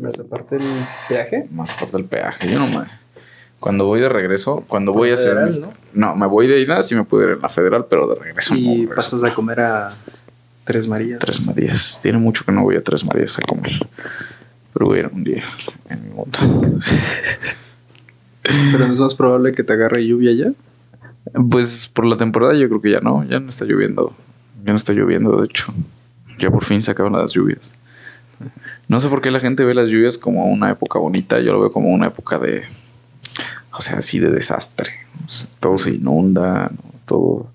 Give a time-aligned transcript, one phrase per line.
[0.00, 0.62] Más aparte el
[1.08, 1.46] peaje.
[1.50, 2.50] Más aparte el peaje.
[2.50, 2.86] Yo no me.
[3.60, 5.34] Cuando voy de regreso, cuando voy a hacer.
[5.34, 5.72] Federal, ¿no?
[5.94, 6.16] ¿no?
[6.16, 8.62] me voy de ida, sí me puedo ir en la federal, pero de regreso Y
[8.66, 8.72] no.
[8.74, 8.94] regreso.
[8.96, 9.94] pasas a comer a
[10.64, 11.20] Tres Marías.
[11.20, 12.00] Tres Marías.
[12.02, 13.72] Tiene mucho que no voy a Tres Marías a comer.
[14.72, 15.42] Pero voy a ir un día
[15.90, 16.38] en mi moto.
[18.42, 20.52] Pero no es más probable que te agarre lluvia ya.
[21.50, 24.14] Pues por la temporada yo creo que ya no, ya no está lloviendo.
[24.64, 25.72] Ya no está lloviendo, de hecho.
[26.38, 27.70] Ya por fin se acaban las lluvias.
[28.92, 31.60] No sé por qué la gente ve las lluvias como una época bonita, yo lo
[31.60, 32.60] veo como una época de,
[33.72, 34.92] o sea, así de desastre.
[35.60, 36.70] Todo se inunda,
[37.06, 37.46] todo...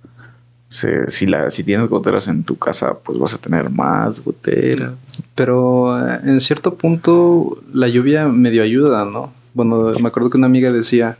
[0.71, 4.93] si, la, si tienes goteras en tu casa, pues vas a tener más goteras.
[5.35, 9.31] Pero eh, en cierto punto la lluvia medio ayuda, ¿no?
[9.53, 11.19] Bueno, me acuerdo que una amiga decía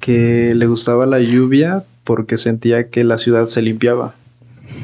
[0.00, 4.14] que le gustaba la lluvia porque sentía que la ciudad se limpiaba.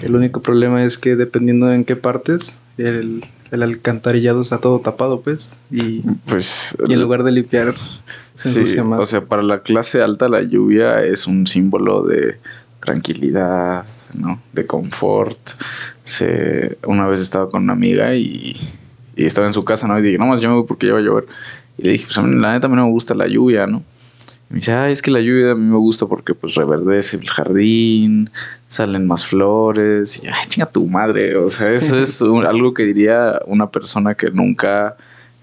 [0.03, 5.21] El único problema es que dependiendo en qué partes, el, el alcantarillado está todo tapado,
[5.21, 5.61] pues.
[5.71, 7.75] Y, Pues y en lugar de limpiar,
[8.35, 9.01] se Sí, ensucia más.
[9.01, 12.39] o sea, para la clase alta la lluvia es un símbolo de
[12.81, 13.85] tranquilidad,
[14.15, 14.41] ¿no?
[14.53, 15.39] De confort.
[16.05, 18.57] Se, una vez estaba con una amiga y,
[19.17, 19.99] y estaba en su casa, ¿no?
[19.99, 21.27] Y dije, no más, yo me voy porque ya va a llover.
[21.79, 23.67] Y le dije, pues a mí la neta a mí no me gusta la lluvia,
[23.67, 23.83] ¿no?
[24.49, 27.29] Me dice, ah, es que la lluvia a mí me gusta porque pues reverdece el
[27.29, 28.31] jardín,
[28.69, 30.23] salen más flores.
[30.23, 31.37] Y, ay, chinga tu madre.
[31.37, 34.97] O sea, eso es un- algo que diría una persona que nunca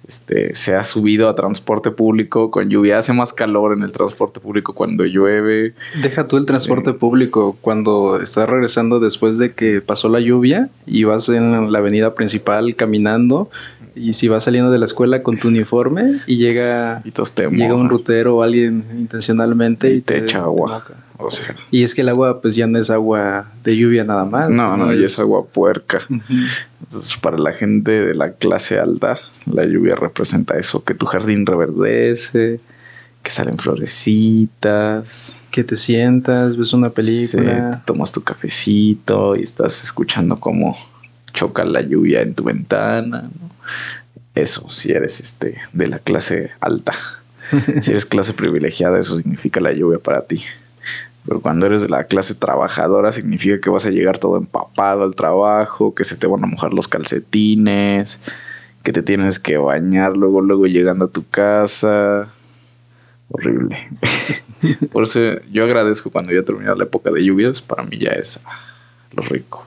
[0.08, 2.98] este, se ha subido a transporte público con lluvia.
[2.98, 5.74] Hace más calor en el transporte público cuando llueve.
[6.02, 6.98] Deja tú el transporte Sí.
[6.98, 12.16] público cuando estás regresando después de que pasó la lluvia y vas en la avenida
[12.16, 13.50] principal caminando
[13.96, 17.48] y si vas saliendo de la escuela con tu uniforme y llega Y todos te
[17.50, 20.84] llega un rutero o alguien intencionalmente y, Y te echa agua.
[21.18, 24.26] O sea, Y es que el agua pues ya no es agua de lluvia nada
[24.26, 24.50] más.
[24.50, 26.00] no, no, y es agua puerca.
[26.10, 31.46] Entonces, para la gente de la clase alta, la lluvia representa eso, que tu jardín
[31.46, 32.60] reverdece,
[33.22, 35.38] que salen florecitas.
[35.52, 37.72] Que te sientas, ves una Sí, película.
[37.72, 40.76] te tomas tu cafecito y estás escuchando cómo
[41.32, 43.22] choca la lluvia en tu ventana.
[43.24, 43.53] ¿no?
[44.36, 46.94] Eso, si eres este de la clase alta.
[47.82, 50.44] si eres clase privilegiada, eso significa la lluvia para ti.
[51.26, 55.16] Pero cuando eres de la clase trabajadora, significa que vas a llegar todo empapado al
[55.16, 58.20] trabajo, que se te van a mojar los calcetines,
[58.84, 62.30] que te tienes que bañar luego, luego llegando a tu casa.
[63.30, 63.90] Horrible.
[64.92, 67.62] Por eso yo agradezco cuando ya termina la época de lluvias.
[67.62, 68.60] Para mí ya es ah,
[69.14, 69.66] lo rico.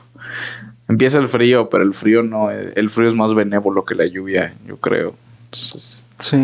[0.88, 2.50] Empieza el frío, pero el frío no.
[2.50, 5.14] El frío es más benévolo que la lluvia, yo creo.
[5.46, 6.38] Entonces, Sí.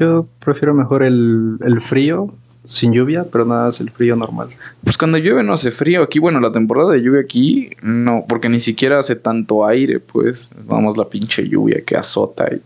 [0.00, 2.34] Yo prefiero mejor el, el frío
[2.64, 4.48] sin lluvia, pero nada más el frío normal.
[4.84, 6.02] pues cuando llueve no hace frío.
[6.02, 10.48] Aquí, bueno, la temporada de lluvia aquí, no, porque ni siquiera hace tanto aire, pues.
[10.66, 12.60] Vamos la pinche lluvia que azota y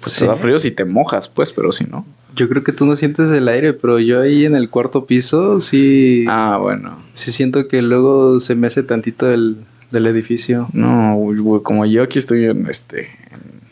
[0.00, 0.20] pues Sí.
[0.20, 2.06] te da frío si te mojas, pues, pero si no.
[2.36, 5.60] Yo creo que tú no sientes el aire, pero yo ahí en el cuarto piso
[5.60, 6.98] sí, Ah, bueno.
[7.14, 9.56] sí siento que luego se me hace tantito el,
[9.90, 10.68] del edificio.
[10.72, 13.08] No, güey, como yo aquí estoy en este.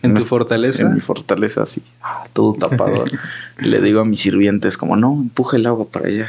[0.02, 0.82] ¿En tu este- fortaleza?
[0.82, 3.04] En mi fortaleza, así, ah, todo tapado.
[3.60, 6.28] Le digo a mis sirvientes, como, no, empuja el agua para allá.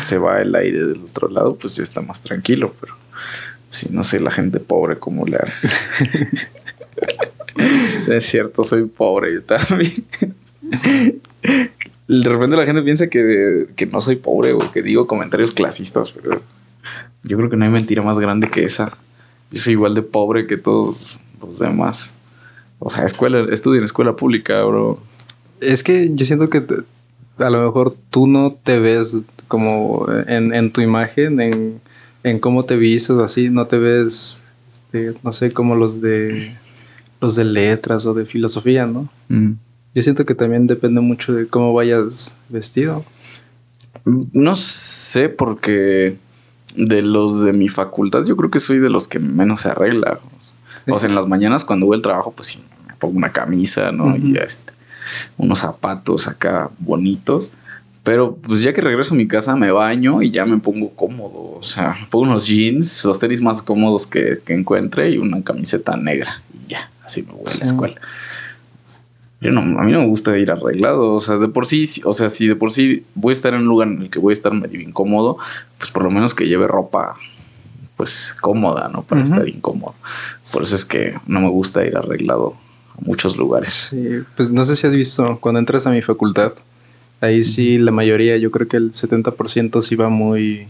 [0.00, 2.94] Se va el aire del otro lado, pues ya está más tranquilo, pero
[3.70, 5.38] si no sé la gente pobre cómo le
[8.08, 10.04] es cierto, soy pobre yo también.
[12.08, 16.10] De repente la gente piensa que, que no soy pobre o que digo comentarios clasistas,
[16.10, 16.40] pero
[17.22, 18.96] yo creo que no hay mentira más grande que esa.
[19.50, 22.14] Yo soy igual de pobre que todos los demás.
[22.78, 24.98] O sea, escuela, estudio en escuela pública, bro.
[25.60, 26.76] Es que yo siento que te-
[27.44, 31.80] a lo mejor tú no te ves como en, en tu imagen, en,
[32.22, 34.42] en cómo te vistes o así, no te ves,
[34.72, 36.54] este, no sé, como los de
[37.20, 39.08] los de letras o de filosofía, ¿no?
[39.98, 43.04] Yo siento que también depende mucho de cómo vayas vestido.
[44.04, 46.16] No sé porque
[46.76, 50.20] de los de mi facultad yo creo que soy de los que menos se arregla.
[50.86, 53.90] O sea, en las mañanas cuando voy al trabajo pues sí, me pongo una camisa,
[53.90, 54.16] ¿no?
[54.16, 54.72] Y ya, este,
[55.36, 57.50] unos zapatos acá bonitos.
[58.04, 61.56] Pero pues ya que regreso a mi casa me baño y ya me pongo cómodo.
[61.58, 65.42] O sea, me pongo unos jeans, los tenis más cómodos que, que encuentre y una
[65.42, 66.40] camiseta negra.
[66.54, 68.00] Y ya, así me voy a la escuela.
[69.40, 72.12] Yo no, a mí no me gusta ir arreglado, o sea, de por sí, o
[72.12, 74.32] sea, si de por sí voy a estar en un lugar en el que voy
[74.32, 75.38] a estar medio incómodo,
[75.78, 77.16] pues por lo menos que lleve ropa,
[77.96, 79.02] pues cómoda, ¿no?
[79.02, 79.94] Para estar incómodo.
[80.52, 82.56] Por eso es que no me gusta ir arreglado
[82.96, 83.88] a muchos lugares.
[83.90, 86.52] Sí, pues no sé si has visto, cuando entras a mi facultad,
[87.20, 90.66] ahí sí la mayoría, yo creo que el 70% sí va muy,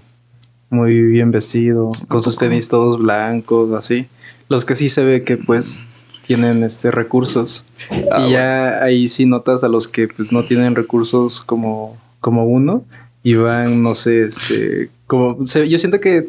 [0.69, 4.07] muy bien vestido, con sus tenis todos blancos, así.
[4.51, 5.83] Los que sí se ve que pues
[6.29, 7.65] tienen este recursos.
[8.13, 12.45] Ah, y ya ahí sí notas a los que pues no tienen recursos como, como
[12.45, 12.85] uno
[13.25, 16.29] y van, no sé, este, como se- yo siento que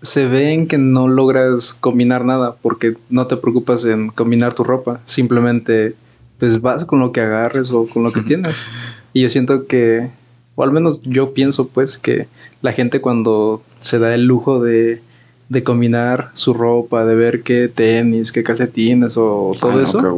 [0.00, 5.00] se ven que no logras combinar nada porque no te preocupas en combinar tu ropa,
[5.04, 5.94] simplemente
[6.38, 8.64] pues vas con lo que agarres o con lo que tienes.
[9.12, 10.08] Y yo siento que,
[10.56, 12.26] o al menos yo pienso pues que
[12.62, 15.00] la gente cuando se da el lujo de,
[15.48, 20.00] de combinar su ropa, de ver qué tenis, qué calcetines o todo Ah, no, eso,
[20.00, 20.08] qué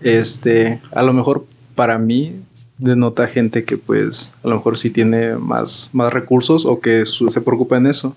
[0.00, 2.34] este, a lo mejor para mí
[2.78, 7.30] denota gente que pues a lo mejor sí tiene más, más recursos o que su-
[7.30, 8.14] se preocupa en eso.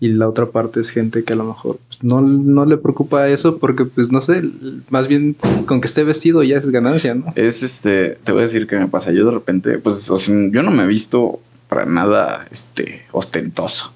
[0.00, 3.28] Y la otra parte es gente que a lo mejor pues, no, no le preocupa
[3.28, 4.42] eso porque pues no sé,
[4.90, 5.36] más bien
[5.66, 7.32] con que esté vestido ya es ganancia, ¿no?
[7.36, 9.12] Es este, te voy a decir qué me pasa.
[9.12, 11.38] Yo de repente, pues, o sea, yo no me he visto
[11.68, 13.92] para nada, este, ostentoso,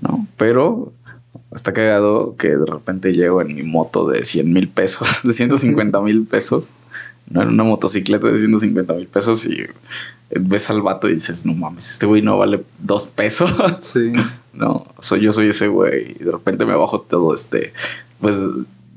[0.00, 0.26] ¿no?
[0.38, 0.92] Pero
[1.52, 6.00] está cagado que de repente llego en mi moto de 100 mil pesos, de 150
[6.02, 6.68] mil pesos,
[7.30, 7.42] ¿no?
[7.42, 9.66] En una motocicleta de 150 mil pesos y
[10.30, 13.52] ves al vato y dices, no mames, este güey no vale dos pesos.
[13.80, 14.12] Sí.
[14.58, 16.16] No, soy yo soy ese güey.
[16.18, 17.72] Y de repente me bajo todo este.
[18.18, 18.34] Pues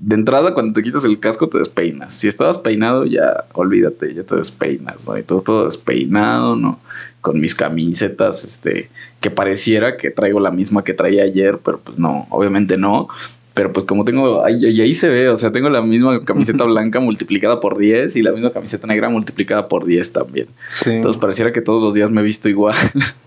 [0.04, 2.14] de entrada, cuando te quitas el casco, te despeinas.
[2.16, 5.16] Si estabas peinado, ya olvídate, ya te despeinas, ¿no?
[5.18, 6.80] Y todo, todo despeinado, ¿no?
[7.22, 8.90] Con mis camisetas, este,
[9.20, 13.08] que pareciera que traigo la misma que traía ayer, pero pues no, obviamente no.
[13.54, 16.64] Pero pues como tengo, ahí, ahí- ahí se ve, o sea, tengo la misma camiseta
[16.66, 20.48] blanca multiplicada por 10 y la misma camiseta negra multiplicada por 10 también.
[20.68, 20.90] Sí.
[20.90, 22.76] Entonces pareciera que todos los días me he visto igual.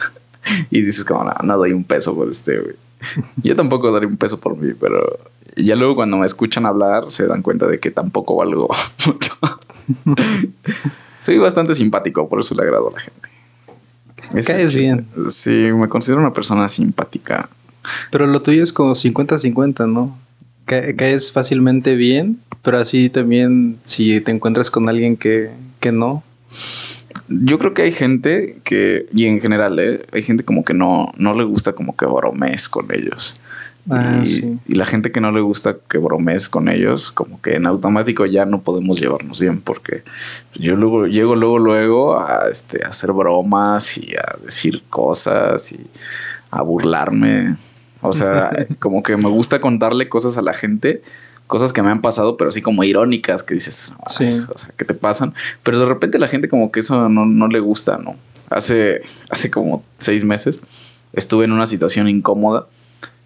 [0.71, 2.75] y dices como, no, no doy un peso por este, güey.
[3.43, 5.19] Yo tampoco daré un peso por mí, pero
[5.57, 8.69] ya luego cuando me escuchan hablar se dan cuenta de que tampoco valgo
[9.07, 9.33] mucho.
[11.21, 13.29] Soy bastante simpático, por eso le agrado a la gente.
[14.47, 15.07] Caes bien.
[15.29, 17.49] Sí, me considero una persona simpática.
[18.11, 20.19] Pero lo tuyo es como 50-50, ¿no?
[20.65, 26.23] Ca- caes fácilmente bien, pero así también si te encuentras con alguien que, que no.
[27.29, 30.05] Yo creo que hay gente que, y en general, ¿eh?
[30.13, 33.39] hay gente como que no, no le gusta como que bromees con ellos.
[33.91, 34.59] Ah, y, sí.
[34.67, 38.25] y la gente que no le gusta que bromees con ellos, como que en automático
[38.25, 40.03] ya no podemos llevarnos bien, porque
[40.55, 45.87] yo luego llego luego, luego a, este, a hacer bromas y a decir cosas y
[46.51, 47.57] a burlarme.
[48.01, 51.03] O sea, como que me gusta contarle cosas a la gente,
[51.47, 54.25] cosas que me han pasado, pero así como irónicas, que dices, "Ah, Sí.
[54.25, 55.35] o sea, que te pasan.
[55.63, 58.17] Pero de repente la gente como que eso no, no le gusta, ¿no?
[58.49, 60.61] Hace, hace como seis meses
[61.13, 62.67] estuve en una situación incómoda.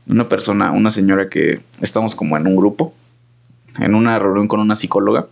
[0.09, 2.95] Una persona, una señora que estamos como en un grupo,
[3.79, 5.27] en una reunión con una psicóloga.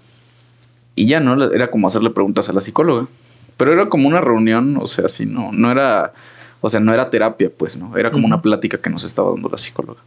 [0.94, 3.06] Y ya no era como hacerle preguntas a la psicóloga.
[3.56, 6.12] Pero era como una reunión, o sea, sí, no, no era,
[6.60, 7.96] o sea, no era terapia, pues, ¿no?
[7.96, 10.00] Era como una plática que nos estaba dando la psicóloga.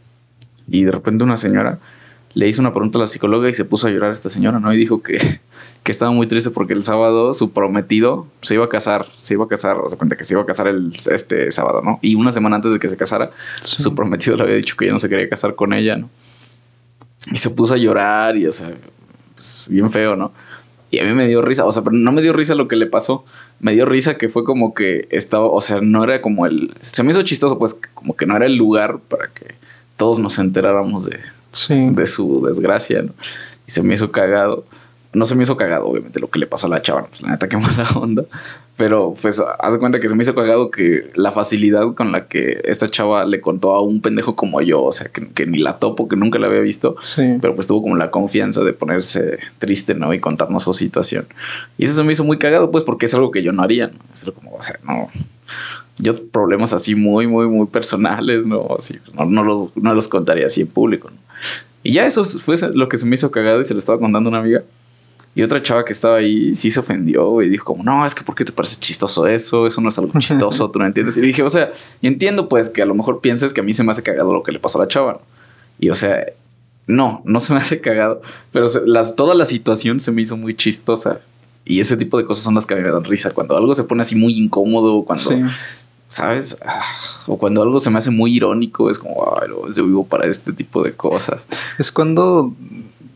[0.68, 1.78] Y de repente una señora
[2.34, 4.72] le hizo una pregunta a la psicóloga y se puso a llorar esta señora, ¿no?
[4.72, 5.18] Y dijo que,
[5.82, 9.44] que estaba muy triste porque el sábado su prometido se iba a casar, se iba
[9.44, 11.98] a casar, o sea, cuenta que se iba a casar el, este sábado, ¿no?
[12.02, 13.30] Y una semana antes de que se casara,
[13.60, 13.82] Sí.
[13.82, 16.08] su prometido le había dicho que ya no se quería casar con ella, ¿no?
[17.32, 18.70] Y se puso a llorar y, o sea,
[19.34, 20.32] pues bien feo, ¿no?
[20.92, 22.74] Y a mí me dio risa, o sea, pero no me dio risa lo que
[22.76, 23.24] le pasó.
[23.60, 26.74] Me dio risa que fue como que estaba, o sea, no era como el.
[26.80, 29.54] Se me hizo chistoso, pues, como que no era el lugar para que
[29.96, 31.74] todos nos enteráramos de, Sí.
[31.90, 33.12] de su desgracia, ¿no?
[33.66, 34.64] Y se me hizo cagado.
[35.12, 37.30] No se me hizo cagado, obviamente, lo que le pasó a la chava, pues la
[37.30, 38.22] neta, qué mala onda.
[38.76, 42.28] Pero, pues, haz de cuenta que se me hizo cagado que la facilidad con la
[42.28, 45.58] que esta chava le contó a un pendejo como yo, o sea, que, que ni
[45.58, 47.38] la topo, que nunca la había visto, Sí.
[47.42, 50.14] pero pues tuvo como la confianza de ponerse triste, ¿no?
[50.14, 51.26] Y contarnos su situación.
[51.76, 53.88] Y eso se me hizo muy cagado, pues, porque es algo que yo no haría,
[53.88, 53.98] ¿no?
[54.14, 55.08] Es algo como, o sea, no.
[55.98, 58.76] Yo problemas así muy, muy, muy personales, ¿no?
[58.78, 61.16] Así, pues, no, no los, no los contaría así en público, ¿no?
[61.82, 64.28] Y ya eso fue lo que se me hizo cagado y se lo estaba contando
[64.28, 64.62] a una amiga.
[65.34, 68.24] Y otra chava que estaba ahí sí se ofendió y dijo como, no, es que
[68.24, 69.66] ¿por qué te parece chistoso eso?
[69.66, 71.16] Eso no es algo chistoso, tú no entiendes.
[71.16, 71.72] Y dije, o sea,
[72.02, 74.42] entiendo pues que a lo mejor pienses que a mí se me hace cagado lo
[74.42, 75.12] que le pasó a la chava.
[75.12, 75.20] ¿no?
[75.78, 76.26] Y o sea,
[76.86, 78.20] no, no se me hace cagado,
[78.52, 81.20] pero las, toda la situación se me hizo muy chistosa.
[81.64, 83.30] Y ese tipo de cosas son las que me dan risa.
[83.32, 85.42] Cuando algo se pone así muy incómodo, cuando, Sí.
[86.10, 86.58] ¿Sabes?
[86.66, 86.82] Ah,
[87.26, 90.26] o cuando algo se me hace muy irónico, es como, ay, no, yo vivo para
[90.26, 91.46] este tipo de cosas.
[91.78, 92.52] Es cuando,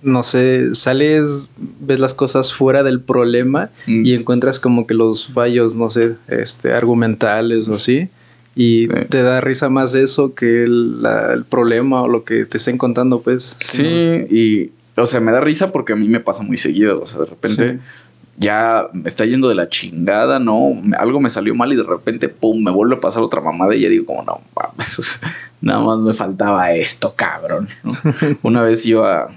[0.02, 1.48] no sé, sales,
[1.80, 4.06] ves las cosas fuera del problema Mm.
[4.06, 8.08] y encuentras como que los fallos, no sé, este, argumentales o así.
[8.56, 8.92] Y Sí.
[9.10, 12.78] te da risa más eso que el, la- el problema o lo que te estén
[12.78, 13.56] contando, pues.
[13.58, 13.84] Sí,
[14.30, 17.00] y, o sea, me da risa porque a mí me pasa muy seguido.
[17.02, 17.78] O sea, de repente Sí.
[18.36, 20.72] Ya me está yendo de la chingada, ¿no?
[20.98, 23.82] Algo me salió mal y de repente, pum, me vuelve a pasar otra mamada y
[23.82, 25.20] ya digo, como, no, mames,
[25.60, 27.68] nada más me faltaba esto, cabrón.
[27.82, 27.92] ¿no?
[28.42, 29.28] Una vez iba,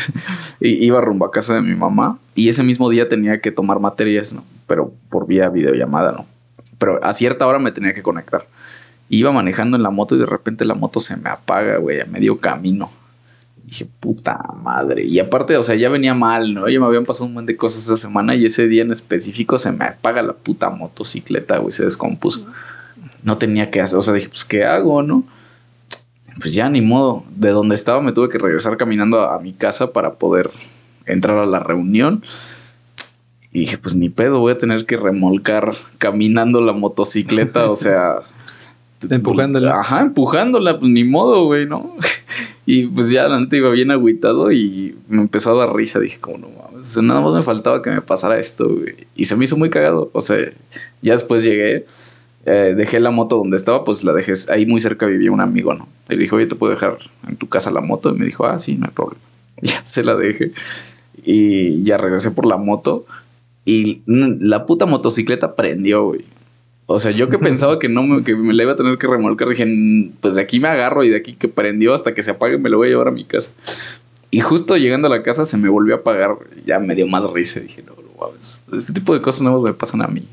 [0.60, 4.32] iba rumbo a casa de mi mamá y ese mismo día tenía que tomar materias,
[4.32, 4.44] ¿no?
[4.66, 6.26] Pero por vía videollamada, ¿no?
[6.78, 8.46] Pero a cierta hora me tenía que conectar.
[9.08, 12.06] Iba manejando en la moto y de repente la moto se me apaga, güey, a
[12.06, 12.90] medio camino.
[13.66, 15.04] Dije, puta madre.
[15.04, 16.68] Y aparte, o sea, ya venía mal, ¿no?
[16.68, 19.58] Ya me habían pasado un montón de cosas esa semana y ese día en específico
[19.58, 22.46] se me apaga la puta motocicleta, güey, se descompuso.
[23.22, 25.24] No tenía que hacer, o sea, dije, pues, ¿qué hago, no?
[26.40, 27.24] Pues ya ni modo.
[27.34, 30.50] De donde estaba me tuve que regresar caminando a, a mi casa para poder
[31.04, 32.22] entrar a la reunión.
[33.52, 38.20] Y dije, pues ni pedo, voy a tener que remolcar caminando la motocicleta, o sea,
[39.10, 39.80] Empujándola.
[39.80, 41.94] Ajá, empujándola, pues ni modo, güey, ¿no?
[42.68, 46.00] Y pues ya la iba bien agüitado y me empezó a dar risa.
[46.00, 49.06] Dije, como no mames, nada más me faltaba que me pasara esto, güey.
[49.14, 50.10] Y se me hizo muy cagado.
[50.12, 50.36] O sea,
[51.00, 51.86] ya después llegué,
[52.44, 54.32] eh, dejé la moto donde estaba, pues la dejé.
[54.50, 55.88] Ahí muy cerca vivía un amigo, ¿no?
[56.10, 58.12] Y dijo, oye, ¿te puedo dejar en tu casa la moto?
[58.12, 59.22] Y me dijo, ah, sí, no hay problema.
[59.62, 60.50] ya se la dejé.
[61.24, 63.06] Y ya regresé por la moto.
[63.64, 66.24] Y la puta motocicleta prendió, güey.
[66.86, 69.06] O sea, yo que pensaba que no me, que me la iba a tener que
[69.08, 69.66] remolcar, dije,
[70.20, 72.70] pues de aquí me agarro y de aquí que prendió hasta que se apague me
[72.70, 73.52] lo voy a llevar a mi casa.
[74.30, 77.28] Y justo llegando a la casa se me volvió a apagar, ya me dio más
[77.30, 77.60] risa.
[77.60, 78.06] Dije, no, no
[78.76, 80.26] este tipo de cosas no me pasan a mí.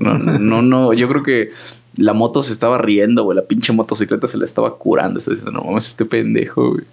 [0.00, 1.50] No, no, no, yo creo que
[1.96, 5.18] la moto se estaba riendo, güey, la pinche motocicleta se la estaba curando.
[5.18, 6.84] Estoy diciendo, no mames, este pendejo, güey.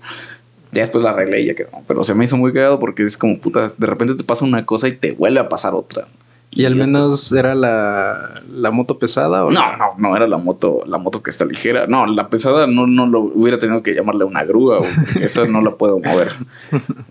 [0.71, 1.69] Ya después la arreglé y ya quedó.
[1.87, 4.65] Pero se me hizo muy cagado porque es como, puta, de repente te pasa una
[4.65, 6.07] cosa y te vuelve a pasar otra.
[6.51, 9.43] ¿Y al menos era la, la moto pesada?
[9.43, 11.85] ¿o no, no, no, era la moto, la moto que está ligera.
[11.85, 14.85] No, la pesada no, no lo hubiera tenido que llamarle una grúa, o
[15.19, 16.31] esa no la puedo mover.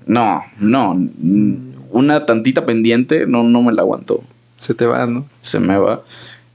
[0.06, 0.96] No, no.
[1.90, 4.22] Una tantita pendiente no, no me la aguanto.
[4.56, 5.26] Se te va, ¿no?
[5.42, 6.02] Se me va.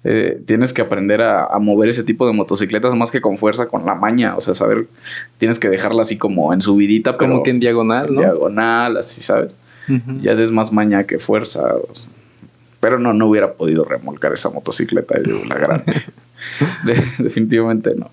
[0.04, 3.68] Eh, tienes que aprender a, a, mover ese tipo de motocicletas más que con fuerza,
[3.68, 4.36] con la maña.
[4.36, 4.88] O sea, saber,
[5.38, 7.32] tienes que dejarla así como en subidita, pero.
[7.32, 8.22] Como que en diagonal, ¿no?
[8.22, 9.56] Diagonal, así, ¿sabes?
[10.22, 11.76] Ya es más maña que fuerza.
[11.76, 12.08] O sea.
[12.80, 16.04] Pero no, no hubiera podido remolcar esa motocicleta, yo la grande.
[17.20, 18.10] definitivamente no.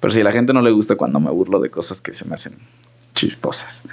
[0.00, 2.26] Pero si a la gente no le gusta cuando me burlo de cosas que se
[2.26, 2.54] me hacen
[3.14, 3.84] chistosas.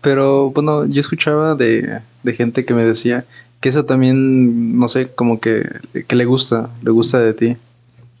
[0.00, 3.24] Pero bueno, yo escuchaba de, de gente que me decía
[3.60, 5.68] que eso también, no sé, como que,
[6.06, 7.56] que le gusta, le gusta de ti.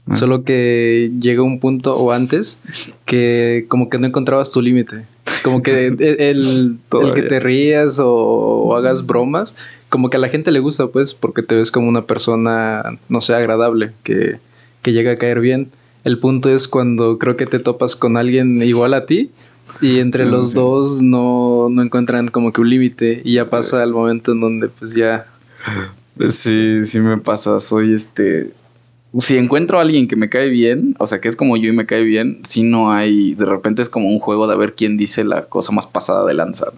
[0.08, 0.16] Ah.
[0.16, 2.60] Solo que llega un punto o antes
[3.04, 5.04] que como que no encontrabas tu límite.
[5.42, 6.78] Como que el, el,
[7.14, 9.54] que te rías o, o, hagas bromas,
[9.96, 13.22] como que a la gente le gusta, pues, porque te ves como una persona, no
[13.22, 14.36] sé, agradable, que,
[14.82, 15.70] que llega a caer bien.
[16.04, 19.30] El punto es cuando creo que te topas con alguien igual a ti
[19.80, 23.82] y entre ah, los dos no, no encuentran como que un límite y ya pasa
[23.82, 25.24] el momento en donde pues ya...
[26.28, 28.52] Sí, sí me pasa, soy este
[29.20, 31.72] si encuentro a alguien que me cae bien, o sea, que es como yo y
[31.72, 34.96] me cae bien, si no hay, de repente es como un juego de ver quién
[34.96, 36.72] dice la cosa más pasada de lanza.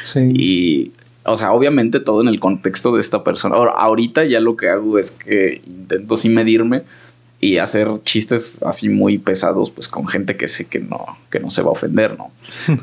[0.00, 0.20] Sí.
[0.34, 0.92] Y,
[1.28, 3.56] o sea, obviamente todo en el contexto de esta persona.
[3.56, 6.84] Ahora, ahorita ya lo que hago es que intento sin medirme
[7.40, 11.50] y hacer chistes así muy pesados, pues con gente que sé que no, que no
[11.50, 12.30] se va a ofender, ¿no?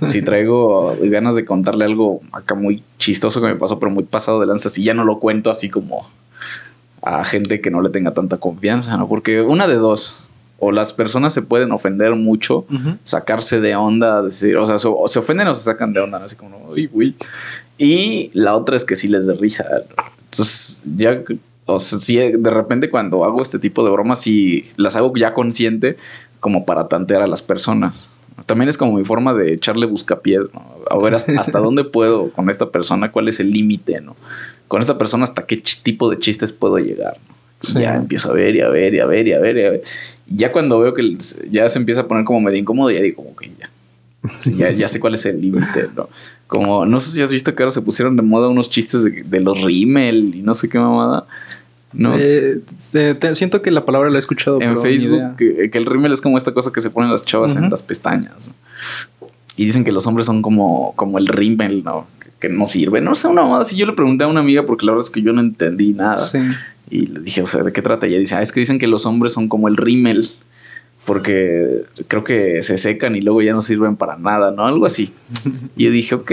[0.05, 4.39] si traigo ganas de contarle algo acá muy chistoso que me pasó, pero muy pasado
[4.39, 6.07] de lanza, si ya no lo cuento así como
[7.01, 9.07] a gente que no le tenga tanta confianza, ¿no?
[9.07, 10.21] Porque una de dos,
[10.57, 12.65] o las personas se pueden ofender mucho,
[13.03, 16.35] sacarse de onda, decir, o sea, o se ofenden o se sacan de onda, así
[16.35, 17.15] como, uy, uy.
[17.77, 19.65] Y la otra es que sí les dé risa.
[20.31, 21.21] Entonces, ya,
[21.65, 25.33] o sea, sí, de repente cuando hago este tipo de bromas, sí las hago ya
[25.33, 25.97] consciente,
[26.39, 28.09] como para tantear a las personas.
[28.45, 30.75] También es como mi forma de echarle buscapiés, ¿no?
[30.89, 34.15] A ver hasta, hasta dónde puedo con esta persona, cuál es el límite, ¿no?
[34.67, 37.17] con esta persona hasta qué tipo de chistes puedo llegar.
[37.75, 39.71] ya empiezo a ver y a ver y a ver y a ver y a
[39.71, 39.83] ver.
[40.27, 41.17] Y ya cuando veo que
[41.49, 43.69] ya se empieza a poner como medio incómodo, ya digo, como que ya.
[44.55, 46.09] ya, ya sé cuál es el límite, ¿no?
[46.47, 49.39] Como, no sé si has visto que ahora se pusieron de moda unos chistes de,
[49.39, 51.25] los rímel y no sé qué mamada.
[51.91, 52.13] No.
[52.17, 52.61] Eh,
[53.33, 54.61] siento que la palabra la he escuchado.
[54.61, 57.69] En Facebook, que, el rímel es como esta cosa que se ponen las chavas en
[57.69, 58.49] las pestañas.
[59.57, 62.05] Y dicen que los hombres son como, como el rímel, ¿no?
[62.39, 63.01] que no sirve.
[63.01, 63.65] No sé, una mamada.
[63.65, 65.93] Si yo le pregunté a una amiga, porque la verdad es que yo no entendí
[65.93, 66.29] nada.
[66.89, 68.07] Y le dije, o sea, ¿de qué trata?
[68.07, 70.29] Y ella dice, ah, es que dicen que los hombres son como el rímel.
[71.05, 74.65] Porque creo que se secan y luego ya no sirven para nada, ¿no?
[74.65, 75.13] Algo así.
[75.75, 76.31] y yo dije, ok.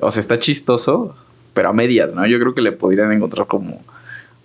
[0.00, 1.14] O sea, está chistoso,
[1.54, 2.26] pero a medias, ¿no?
[2.26, 3.82] Yo creo que le podrían encontrar como.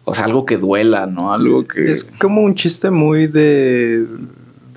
[0.04, 1.34] O sea, algo que duela, ¿no?
[1.34, 1.92] Algo que.
[1.92, 4.06] Es como un chiste muy de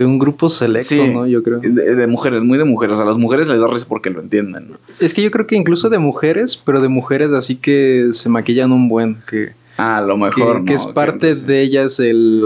[0.00, 1.26] de un grupo selecto, ¿no?
[1.26, 1.60] Yo creo.
[1.60, 2.98] De, mujeres, muy de mujeres.
[3.00, 4.78] A las mujeres les da risa porque lo entienden, ¿no?
[4.98, 8.72] Es que yo creo que incluso de mujeres, pero de mujeres así que se maquillan
[8.72, 9.52] un buen, que...
[9.76, 12.42] Ah, lo mejor, que, que es parte de ellas el,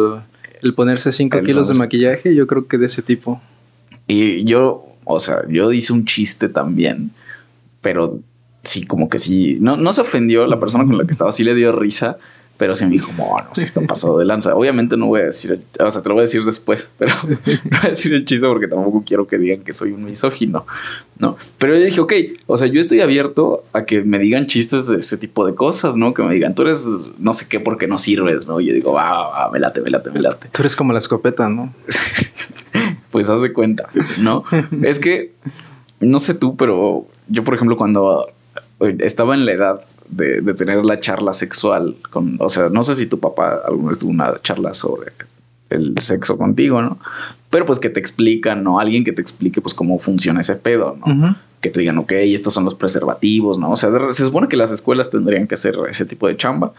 [0.64, 3.40] el ponerse 5 kilos de maquillaje, yo creo que de ese tipo.
[4.06, 7.10] Y yo, o sea, yo hice un chiste también,
[7.80, 8.20] pero
[8.62, 11.44] sí, como que sí, no, no se ofendió la persona con la que estaba, sí
[11.44, 12.18] le dio risa,
[12.56, 14.54] pero se me dijo, bueno, si está pasado de lanza.
[14.54, 17.36] Obviamente no voy a decir, o sea, te lo voy a decir después, pero no
[17.70, 20.64] voy a decir el chiste porque tampoco quiero que digan que soy un misógino,
[21.18, 21.36] ¿no?
[21.58, 22.12] Pero yo dije, ok,
[22.46, 25.96] o sea, yo estoy abierto a que me digan chistes de ese tipo de cosas,
[25.96, 26.14] ¿no?
[26.14, 26.86] Que me digan, tú eres
[27.18, 28.60] no sé qué porque no sirves, ¿no?
[28.60, 30.48] Y yo digo, va, va, me late, me late, me late.
[30.52, 31.74] Tú eres como la escopeta, ¿no?
[33.10, 33.88] pues haz de cuenta,
[34.20, 34.44] ¿no?
[34.82, 35.32] es que,
[36.00, 38.28] no sé tú, pero yo, por ejemplo, cuando
[38.98, 43.06] estaba en la edad de, tener la charla sexual con, o sea, no sé si
[43.06, 45.12] tu papá alguna vez tuvo una charla sobre
[45.70, 46.98] el sexo contigo, ¿no?
[47.50, 48.78] Pero pues que te explican, ¿no?
[48.80, 51.36] Alguien que te explique pues cómo funciona ese pedo, ¿no?
[51.60, 53.70] Que te digan, ok, estos son los preservativos, ¿no?
[53.70, 56.72] O sea, se supone que las escuelas tendrían que hacer ese tipo de chamba,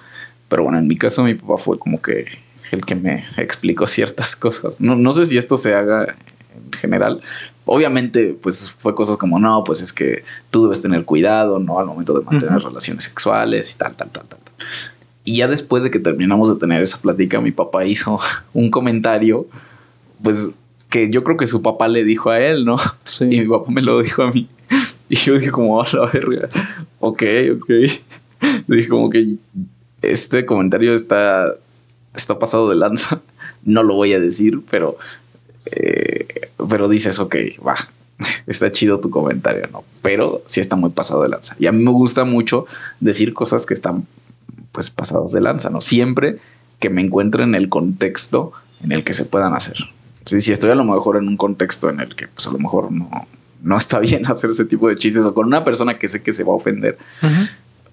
[0.50, 2.26] pero bueno, en mi caso mi papá fue como que
[2.72, 4.80] el que me explicó ciertas cosas.
[4.80, 6.16] No, no sé si esto se haga
[6.56, 7.22] en general,
[7.66, 11.80] Obviamente, pues fue cosas como, no, pues es que tú debes tener cuidado, ¿no?
[11.80, 14.40] Al momento de mantener relaciones sexuales y tal, tal, tal, tal.
[15.24, 18.20] Y ya después de que terminamos de tener esa plática, mi papá hizo
[18.54, 19.48] un comentario,
[20.22, 20.52] pues
[20.90, 22.78] que yo creo que su papá le dijo a él, ¿no?
[23.04, 23.26] Sí.
[23.26, 24.48] Y mi papá me lo dijo a mí.
[25.08, 26.50] Y yo dije como, a la verga.
[27.00, 27.24] Ok,
[27.58, 27.70] ok.
[28.68, 29.38] Dije como que
[30.02, 31.54] este comentario está,
[32.16, 33.22] está pasado de lanza.
[33.64, 34.98] No lo voy a decir, pero
[35.72, 37.76] eh, pero dices, ok, va,
[38.48, 39.84] está chido tu comentario, ¿no?
[40.02, 41.56] Pero sí está muy pasado de lanza.
[41.60, 42.66] Y a mí me gusta mucho
[43.00, 44.06] decir cosas que están
[44.72, 45.82] pues pasados de lanza, ¿no?
[45.82, 46.40] Siempre
[46.80, 48.52] que me encuentre en el contexto
[48.84, 49.78] en el que se puedan hacer.
[50.26, 52.92] si estoy a lo mejor en un contexto en el que pues a lo mejor
[52.92, 53.10] no,
[53.62, 56.34] no está bien hacer ese tipo de chistes o con una persona que sé que
[56.34, 56.98] se va a ofender,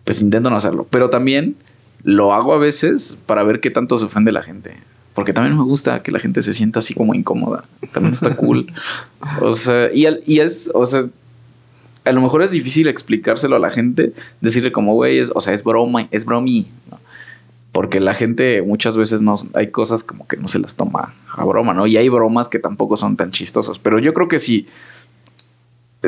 [0.05, 0.87] pues intento no hacerlo.
[0.91, 1.57] Pero también
[2.02, 4.76] lo hago a veces para ver qué tanto se ofende la gente.
[5.14, 7.64] Porque también me gusta que la gente se sienta así como incómoda.
[7.92, 8.73] También está cool.
[9.40, 11.04] o sea, y, y es, o sea,
[12.04, 15.52] a lo mejor es difícil explicárselo a la gente, decirle como, güey, es, o sea,
[15.52, 16.66] es broma, es bromi.
[17.73, 21.45] Porque la gente muchas veces no, hay cosas como que no se las toma a
[21.45, 21.86] broma, ¿no?
[21.86, 23.78] Y hay bromas que tampoco son tan chistosas.
[23.78, 24.67] Pero yo creo que si,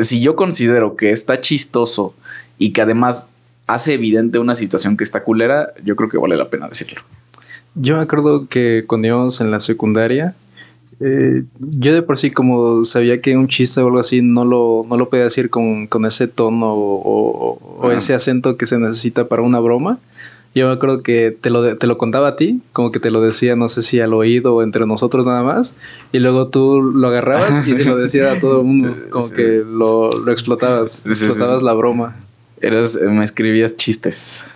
[0.00, 2.14] si yo considero que está chistoso
[2.58, 3.30] y que además
[3.66, 7.00] hace evidente una situación que está culera, yo creo que vale la pena decirlo.
[7.74, 10.34] Yo me acuerdo que cuando íbamos en la secundaria,
[11.00, 14.86] eh, yo de por sí como sabía que un chiste o algo así no lo,
[14.88, 19.60] no lo podía decir con, ese tono o, ese acento que se necesita para una
[19.60, 19.98] broma.
[20.54, 23.20] Yo me acuerdo que te lo, te lo contaba a ti, como que te lo
[23.20, 25.74] decía, no sé si al oído o entre nosotros nada más,
[26.12, 29.64] y luego tú lo agarrabas y se lo decía a todo el mundo, como que
[29.66, 32.16] lo, explotabas, explotabas la broma.
[32.60, 34.46] Eras, me escribías chistes.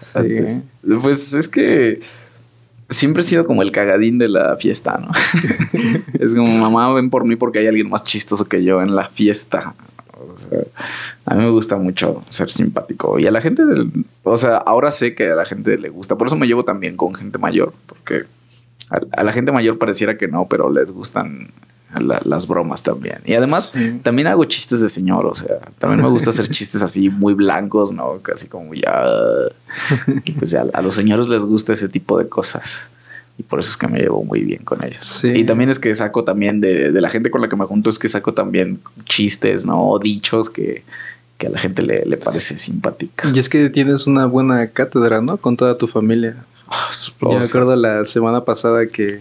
[1.03, 2.01] Pues es que
[2.91, 5.11] siempre he sido como el cagadín de la fiesta, ¿no?
[6.19, 9.05] es como, mamá, ven por mí porque hay alguien más chistoso que yo en la
[9.05, 9.75] fiesta.
[10.21, 10.61] O sea,
[11.27, 13.19] a mí me gusta mucho ser simpático.
[13.19, 13.63] Y a la gente,
[14.25, 16.17] o sea, ahora sé que a la gente le gusta.
[16.17, 18.25] Por eso me llevo también con gente mayor, porque
[18.91, 21.51] a la gente mayor pareciera que no, pero les gustan
[22.01, 23.21] las bromas también.
[23.25, 23.73] Y además,
[24.03, 27.93] también hago chistes de señor, o sea, también me gusta hacer chistes así muy blancos,
[27.93, 28.21] ¿no?
[28.23, 29.05] Casi como ya...
[30.39, 32.91] Pues a, los señores les gusta ese tipo de cosas.
[33.39, 35.25] Y por eso es que me llevo muy bien con ellos.
[35.25, 37.99] Y también es que saco también de, la gente con la que me junto, es
[37.99, 39.89] que saco también chistes, ¿no?
[39.89, 40.83] O dichos que,
[41.39, 43.31] que a la gente le, le parece simpática.
[43.33, 45.37] Y es que tienes una buena cátedra, ¿no?
[45.39, 46.37] Con toda tu familia.
[46.69, 49.19] Ah, Yo me acuerdo la semana pasada que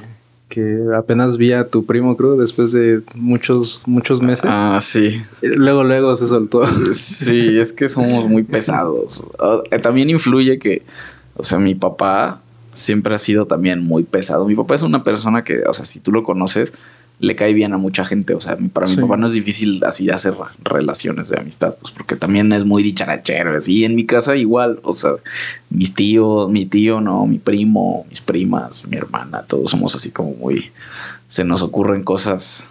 [0.49, 4.49] que apenas vi a tu primo, creo, después de muchos, muchos meses.
[4.51, 5.21] Ah, sí.
[5.41, 6.63] Luego, luego se soltó.
[6.93, 9.25] Sí, es que somos muy pesados.
[9.39, 10.83] Ah, también influye que,
[11.35, 12.41] o sea, mi papá
[12.73, 14.47] siempre ha sido también muy pesado.
[14.47, 16.73] Mi papá es una persona que, o sea, si tú lo conoces,
[17.19, 18.33] le cae bien a mucha gente.
[18.33, 22.15] O sea, para mi papá no es difícil así hacer relaciones de amistad, pues porque
[22.15, 23.57] también es muy dicharachero.
[23.65, 25.11] Y en mi casa igual, o sea,
[25.69, 30.33] mis tíos, mi tío, no, mi primo, mis primas, mi hermana, todos somos así como
[30.33, 30.71] muy,
[31.27, 32.67] se nos ocurren cosas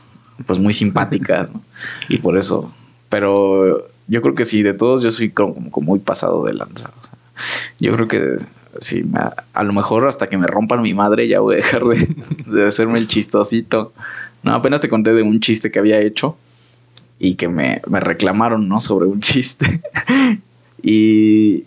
[0.46, 1.62] pues muy simpáticas, ¿no?
[2.08, 2.72] Y por eso,
[3.08, 6.90] pero yo creo que sí, de todos yo soy como, muy pasado de lanza.
[7.80, 8.36] yo creo que
[8.80, 9.04] sí,
[9.54, 12.08] a lo mejor hasta que me rompan mi madre ya voy a dejar de,
[12.46, 13.92] de hacerme el chistosito.
[14.42, 16.36] No, apenas te conté de un chiste que había hecho
[17.18, 18.80] y que me, reclamaron, ¿no?
[18.80, 19.82] Sobre un chiste.
[20.82, 21.64] y,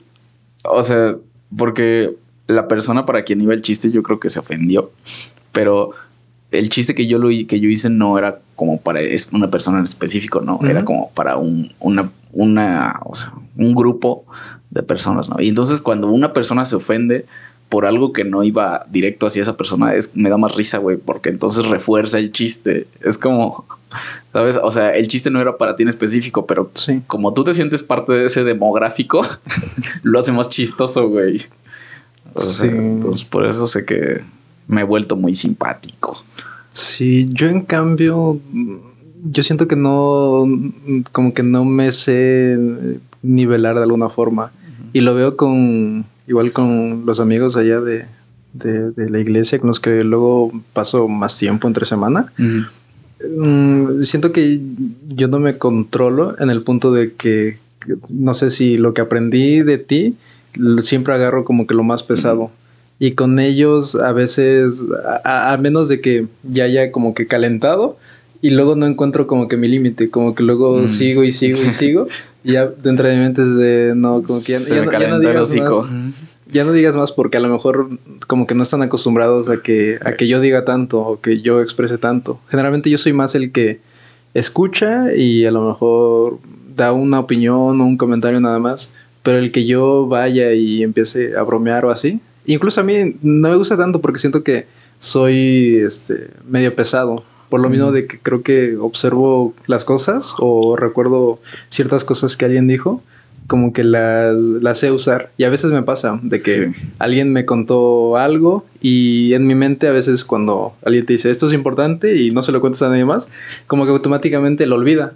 [0.63, 1.15] o sea,
[1.55, 2.15] porque
[2.47, 4.91] la persona para quien iba el chiste yo creo que se ofendió,
[5.51, 5.91] pero
[6.51, 9.01] el chiste que yo, lo, que yo hice no era como para
[9.31, 10.59] una persona en específico, ¿no?
[10.67, 14.25] Era como para un, una, una, o sea, un grupo
[14.69, 15.37] de personas, ¿no?
[15.39, 17.25] Y entonces cuando una persona se ofende,
[17.69, 20.97] por algo que no iba directo hacia esa persona, es, me da más risa, güey,
[20.97, 22.87] porque entonces refuerza el chiste.
[23.01, 23.65] Es como,
[24.33, 24.59] ¿sabes?
[24.61, 26.71] O sea, el chiste no era para ti en específico, pero
[27.07, 29.25] como tú te sientes parte de ese demográfico,
[30.03, 31.39] lo hace más chistoso, güey.
[32.35, 32.65] sí.
[32.65, 34.21] entonces por eso sé que
[34.67, 36.23] me he vuelto muy simpático.
[36.71, 38.39] Sí, yo en cambio,
[39.23, 40.45] yo siento que no,
[41.11, 42.57] como que no me sé
[43.21, 44.51] nivelar de alguna forma.
[44.93, 48.05] Y lo veo con, igual con los amigos allá de,
[48.95, 52.31] la iglesia, con los que luego paso más tiempo entre semana.
[52.37, 54.61] Mm, siento que
[55.09, 57.57] yo no me controlo en el punto de que
[58.09, 60.15] no sé si lo que aprendí de ti
[60.81, 62.51] siempre agarro como que lo más pesado.
[62.99, 64.85] Y con ellos a veces,
[65.23, 67.97] a, menos de que ya haya como que calentado,
[68.41, 70.87] y luego no encuentro como que mi límite, como que luego mm.
[70.87, 72.07] sigo y sigo y sigo,
[72.43, 74.59] y ya dentro de mi mente es de, no, como que ya,
[75.07, 75.85] no, digas más,
[76.51, 77.89] ya no digas más porque a lo mejor
[78.27, 81.61] como que no están acostumbrados a que, a que yo diga tanto o que yo
[81.61, 82.39] exprese tanto.
[82.47, 83.79] Generalmente yo soy más el que
[84.33, 86.39] escucha y a lo mejor
[86.75, 91.35] da una opinión o un comentario nada más, pero el que yo vaya y empiece
[91.37, 94.65] a bromear o así, incluso a mí no me gusta tanto porque siento que
[94.97, 97.23] soy este, medio pesado.
[97.49, 102.45] Por lo mismo de que creo que observo las cosas o recuerdo ciertas cosas que
[102.45, 103.01] alguien dijo,
[103.49, 105.31] como que las, las sé usar.
[105.37, 109.87] Y a veces me pasa de que alguien me contó algo y en mi mente
[109.87, 112.89] a veces cuando alguien te dice esto es importante y no se lo cuentas a
[112.89, 113.27] nadie más,
[113.67, 115.13] como que automáticamente lo olvida.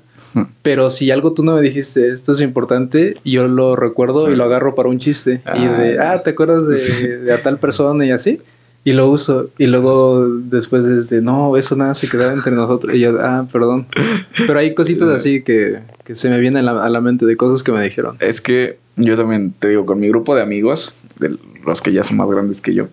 [0.63, 4.43] Pero si algo tú no me dijiste, esto es importante, yo lo recuerdo y lo
[4.43, 5.41] agarro para un chiste.
[5.55, 8.41] y de, ah, ¿te acuerdas de, de, a tal persona y así?
[8.85, 9.49] Y lo uso.
[9.57, 12.93] Y luego después desde, no, eso nada se quedaba entre nosotros.
[12.93, 13.87] Y yo, ah, perdón.
[14.45, 17.71] Pero hay cositas así que, que se me vienen a la, mente de cosas que
[17.71, 18.17] me dijeron.
[18.19, 22.03] Es que yo también te digo, con mi grupo de amigos, de los que ya
[22.03, 22.89] son más grandes que yo,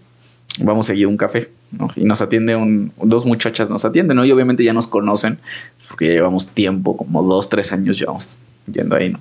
[0.60, 1.88] vamos a ir a un café, ¿no?
[1.96, 4.24] Y nos atiende un, dos muchachas nos atienden, ¿no?
[4.24, 5.38] Y obviamente ya nos conocen,
[5.88, 8.38] porque ya llevamos tiempo, como dos, tres años llevamos
[8.72, 9.20] yendo ahí, ¿no?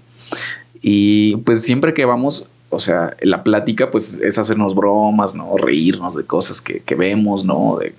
[0.82, 5.58] Y pues siempre que vamos, o sea, la plática pues es hacernos bromas, ¿no?
[5.58, 7.78] Reírnos de cosas que, vemos, ¿no?
[7.80, 7.94] De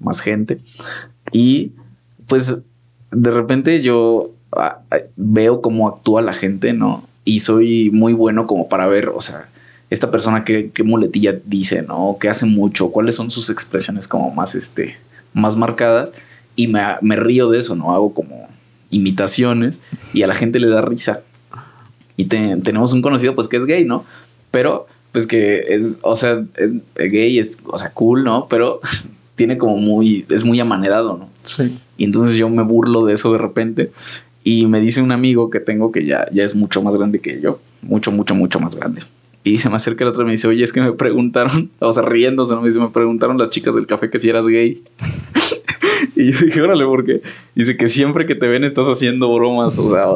[0.00, 0.58] más gente.
[1.32, 1.72] Y
[2.26, 2.58] pues
[3.10, 4.32] de repente yo
[5.16, 7.04] veo cómo actúa la gente, ¿no?
[7.24, 9.48] Y soy muy bueno como para ver, o sea,
[9.90, 12.16] esta persona qué, qué muletilla dice, ¿no?
[12.20, 12.90] ¿Qué hace mucho?
[12.90, 14.96] ¿Cuáles son sus expresiones como más, este,
[15.34, 16.12] más marcadas?
[16.56, 17.92] Y me, me río de eso, ¿no?
[17.92, 18.48] Hago como
[18.90, 19.80] imitaciones
[20.14, 21.22] y a la gente le da risa
[22.16, 24.04] y tenemos un conocido pues que es gay, ¿no?
[24.50, 28.48] Pero pues que es, o sea, es, gay, es, o sea, cool, ¿no?
[28.48, 28.80] Pero
[29.36, 31.28] tiene como muy, es muy amanerado, ¿no?
[31.42, 31.78] Sí.
[31.96, 33.92] Y entonces yo me burlo de eso de repente
[34.44, 37.40] y me dice un amigo que tengo que ya, ya es mucho más grande que
[37.40, 39.02] yo, mucho, mucho, mucho más grande.
[39.44, 41.92] Y se me acerca el otro y me dice, oye, es que me preguntaron, o
[41.92, 42.60] sea, riéndose, ¿no?
[42.60, 44.82] Me dice, me preguntaron las chicas del café que si eras gay.
[46.22, 47.20] Y yo dije, órale, ¿por qué?
[47.54, 50.06] Dice que siempre que te ven estás haciendo bromas, o sea,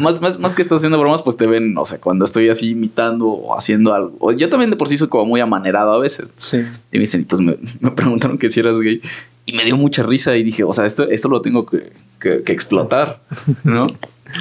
[0.00, 2.70] más, más, más que estás haciendo bromas, pues te ven, o sea, cuando estoy así
[2.70, 4.32] imitando o haciendo algo.
[4.32, 6.30] yo también de por sí soy como muy amanerado a veces.
[6.36, 6.58] Sí.
[6.90, 7.56] Y me dicen, pues me,
[7.92, 9.00] preguntaron que si eras gay.
[9.46, 12.52] Y me dio mucha risa y dije, o sea, esto, esto lo tengo que, que,
[12.52, 13.20] explotar,
[13.64, 13.86] ¿no?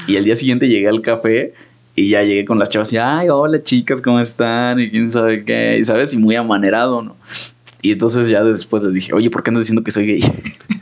[0.08, 1.54] y el día siguiente llegué al café
[1.96, 4.80] y ya llegué con las chavas y, ay, hola chicas, ¿cómo están?
[4.80, 7.16] Y quién sabe qué, y sabes, y muy amanerado, ¿no?
[7.84, 10.22] Y entonces ya después les dije, oye, ¿por qué andas diciendo que soy gay?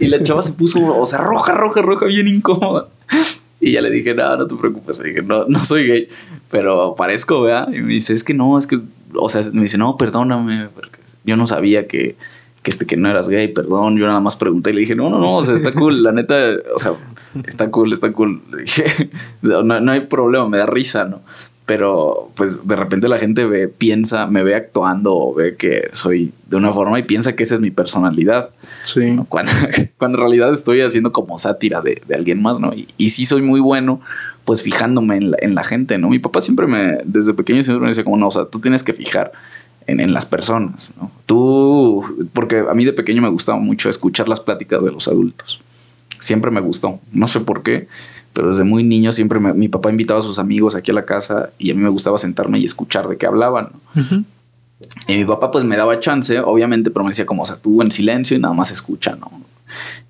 [0.00, 2.88] y la chava se puso, o sea, roja, roja, roja, bien incómoda.
[3.60, 4.98] Y ya le dije, no, no te preocupes.
[4.98, 6.08] Le dije, no, no soy gay,
[6.50, 7.72] pero parezco, ¿verdad?
[7.72, 8.80] Y me dice, es que no, es que,
[9.14, 12.16] o sea, me dice, no, perdóname, porque yo no sabía que,
[12.62, 13.96] que, este, que no eras gay, perdón.
[13.96, 16.10] Yo nada más pregunté y le dije, no, no, no, o sea, está cool, la
[16.10, 16.34] neta,
[16.74, 16.92] o sea,
[17.46, 18.42] está cool, está cool.
[18.50, 19.10] Le dije,
[19.42, 21.22] no, no hay problema, me da risa, ¿no?
[21.66, 26.32] Pero pues de repente la gente ve, piensa, me ve actuando o ve que soy
[26.46, 28.50] de una forma y piensa que esa es mi personalidad.
[28.82, 29.16] Sí.
[29.28, 29.52] Cuando,
[29.96, 32.72] cuando, en realidad estoy haciendo como sátira de, alguien más, ¿no?
[32.74, 34.00] Y, y, sí soy muy bueno,
[34.44, 36.08] pues fijándome en la, gente, ¿no?
[36.10, 38.82] Mi papá siempre me, desde pequeño siempre me decía como, no, o sea, tú tienes
[38.82, 39.32] que fijar
[39.86, 41.10] en, en las personas, ¿no?
[41.26, 45.60] Tú, porque a mí de pequeño me gustaba mucho escuchar las pláticas de los adultos.
[46.18, 47.88] Siempre me gustó, no sé por qué
[48.32, 51.50] pero desde muy niño siempre mi papá invitaba a sus amigos aquí a la casa
[51.58, 53.70] y a mí me gustaba sentarme y escuchar de qué hablaban.
[55.06, 57.82] Y mi papá pues me daba chance, obviamente, pero me decía como, o sea, tú
[57.82, 59.30] en silencio y nada más escucha, ¿no?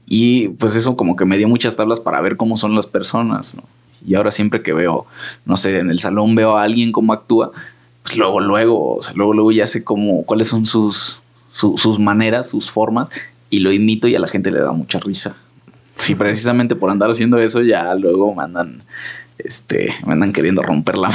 [0.06, 3.54] Y pues eso como que me dio muchas tablas para ver cómo son las personas,
[3.54, 3.62] ¿no?
[4.06, 5.06] Y ahora siempre que veo,
[5.44, 7.52] no sé, en el salón veo a alguien cómo actúa,
[8.02, 12.50] pues luego, luego, o sea, luego, luego ya sé cómo, cuáles son sus, sus maneras,
[12.50, 13.08] sus formas,
[13.48, 15.36] y lo imito y a la gente le da mucha risa.
[16.08, 18.82] Y precisamente por andar haciendo eso, ya luego me andan,
[19.38, 21.10] este, me andan queriendo romper la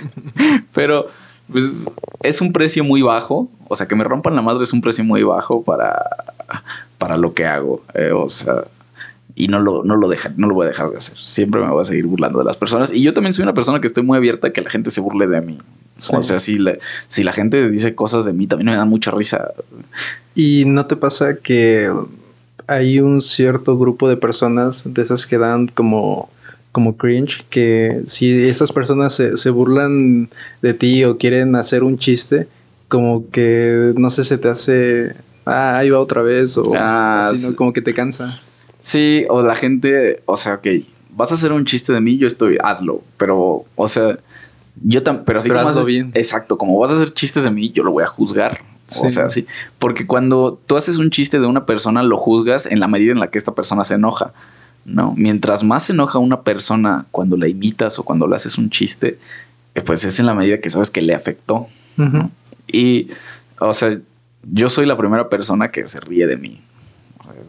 [0.74, 1.06] Pero,
[1.50, 1.86] pues,
[2.22, 3.50] es un precio muy bajo.
[3.68, 5.94] O sea, que me rompan la madre es un precio muy bajo para,
[6.98, 7.82] para lo que hago.
[7.94, 8.64] Eh, o sea,
[9.34, 11.16] y no lo, no, lo deja, no lo voy a dejar de hacer.
[11.18, 12.92] Siempre me voy a seguir burlando de las personas.
[12.92, 15.00] Y yo también soy una persona que estoy muy abierta a que la gente se
[15.00, 15.58] burle de mí.
[16.12, 16.76] O sea, si la,
[17.08, 19.52] si la gente dice cosas de mí, también me da mucha risa.
[20.34, 21.92] ¿Y no te pasa que
[22.66, 26.28] hay un cierto grupo de personas de esas que dan como,
[26.72, 30.30] como cringe, que si esas personas se, se burlan
[30.62, 32.48] de ti o quieren hacer un chiste,
[32.88, 37.42] como que no sé, se te hace, ah, ahí va otra vez, o Ah, así,
[37.42, 37.48] ¿no?
[37.50, 37.54] sí.
[37.56, 38.40] como que te cansa.
[38.80, 40.66] Sí, o la gente, o sea, ok,
[41.14, 43.02] vas a hacer un chiste de mí, yo estoy, hazlo.
[43.16, 44.18] Pero, o sea,
[44.82, 46.10] yo también, pero así Pero como hazlo haces- bien.
[46.14, 48.58] Exacto, como vas a hacer chistes de mí, yo lo voy a juzgar.
[49.00, 49.46] O sea, sí.
[49.78, 53.20] Porque cuando tú haces un chiste de una persona, lo juzgas en la medida en
[53.20, 54.32] la que esta persona se enoja.
[54.84, 55.14] ¿No?
[55.16, 59.18] Mientras más se enoja una persona cuando la imitas o cuando le haces un chiste,
[59.74, 61.68] eh, pues es en la medida que sabes que le afectó.
[62.66, 63.08] Y,
[63.60, 63.96] o sea,
[64.50, 66.60] yo soy la primera persona que se ríe de mí.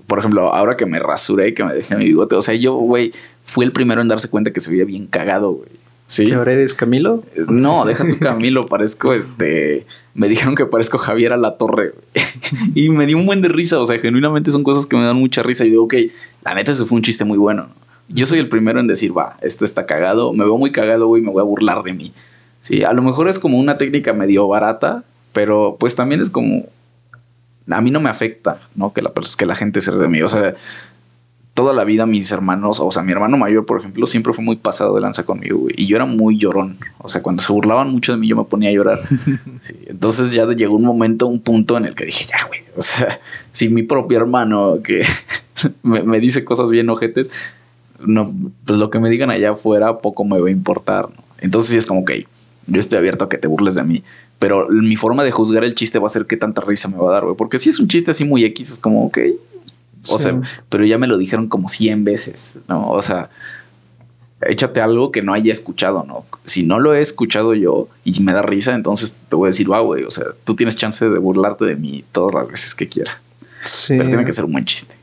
[0.08, 2.76] Por ejemplo, ahora que me rasuré y que me dejé mi bigote, o sea, yo,
[2.76, 3.12] güey,
[3.44, 5.70] fui el primero en darse cuenta que se veía bien cagado, güey.
[6.08, 6.28] Sí.
[6.28, 7.24] ¿Que ahora eres Camilo?
[7.48, 9.88] No, deja tu Camilo, parezco este.
[10.16, 11.94] Me dijeron que parezco Javier a la torre.
[12.76, 13.80] y me dio un buen de risa.
[13.80, 15.66] O sea, genuinamente son cosas que me dan mucha risa.
[15.66, 15.96] Y digo, ok,
[16.44, 17.64] la neta, ese fue un chiste muy bueno.
[17.64, 17.84] ¿no?
[18.10, 20.34] Yo soy el primero en decir, va, esto está cagado.
[20.34, 22.14] Me veo muy cagado, güey, me voy a burlar de mí.
[22.62, 26.66] Sí, a lo mejor es como una técnica medio barata, pero pues también es como.
[27.70, 28.94] A mí no me afecta, ¿no?
[28.94, 30.22] Que la, que la gente se ríe de mí.
[30.22, 30.54] O sea,
[31.54, 34.56] toda la vida mis hermanos, o sea, mi hermano mayor, por ejemplo, siempre fue muy
[34.56, 35.76] pasado de lanza conmigo, güey.
[35.78, 36.78] Y yo era muy llorón.
[36.98, 38.98] O sea, cuando se burlaban mucho de mí, yo me ponía a llorar.
[39.62, 42.62] Sí, entonces ya llegó un momento, un punto en el que dije, ya, güey.
[42.76, 43.08] O sea,
[43.52, 45.04] si mi propio hermano que
[45.84, 47.30] me, me dice cosas bien ojetes,
[48.06, 48.34] no,
[48.66, 51.10] pues lo que me digan allá afuera poco me va a importar.
[51.10, 51.24] ¿no?
[51.40, 52.12] Entonces sí es como, ok,
[52.68, 54.04] yo estoy abierto a que te burles de mí.
[54.40, 57.10] Pero mi forma de juzgar el chiste va a ser qué tanta risa me va
[57.10, 57.36] a dar, güey.
[57.38, 59.20] Porque si es un chiste así muy X, es como, ok,
[60.10, 60.24] o Sí.
[60.24, 62.90] sea, pero ya me lo dijeron como 100 veces, ¿no?
[62.90, 63.30] O sea,
[64.42, 66.26] échate algo que no haya escuchado, ¿no?
[66.44, 69.68] Si no lo he escuchado yo y me da risa, entonces te voy a decir,
[69.68, 72.88] wow, güey, o sea, tú tienes chance de burlarte de mí todas las veces que
[72.90, 73.22] quiera.
[73.64, 73.96] Sí.
[73.98, 74.96] Pero tiene que ser un buen chiste.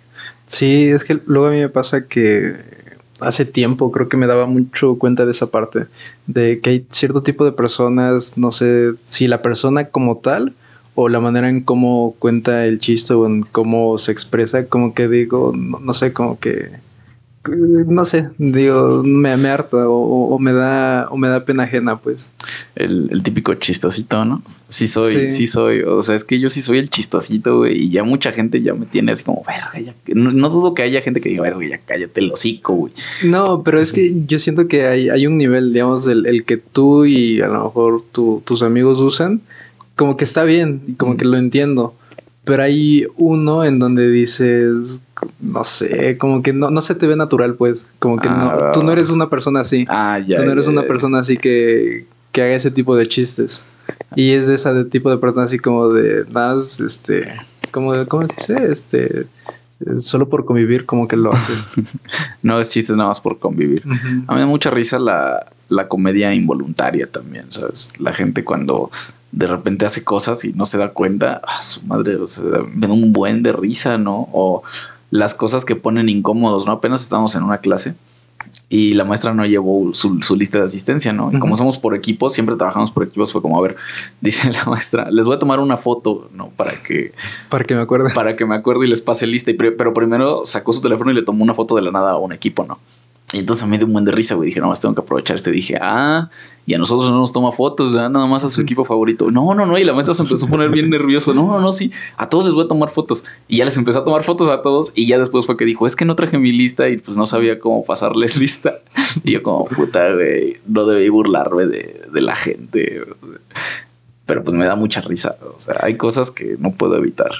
[0.46, 2.56] Sí, es que luego a mí me pasa que
[3.20, 5.86] hace tiempo creo que me daba mucho cuenta de esa parte,
[6.26, 10.54] de que hay cierto tipo de personas, no sé si la persona como tal
[11.02, 15.08] o la manera en cómo cuenta el chiste o en cómo se expresa, como que
[15.08, 16.70] digo, no, no sé, como que
[17.42, 21.96] no sé, digo, me, me harta o, o me da o me da pena ajena,
[21.98, 22.30] pues.
[22.76, 24.42] El, el típico chistosito, ¿no?
[24.68, 25.30] Sí soy, sí.
[25.30, 25.46] Sí.
[25.46, 25.80] soy.
[25.80, 27.84] O sea, es que yo sí soy el chistosito, güey.
[27.84, 29.94] Y ya mucha gente ya me tiene así como, verga, ya.
[30.14, 32.92] No, no dudo que haya gente que diga, verga, ya cállate el hocico, güey.
[33.24, 36.58] No, pero es que yo siento que hay, hay un nivel, digamos, el, el que
[36.58, 39.40] tú y a lo mejor tu- tus amigos usan,
[40.00, 41.94] como que está bien, como que lo entiendo.
[42.44, 44.98] Pero hay uno en donde dices,
[45.40, 47.90] no sé, como que no, no se te ve natural, pues.
[47.98, 48.60] Como que Ah.
[48.68, 49.84] no, tú no eres una persona así.
[49.90, 50.38] Ah, ya.
[50.38, 53.62] tú no eres ya, una persona así que, que haga ese tipo de chistes.
[54.16, 57.30] Y es de esa de tipo de persona así como de, nada, más, este,
[57.70, 58.72] como, ¿cómo se dice?
[58.72, 59.26] Este,
[59.98, 61.68] solo por convivir, como que lo haces.
[62.42, 63.82] No es chistes nada más por convivir.
[63.84, 67.90] A mí me da mucha risa la, la comedia involuntaria también, ¿sabes?
[67.98, 68.90] La gente cuando
[69.32, 72.86] de repente hace cosas y no se da cuenta, ah, su madre, o sea, me
[72.86, 74.28] da un buen de risa, ¿no?
[74.32, 74.62] O
[75.10, 76.72] las cosas que ponen incómodos, ¿no?
[76.72, 77.94] Apenas estábamos en una clase
[78.68, 81.30] y la maestra no llevó su, su lista de asistencia, ¿no?
[81.32, 83.76] Y como somos por equipos, siempre trabajamos por equipos, fue como, a ver,
[84.20, 86.50] dice la maestra, les voy a tomar una foto, ¿no?
[86.50, 87.12] Para que
[87.48, 88.10] Para que me acuerde.
[88.14, 89.50] para que me acuerde y les pase lista.
[89.50, 92.16] Y pero primero sacó su teléfono y le tomó una foto de la nada a
[92.16, 92.78] un equipo, ¿no?
[93.32, 94.48] Y entonces mí dio un buen de risa, güey.
[94.48, 95.52] Dije, no, más tengo que aprovechar este.
[95.52, 96.28] Dije, ah,
[96.66, 98.10] y a nosotros no nos toma fotos, ¿verdad?
[98.10, 99.30] nada más a su equipo favorito.
[99.30, 99.78] No, no, no.
[99.78, 101.32] Y la maestra se empezó a poner bien nervioso.
[101.32, 101.92] No, no, no, sí.
[102.16, 103.24] A todos les voy a tomar fotos.
[103.46, 104.90] Y ya les empezó a tomar fotos a todos.
[104.96, 107.24] Y ya después fue que dijo, es que no traje mi lista y pues no
[107.24, 108.74] sabía cómo pasarles lista.
[109.22, 113.02] Y yo, como puta, güey, no debí burlarme de, de la gente.
[114.26, 115.36] Pero pues me da mucha risa.
[115.56, 117.30] O sea, hay cosas que no puedo evitar.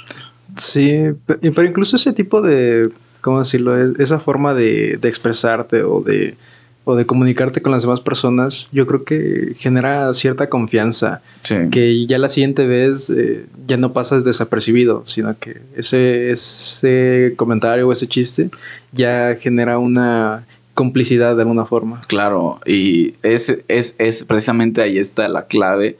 [0.56, 0.90] Sí,
[1.26, 3.76] pe- pero incluso ese tipo de, ¿cómo decirlo?
[4.00, 6.36] Esa forma de, de expresarte o de,
[6.84, 11.56] o de comunicarte con las demás personas, yo creo que genera cierta confianza, Sí.
[11.70, 17.88] que ya la siguiente vez eh, ya no pasas desapercibido, sino que ese, ese comentario
[17.88, 18.50] o ese chiste
[18.92, 22.00] ya genera una complicidad de alguna forma.
[22.06, 25.96] Claro, y es, es, es precisamente ahí está la clave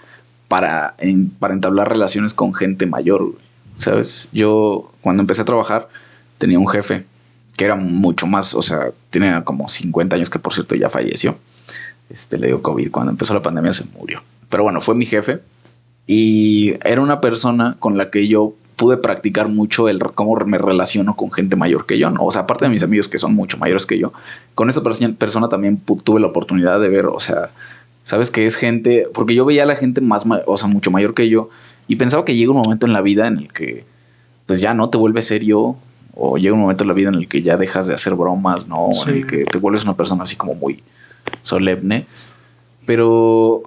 [0.48, 3.36] para, en- para entablar relaciones con gente mayor, güey.
[3.76, 4.28] ¿sabes?
[4.32, 5.88] Yo cuando empecé a trabajar
[6.38, 7.04] tenía un jefe
[7.60, 11.36] que era mucho más, o sea, tenía como 50 años que por cierto ya falleció.
[12.08, 14.22] Este le dio COVID, cuando empezó la pandemia se murió.
[14.48, 15.40] Pero bueno, fue mi jefe
[16.06, 21.16] Y era una persona con la que yo pude practicar mucho el cómo me relaciono
[21.16, 22.24] con gente mayor que yo, ¿no?
[22.24, 24.14] O sea, aparte de mis amigos que son mucho mayores que yo,
[24.54, 27.48] con esta persona también tuve la oportunidad de ver, o sea,
[28.04, 31.12] sabes que es gente, porque yo veía a la gente más, o sea, mucho mayor
[31.12, 31.50] que yo
[31.88, 33.84] y pensaba que llega un momento en la vida en el que
[34.46, 35.76] pues ya no te vuelves serio
[36.14, 38.66] o llega un momento en la vida en el que ya dejas de hacer bromas,
[38.66, 38.88] ¿no?
[39.06, 40.82] En el que te vuelves una persona así como muy
[41.42, 42.06] solemne.
[42.86, 43.62] Pero,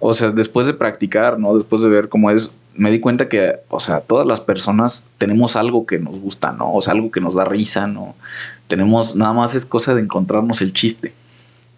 [0.00, 1.54] o sea, después de practicar, ¿no?
[1.54, 5.56] Después de ver cómo es, me di cuenta que, o sea, todas las personas tenemos
[5.56, 6.74] algo que nos gusta, ¿no?
[6.74, 8.14] O sea, algo que nos da risa, ¿no?
[8.66, 11.14] Tenemos, nada más es cosa de encontrarnos el chiste.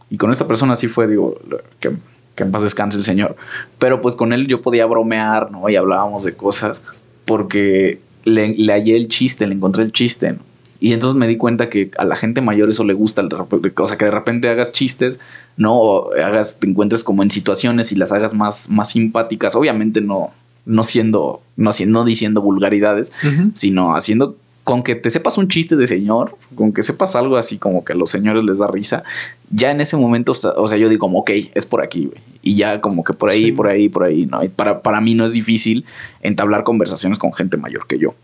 [0.09, 1.39] Y con esta persona sí fue, digo,
[1.81, 1.93] que,
[2.35, 3.37] que en paz descanse el Señor.
[3.79, 5.69] Pero pues con él yo podía bromear, ¿no?
[5.69, 6.83] Y hablábamos de cosas
[7.27, 10.41] porque le, le hallé el chiste, le encontré el chiste, ¿no?
[10.79, 13.97] Y entonces me di cuenta que a la gente mayor eso le gusta, o sea,
[13.97, 15.21] que de repente hagas chistes,
[15.57, 15.75] ¿no?
[15.75, 19.55] O hagas, te encuentres como en situaciones y las hagas más, más simpáticas.
[19.55, 20.33] Obviamente no,
[20.67, 23.11] no siendo, no, no diciendo vulgaridades,
[23.55, 24.37] sino haciendo
[24.67, 27.93] con que te sepas un chiste de señor, con que sepas algo así como que
[27.93, 29.05] a los señores les da risa,
[29.49, 32.21] ya en ese momento, o sea, yo digo como, ok, es por aquí, güey.
[32.43, 34.43] Y ya como que por ahí, por ahí, por ahí, ¿no?
[34.43, 35.85] Y para, para mí no es difícil
[36.21, 38.17] entablar conversaciones con gente mayor que yo.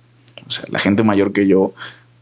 [0.44, 1.74] O sea, la gente mayor que yo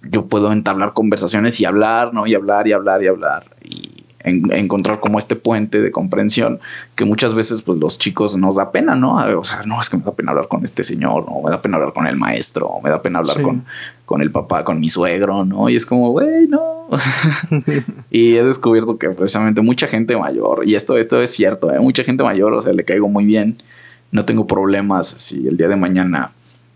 [0.03, 2.27] yo puedo entablar conversaciones y hablar, ¿no?
[2.27, 6.61] Y hablar y hablar y hablar y encontrar como este puente de comprensión
[6.95, 9.17] que muchas veces pues los chicos nos da pena, ¿no?
[9.39, 11.41] O sea, no, es que me da pena hablar con este señor, ¿no?
[11.43, 13.65] Me da pena hablar con el maestro, me da pena hablar con,
[14.05, 15.69] con el papá, con mi suegro, ¿no?
[15.69, 16.89] Y es como, güey, no.
[18.11, 21.79] y he descubierto que precisamente mucha gente mayor, y esto, esto es cierto, ¿eh?
[21.81, 23.63] mucha gente mayor, o sea, le caigo muy bien,
[24.11, 26.33] no tengo problemas si el día de mañana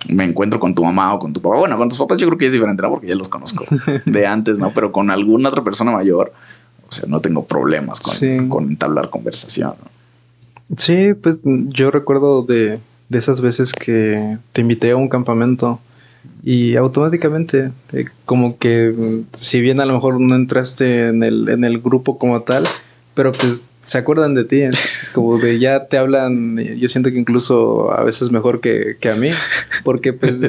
[0.09, 1.57] me encuentro con tu mamá o con tu papá.
[1.57, 2.91] Bueno, con tus papás yo creo que es diferente, ¿no?
[2.91, 3.65] Porque ya los conozco
[4.05, 4.73] de antes, ¿no?
[4.75, 6.33] Pero con alguna otra persona mayor,
[6.95, 9.75] o sea, no tengo problemas con, con entablar conversación.
[10.77, 12.79] Sí, pues yo recuerdo de,
[13.09, 15.81] de, esas veces que te invité a un campamento
[16.43, 21.65] y automáticamente, eh, como que si bien a lo mejor no entraste en el, en
[21.65, 22.65] el grupo como tal,
[23.15, 24.63] pero pues se acuerdan de ti,
[25.15, 29.29] como de ya te hablan, yo siento que incluso a veces mejor que, a mí,
[29.83, 30.41] porque pues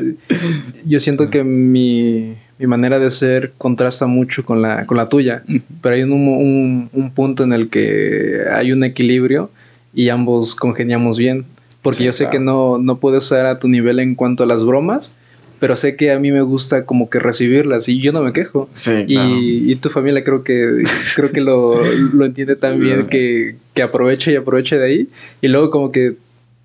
[0.86, 5.44] yo siento que mi, manera de ser contrasta mucho con la, con la tuya,
[5.82, 9.52] pero hay un, un, punto en el que hay un equilibrio
[9.94, 11.46] y ambos congeniamos bien,
[11.82, 14.64] porque yo sé que no, no puedo estar a tu nivel en cuanto a las
[14.64, 15.14] bromas,
[15.60, 18.70] pero sé que a mí me gusta como que recibirlas y yo no me quejo.
[18.72, 20.84] Sí, y, y, tu familia creo que
[21.16, 21.82] creo que lo,
[22.14, 25.10] lo entiende también que, que aproveche y aproveche de ahí.
[25.42, 26.16] Y luego como que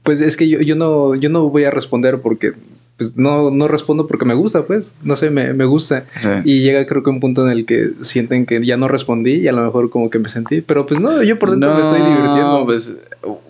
[0.02, 2.52] pues es que yo, yo no yo no voy a responder porque
[3.00, 6.04] pues no, no respondo porque me gusta, pues, no sé, me, me gusta.
[6.44, 9.48] Y llega creo que un punto en el que sienten que ya no respondí y
[9.48, 12.02] a lo mejor como que me sentí, pero pues no, yo por dentro me estoy
[12.02, 12.66] divirtiendo.
[12.66, 12.98] Pues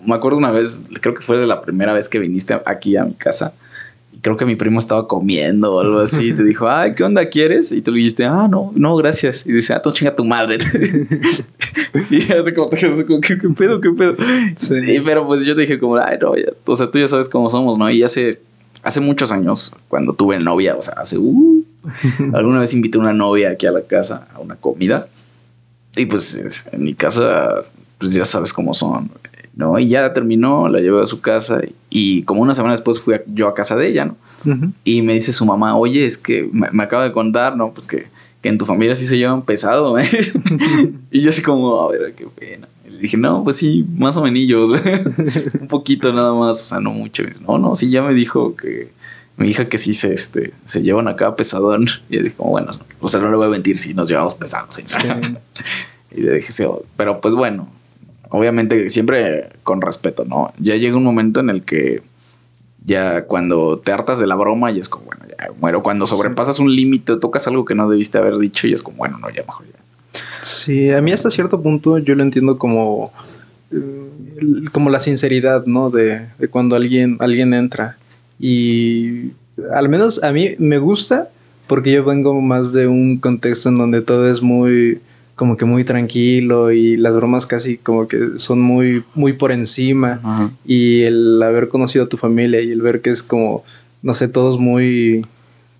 [0.05, 3.03] me acuerdo una vez, creo que fue de la primera vez que viniste aquí a
[3.03, 3.53] mi casa
[4.21, 6.29] creo que mi primo estaba comiendo o algo así.
[6.29, 7.71] Y te dijo, ay, ¿qué onda quieres?
[7.71, 9.45] Y tú le dijiste, ah, no, no, gracias.
[9.45, 10.57] Y dice, ah, tú chinga tu madre.
[12.11, 14.15] y así como, ¿qué, ¿qué, pedo, qué pedo?
[14.55, 15.01] Sí.
[15.03, 17.49] pero pues yo te dije, como, ay, no, ya, o sea, tú ya sabes cómo
[17.49, 17.89] somos, ¿no?
[17.89, 18.39] Y hace,
[18.83, 21.63] hace muchos años, cuando tuve novia, o sea, hace, uh,
[22.33, 25.07] alguna vez invité a una novia aquí a la casa a una comida.
[25.95, 26.41] Y pues
[26.71, 27.63] en mi casa,
[27.97, 29.11] pues ya sabes cómo son.
[29.55, 29.77] ¿no?
[29.77, 33.47] Y ya terminó, la llevé a su casa y, como una semana después fui yo
[33.47, 34.15] a casa de ella, ¿no?
[34.83, 37.73] Y me dice su mamá, oye, es que me, acaba de contar, ¿no?
[37.73, 38.07] Pues que,
[38.43, 40.05] en tu familia sí se llevan pesado, ¿eh?
[41.11, 42.67] y yo así como, a ver, qué pena.
[42.99, 44.69] Dije, no, pues sí, más o menos,
[45.59, 47.23] un poquito nada más, o sea, no mucho.
[47.47, 48.91] no, no, sí, ya me dijo que
[49.37, 51.87] mi hija que sí se, este, se llevan acá pesadón.
[52.09, 54.79] Y yo dije, bueno, o sea, no le voy a mentir si nos llevamos pesados.
[56.11, 56.63] y le dije, sí,
[56.97, 57.67] pero pues bueno,
[58.29, 60.53] obviamente siempre con respeto, ¿no?
[60.59, 62.03] Ya llega un momento en el que
[62.85, 65.83] ya cuando te hartas de la broma y es como, bueno, ya muero.
[65.83, 69.17] Cuando sobrepasas un límite, tocas algo que no debiste haber dicho y es como, bueno,
[69.19, 69.80] no, ya mejor ya.
[70.41, 73.11] Sí, a mí hasta cierto punto yo lo entiendo como,
[73.71, 75.89] eh, como la sinceridad, ¿no?
[75.89, 77.97] De, de cuando alguien, alguien entra.
[78.39, 79.31] Y
[79.73, 81.29] al menos a mí me gusta
[81.67, 84.99] porque yo vengo más de un contexto en donde todo es muy
[85.41, 90.51] como que muy tranquilo y las bromas casi como que son muy, muy por encima.
[90.65, 93.63] Y el haber conocido a tu familia y el ver que es como,
[94.03, 95.25] no sé, todos muy,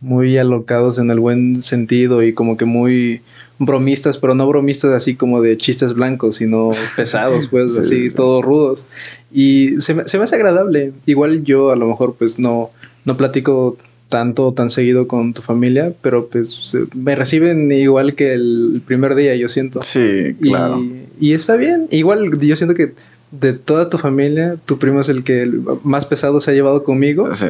[0.01, 3.21] muy alocados en el buen sentido y como que muy
[3.59, 8.85] bromistas, pero no bromistas así como de chistes blancos, sino pesados, pues, así, todos rudos.
[9.31, 10.91] Y se me, se me hace agradable.
[11.05, 12.71] Igual yo a lo mejor pues no,
[13.05, 13.77] no platico
[14.11, 19.35] tanto tan seguido con tu familia, pero pues me reciben igual que el primer día,
[19.35, 19.81] yo siento.
[19.81, 20.83] Sí, claro.
[21.19, 21.87] Y, está bien.
[21.91, 22.93] Igual yo siento que
[23.31, 25.49] de toda tu familia, tu primo es el que
[25.83, 27.33] más pesado se ha llevado conmigo.
[27.33, 27.47] Sí.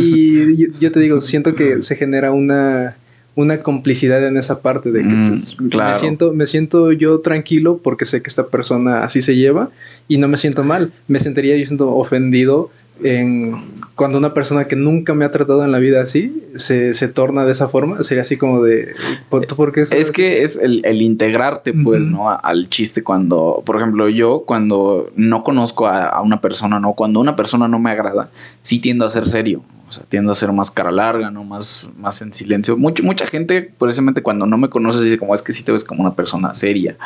[0.00, 2.96] y yo, te digo, siento que se genera una,
[3.34, 7.78] una complicidad en esa parte de que mm, pues, me, siento, me siento yo tranquilo
[7.82, 9.70] porque sé que esta persona así se lleva
[10.06, 10.92] y no me siento mal.
[11.08, 12.70] Me sentiría yo siento ofendido
[13.02, 13.54] en
[13.98, 17.50] cuando una persona que nunca me ha tratado en la vida así se, torna de
[17.50, 18.94] esa forma, sería así como de
[19.28, 22.30] ¿por qué es que es el, integrarte, pues, ¿no?
[22.30, 26.92] Al chiste cuando, por ejemplo, yo cuando no conozco a, una persona, ¿no?
[26.92, 28.30] Cuando una persona no me agrada,
[28.62, 29.62] sí tiendo a ser serio.
[29.88, 31.42] O sea, tiendo a ser más cara larga, ¿no?
[31.42, 32.76] Más, más en silencio.
[32.76, 35.82] Mucha, mucha gente, precisamente cuando no me conoces, dice como es que sí te ves
[35.82, 36.96] como una persona seria.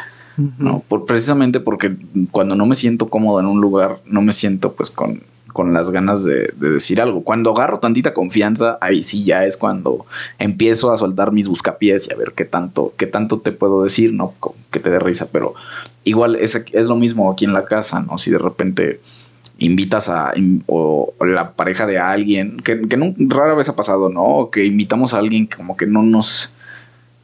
[0.58, 0.82] ¿no?
[0.88, 1.96] Por, precisamente porque
[2.30, 5.22] cuando no me siento cómodo en un lugar, no me siento pues con,
[5.52, 7.22] con las ganas de, decir algo.
[7.22, 10.06] Cuando agarro tantita confianza, ahí sí ya es cuando
[10.38, 14.12] empiezo a soltar mis buscapiés y a ver qué tanto, qué tanto te puedo decir,
[14.12, 14.34] ¿no?
[14.70, 15.54] Que te dé risa, pero
[16.04, 18.18] igual es, es lo mismo aquí en la casa, ¿no?
[18.18, 19.00] Si de repente
[19.58, 20.32] invitas a
[20.66, 24.50] o, la pareja de alguien, que, que rara vez ha pasado, ¿no?
[24.50, 26.52] que invitamos a alguien que como que no nos,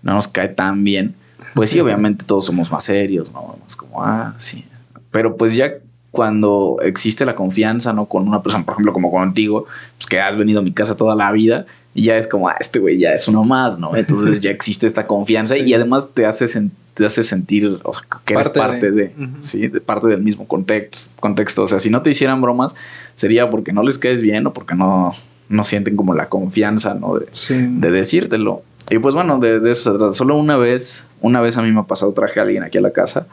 [0.03, 1.15] no nos cae tan bien.
[1.55, 3.59] Pues sí, obviamente todos somos más serios, ¿no?
[3.67, 4.65] Es como, ah, sí.
[5.11, 5.73] Pero pues ya
[6.11, 8.07] cuando existe la confianza, ¿no?
[8.07, 11.15] Con una persona, por ejemplo, como contigo, pues que has venido a mi casa toda
[11.15, 13.95] la vida y ya es como, ah, este güey ya es uno más, ¿no?
[13.97, 16.47] Entonces ya existe esta confianza y además te hace,
[16.95, 19.69] te hace sentir o sea, que eres parte de, ¿sí?
[19.69, 21.63] De parte del mismo contexto, contexto.
[21.63, 22.75] O sea, si no te hicieran bromas,
[23.15, 25.13] sería porque no les caes bien o porque no,
[25.49, 27.19] no sienten como la confianza, ¿no?
[27.19, 28.63] De, de decírtelo.
[28.91, 30.15] Y pues bueno, de, de, eso se trata.
[30.15, 32.81] Solo una vez, una vez a mí me ha pasado, traje a alguien aquí a
[32.81, 33.27] la casa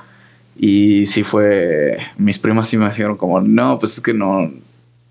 [0.55, 4.51] y sí fue, mis primas sí me dijeron como, no, pues es que no,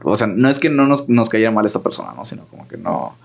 [0.02, 2.24] o sea, no es que no nos, nos cayera mal esta persona, ¿no?
[2.24, 3.16] Sino como que no,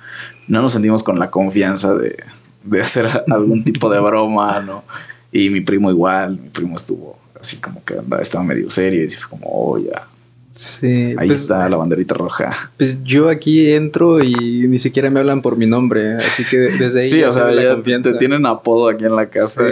[0.47, 2.17] no nos sentimos con la confianza de,
[2.63, 4.83] de hacer algún tipo de broma, ¿no?
[5.31, 9.07] Y mi primo igual, mi primo estuvo así como que andaba, estaba medio serio y
[9.07, 10.07] fue como, oh, ya.
[10.51, 11.15] Sí.
[11.17, 12.49] Ahí pues, está la banderita roja.
[12.75, 14.33] Pues yo aquí entro y
[14.67, 17.09] ni siquiera me hablan por mi nombre, así que desde ahí.
[17.09, 19.63] Sí, o sea, ya te tienen apodo aquí en la casa.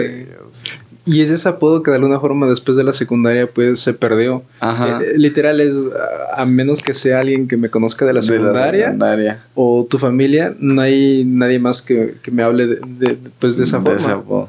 [0.50, 0.64] Sí.
[0.87, 4.42] Y es ese apodo que de alguna forma después de la secundaria pues se perdió.
[4.60, 4.98] Ajá.
[5.02, 5.88] Eh, literal es,
[6.34, 10.82] a menos que sea alguien que me conozca de la secundaria, o tu familia, no
[10.82, 14.48] hay nadie más que, me hable de, pues, de esa forma.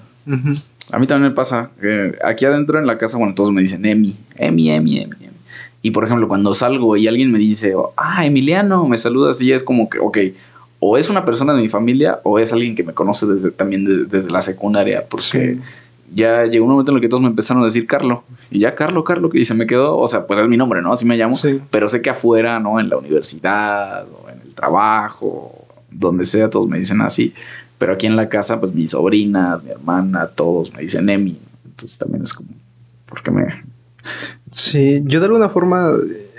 [0.91, 1.69] A mí también me pasa,
[2.23, 5.15] aquí adentro en la casa, bueno, todos me dicen Emi, Emi, Emi, Emi.
[5.81, 9.63] Y por ejemplo, cuando salgo y alguien me dice, ah, Emiliano, me saludas, y es
[9.63, 10.17] como que, ok,
[10.79, 14.07] o es una persona de mi familia o es alguien que me conoce desde también
[14.09, 15.57] desde la secundaria, porque
[16.13, 18.23] ya llegó un momento en el que todos me empezaron a decir Carlo.
[18.51, 20.93] Y ya Carlo, Carlo, y se me quedó, o sea, pues es mi nombre, ¿no?
[20.93, 21.37] Así me llamo.
[21.69, 22.79] Pero sé que afuera, ¿no?
[22.79, 27.33] En la universidad o en el trabajo, donde sea, todos me dicen así.
[27.77, 31.37] Pero aquí en la casa, pues mi sobrina, mi hermana, todos me dicen Emi.
[31.65, 32.49] Entonces también es como,
[33.05, 33.63] ¿por qué me...?
[34.51, 35.91] Sí, yo de alguna forma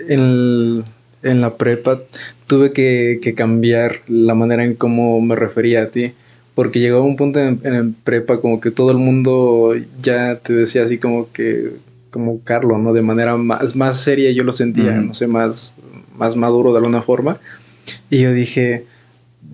[0.08, 0.82] en,
[1.22, 1.98] en la prepa
[2.46, 6.12] tuve que, que cambiar la manera en cómo me refería a ti
[6.54, 10.84] porque llegó un punto en, en, prepa como que todo el mundo ya te decía
[10.84, 11.72] así como que,
[12.10, 12.92] como Carlos, ¿no?
[12.92, 15.74] De manera más, más seria yo lo sentía, no sé, más,
[16.16, 17.38] más maduro de alguna forma.
[18.10, 18.84] Y yo dije,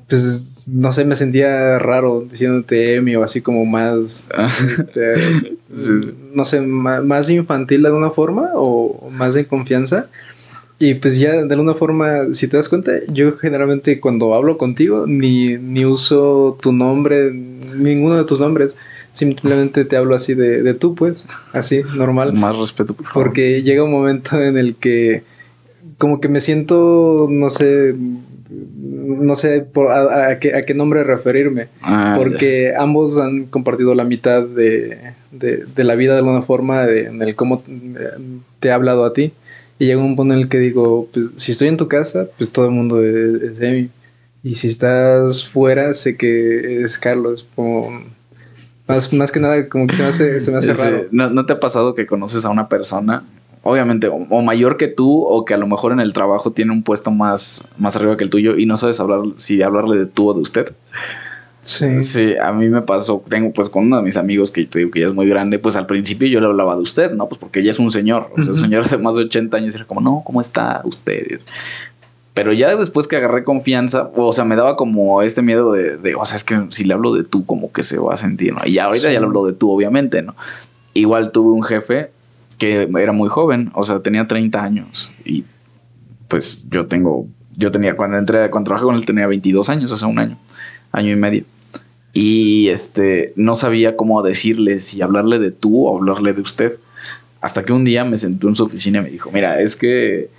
[0.09, 4.29] pues, no sé, me sentía raro diciéndote Emi o así como más,
[4.79, 5.15] este,
[6.33, 10.09] no sé, más, más, infantil de alguna forma o más en confianza.
[10.79, 15.07] Y pues ya de alguna forma, si te das cuenta, yo generalmente cuando hablo contigo
[15.07, 18.77] ni, ni uso tu nombre, ninguno de tus nombres.
[19.13, 21.25] Simplemente te hablo así de, de tú, pues,
[21.55, 22.35] así, normal.
[22.35, 23.29] Más respeto, por favor.
[23.29, 25.23] Porque llega un momento en el que
[25.97, 27.95] como que me siento, no sé,
[28.51, 31.69] no sé por, a, qué, a qué nombre referirme.
[31.81, 34.99] Ah, porque ambos han compartido la mitad de,
[35.31, 37.63] de, de, la vida de alguna forma, en el cómo
[38.61, 39.33] te he hablado a ti.
[39.79, 42.51] Y llega un punto en el que digo, pues si estoy en tu casa, pues
[42.51, 43.91] todo el mundo es, Emi.
[44.43, 47.47] Y si estás fuera, sé que es Carlos.
[47.55, 48.03] Como,
[48.87, 51.07] más, más que nada, como que se me hace, se me hace raro.
[51.11, 53.25] ¿no, te ha pasado que conoces a una persona,
[53.63, 56.83] obviamente, o, mayor que tú, o que a lo mejor en el trabajo tiene un
[56.83, 60.29] puesto más, más arriba que el tuyo y no sabes hablar si hablarle de tú
[60.29, 60.75] o de usted?
[61.67, 62.01] Sí.
[62.01, 64.93] Sí, a mí me pasó, tengo pues con uno de mis amigos que te digo
[64.93, 67.29] que ya es muy grande, pues al principio yo le hablaba de usted, ¿no?
[67.29, 69.75] Pues porque ella es un señor, o sea, un señor de más de 80 años,
[69.75, 71.41] y era como, no, ¿cómo está usted?
[72.35, 76.25] Pero ya después que agarré confianza, o sea, me daba como este miedo de, o
[76.25, 78.61] sea, es que si le hablo de tú, como que se va a sentir, ¿no?
[78.65, 80.37] Y ya ahorita ya le hablo de tú, obviamente, ¿no?
[80.95, 82.13] Igual tuve un jefe
[82.59, 85.45] que era muy joven, o sea, tenía 30 años y
[86.29, 89.97] pues yo tengo, yo tenía, cuando entré, cuando trabajé con él tenía 22 años, o
[89.97, 90.39] sea, un año,
[90.93, 91.45] año y medio
[92.19, 96.79] y este no sabía cómo decirle si hablarle de tú o hablarle de usted
[97.43, 100.31] Hasta que un día me sentó en su oficina y me dijo, mira, es que,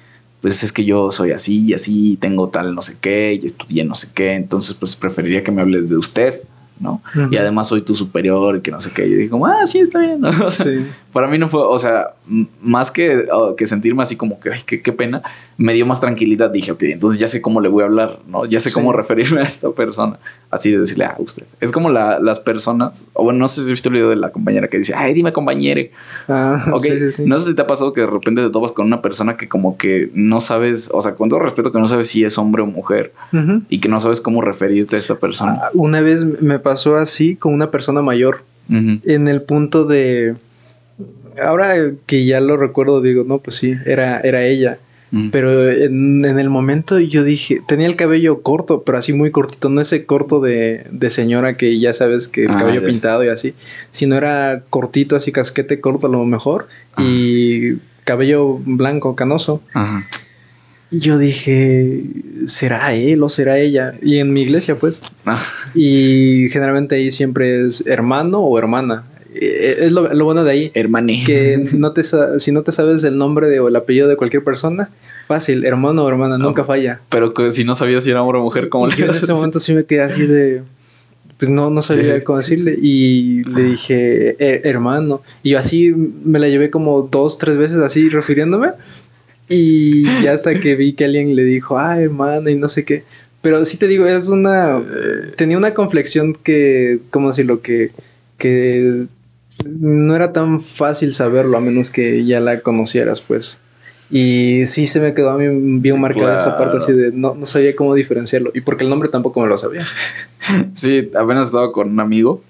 [0.41, 3.83] pues es que yo soy así y así, tengo tal no sé qué, y estudié
[3.83, 6.33] no sé qué, entonces pues preferiría que me hables de usted.
[6.79, 7.01] ¿No?
[7.31, 9.07] Y además soy tu superior y que no sé qué.
[9.07, 10.21] Y yo digo, ah, sí, está bien.
[10.47, 10.65] O sea,
[11.11, 12.13] Para mí no fue, o sea,
[12.61, 13.25] más que,
[13.57, 15.21] que sentirme así como que, ay, qué, qué, pena,
[15.57, 16.49] me dio más tranquilidad.
[16.49, 18.45] Dije, ok, entonces ya sé cómo le voy a hablar, ¿no?
[18.45, 20.19] Ya sé cómo referirme a esta persona.
[20.49, 21.43] Así de decirle, a ah, usted.
[21.59, 24.15] Es como la, las personas, o bueno, no sé si has visto el video de
[24.15, 25.91] la compañera que dice, ay, dime compañere.
[26.27, 26.85] Ah, ok,
[27.25, 29.49] no sé si te ha pasado que de repente te topas con una persona que
[29.49, 32.61] como que no sabes, o sea, con todo respeto, que no sabes si es hombre
[32.61, 33.13] o mujer
[33.69, 35.59] y que no sabes cómo referirte a esta persona.
[35.61, 38.43] Ah, una vez me pasó así con una persona mayor.
[38.69, 40.35] En el punto de.
[41.41, 44.79] Ahora que ya lo recuerdo, digo, no, pues sí, era, era ella.
[45.31, 49.79] Pero en, el momento yo dije, tenía el cabello corto, pero así muy cortito, no
[49.79, 53.53] ese corto de, señora que ya sabes que el ah, cabello pintado y así,
[53.91, 59.61] sino era cortito, así casquete corto a lo mejor, y cabello blanco, canoso.
[59.73, 60.05] Ajá.
[60.89, 62.03] Y yo dije,
[62.45, 63.95] ¿será él o será ella?
[64.01, 65.01] Y en mi iglesia, pues.
[65.25, 65.41] Ah.
[65.75, 69.03] Y generalmente ahí siempre es hermano o hermana.
[69.33, 70.71] Eh, es lo, bueno de ahí.
[70.73, 71.23] Hermane.
[71.25, 74.43] Que no te, si no te sabes el nombre de, o el apellido de cualquier
[74.43, 74.89] persona,
[75.27, 77.01] fácil, hermano o hermana, nunca falla.
[77.09, 79.59] Pero que si no sabías si era hombre o mujer, ¿cómo le En ese momento
[79.59, 80.63] sí me quedé así de.
[81.37, 82.79] Pues no, no sabía cómo decirle.
[82.81, 84.35] Y le dije,
[84.67, 85.21] hermano.
[85.43, 88.69] Y así me la llevé como dos, tres veces así refiriéndome.
[89.49, 93.03] Y ya hasta que vi que alguien le dijo, ay, hermano, y no sé qué.
[93.41, 94.79] Pero sí te digo, es una.
[95.37, 96.99] Tenía una conflexión que.
[97.11, 97.61] ¿Cómo decirlo?
[97.61, 97.91] Que.
[98.37, 99.05] Que.
[99.65, 103.59] No era tan fácil saberlo a menos que ya la conocieras, pues.
[104.09, 107.45] Y sí se me quedó a mí bien marcada esa parte así de no, no
[107.45, 108.51] sabía cómo diferenciarlo.
[108.53, 109.81] Y porque el nombre tampoco me lo sabía.
[110.73, 112.41] sí, apenas estaba con un amigo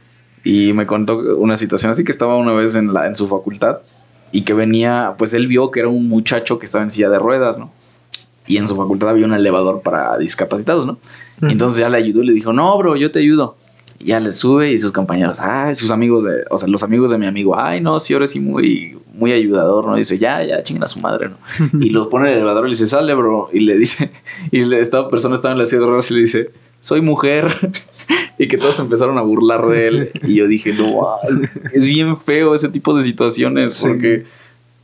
[0.43, 3.79] y me contó una situación así que estaba una vez en, la, en su facultad
[4.31, 7.19] y que venía, pues él vio que era un muchacho que estaba en silla de
[7.19, 7.71] ruedas, ¿no?
[8.45, 10.97] Y en su facultad había un elevador para discapacitados, ¿no?
[11.41, 13.57] Y entonces ya le ayudó y le dijo, no, bro, yo te ayudo.
[13.99, 17.11] Y ya le sube y sus compañeros, ay, sus amigos de, o sea, los amigos
[17.11, 19.95] de mi amigo, ay, no, sí, ahora sí muy, muy ayudador, ¿no?
[19.95, 21.37] dice, ya, ya, chinga a su madre, ¿no?
[21.81, 23.49] y los pone en el elevador y le dice, sale, bro.
[23.51, 24.11] Y le dice,
[24.51, 26.51] y esta persona estaba en la silla de ruedas y le dice,
[26.81, 27.47] soy mujer.
[28.37, 30.11] y que todos empezaron a burlar de él.
[30.23, 31.17] Y yo dije, no,
[31.73, 34.25] es bien feo ese tipo de situaciones porque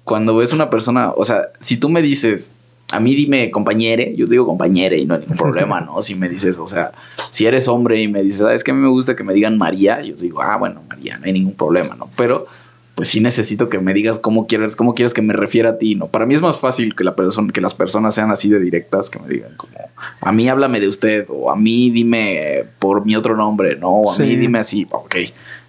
[0.03, 2.53] cuando ves una persona, o sea, si tú me dices,
[2.91, 6.01] a mí dime compañere, yo digo compañere y no hay ningún problema, ¿no?
[6.01, 6.91] Si me dices, o sea,
[7.29, 9.33] si eres hombre y me dices, ah, es que a mí me gusta que me
[9.33, 12.09] digan María, yo digo, ah, bueno, María, no hay ningún problema, ¿no?
[12.17, 12.47] Pero
[12.95, 15.95] pues sí necesito que me digas cómo quieres, cómo quieres que me refiera a ti,
[15.95, 16.07] ¿no?
[16.07, 19.09] Para mí es más fácil que la persona, que las personas sean así de directas,
[19.09, 19.73] que me digan como,
[20.21, 23.89] a mí háblame de usted, o a mí dime por mi otro nombre, ¿no?
[23.89, 25.15] O a mí dime así, ok,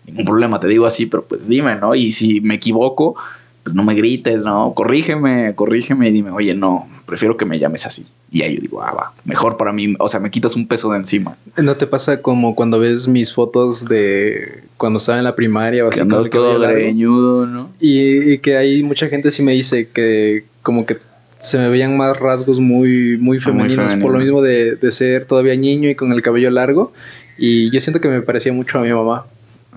[0.07, 1.95] ningún problema, te digo así, pero pues dime, ¿no?
[1.95, 3.17] Y si me equivoco,
[3.65, 4.75] pues no me grites, ¿no?
[4.75, 8.07] Corrígeme, corrígeme y dime, oye, no, prefiero que me llames así.
[8.31, 10.91] Y ahí yo digo, ah, va, mejor para mí, o sea, me quitas un peso
[10.91, 11.37] de encima.
[11.57, 15.89] ¿No te pasa como cuando ves mis fotos de cuando estaba en la primaria o
[15.89, 16.07] así?
[16.07, 17.71] todo greñudo, ¿no?
[17.81, 20.99] Y, que hay mucha gente sí me dice que como que
[21.39, 25.57] se me veían más rasgos muy, muy femeninos por lo mismo de, de ser todavía
[25.57, 26.93] niño y con el cabello largo.
[27.39, 29.27] Y yo siento que me parecía mucho a mi mamá.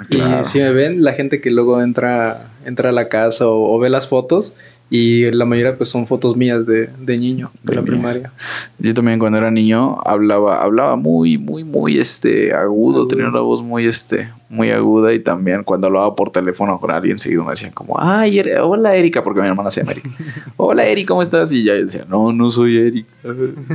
[0.09, 3.89] Y si me ven, la gente que luego entra, entra a la casa o, ve
[3.89, 4.53] las fotos,
[4.89, 8.31] y la mayoría pues son fotos mías de, niño, de, la primaria.
[8.79, 13.61] Yo también cuando era niño hablaba, hablaba muy, muy, muy este agudo, tenía una voz
[13.61, 17.73] muy este, muy aguda, y también cuando hablaba por teléfono con alguien seguido me decían
[17.73, 20.09] como, ay, hola Erika, porque mi hermana se llama Erika.
[20.57, 21.51] hola Eri, ¿cómo estás?
[21.51, 23.11] Y ya yo decía, no, no soy Erika,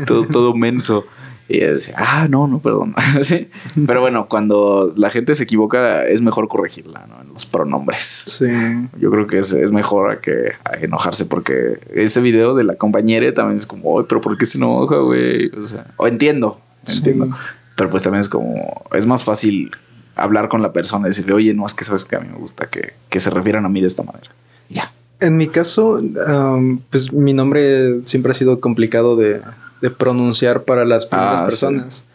[0.06, 1.04] todo, todo menso.
[1.48, 2.94] Y ella decía, ah, no, no, perdón.
[3.22, 3.48] ¿Sí?
[3.86, 7.20] Pero bueno, cuando la gente se equivoca, es mejor corregirla, ¿no?
[7.20, 8.04] En los pronombres.
[8.04, 8.46] Sí.
[8.98, 13.66] Yo creo que es, mejor que enojarse porque ese video de la compañera también es
[13.66, 15.50] como, Ay, pero ¿por qué se enoja, güey?
[15.56, 17.30] O sea, o entiendo, entiendo.
[17.76, 19.70] Pero pues también es como, es más fácil
[20.14, 22.38] hablar con la persona y decirle, oye, no, es que sabes que a mí me
[22.38, 24.30] gusta que, que se refieran a mí de esta manera.
[24.68, 24.92] ya.
[25.20, 26.02] En mi caso,
[26.90, 29.40] pues mi nombre siempre ha sido complicado de,
[29.82, 32.06] de pronunciar para las ah, personas.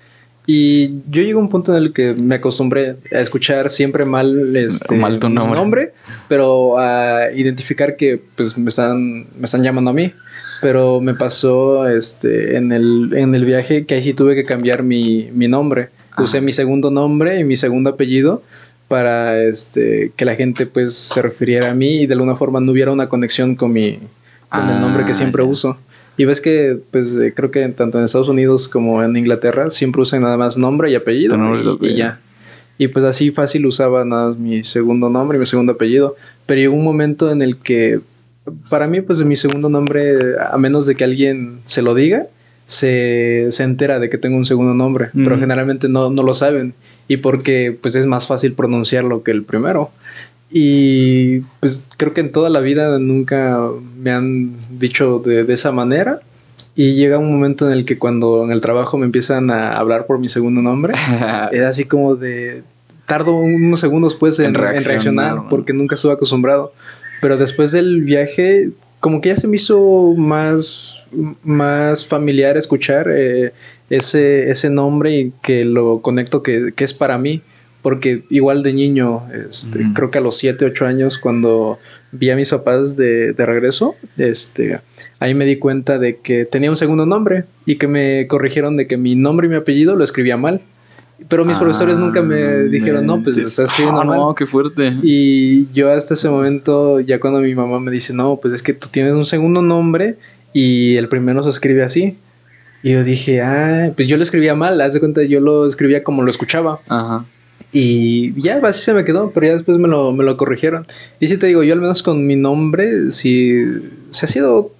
[0.50, 4.56] Y yo llego a un punto en el que me acostumbré a escuchar siempre mal,
[4.56, 5.92] este, mal tu nombre.
[6.30, 10.14] pero a identificar que pues me están, me están llamando a mí.
[10.62, 14.82] Pero me pasó este, en, el, en el viaje que ahí sí tuve que cambiar
[14.84, 15.90] mi, mi nombre.
[16.12, 16.24] Ah.
[16.24, 18.42] Usé mi segundo nombre y mi segundo apellido
[18.88, 22.72] para este, que la gente pues se refiriera a mí y de alguna forma no
[22.72, 24.00] hubiera una conexión con, mi,
[24.48, 25.78] con el nombre que ah, siempre uso.
[26.18, 30.02] Y ves que, pues, eh, creo que tanto en Estados Unidos como en Inglaterra siempre
[30.02, 31.38] usan nada más nombre y apellido.
[31.82, 32.20] y, ya.
[32.80, 36.16] Y pues así fácil usaba nada más mi segundo nombre y mi segundo apellido.
[36.46, 38.00] Pero llegó un momento en el que
[38.70, 42.28] para mí, pues mi segundo nombre, a menos de que alguien se lo diga,
[42.66, 46.74] se, se entera de que tengo un segundo nombre, pero generalmente no, no lo saben
[47.08, 49.92] y porque pues es más fácil pronunciarlo que el primero.
[50.50, 53.60] Y pues creo que en toda la vida nunca
[54.08, 56.22] me han dicho de, de esa manera.
[56.76, 60.06] Y llega un momento en el que cuando en el trabajo me empiezan a hablar
[60.06, 60.94] por mi segundo nombre,
[61.52, 62.64] es así como de
[63.06, 66.72] tardo unos segundos pues en, En en reaccionar, porque nunca estuve acostumbrado.
[67.20, 71.04] Pero después del viaje, como que ya se me hizo más,
[71.44, 73.54] más familiar escuchar eh,
[73.90, 77.42] ese, ese nombre y que lo conecto que, que es para mí.
[77.82, 79.94] Porque igual de niño, este, Ujú.
[79.94, 81.80] creo que a los 7, 8 años, cuando
[82.12, 84.80] vi a mis papás de, de regreso, este,
[85.20, 88.88] ahí me di cuenta de que tenía un segundo nombre y que me corrigieron de
[88.88, 90.62] que mi nombre y mi apellido lo escribía mal.
[91.30, 94.20] Pero mis profesores nunca me dijeron, no, pues lo estás escribiendo Ah, mal.
[94.20, 94.94] no, qué fuerte.
[95.02, 98.74] Y yo hasta ese momento, ya cuando mi mamá me dice, no, pues es que
[98.74, 100.18] tú tienes un segundo nombre
[100.54, 102.18] y el primero se escribe así.
[102.84, 106.04] Y yo dije, ah, pues yo lo escribía mal, haz de cuenta, yo lo escribía
[106.04, 106.82] como lo escuchaba.
[106.88, 107.26] Ajá.
[107.72, 110.86] Y ya, así se me quedó, pero ya después me lo, me lo corrigieron.
[111.20, 113.62] Y sí te digo, yo al menos con mi nombre, sí,
[114.10, 114.72] se ha sido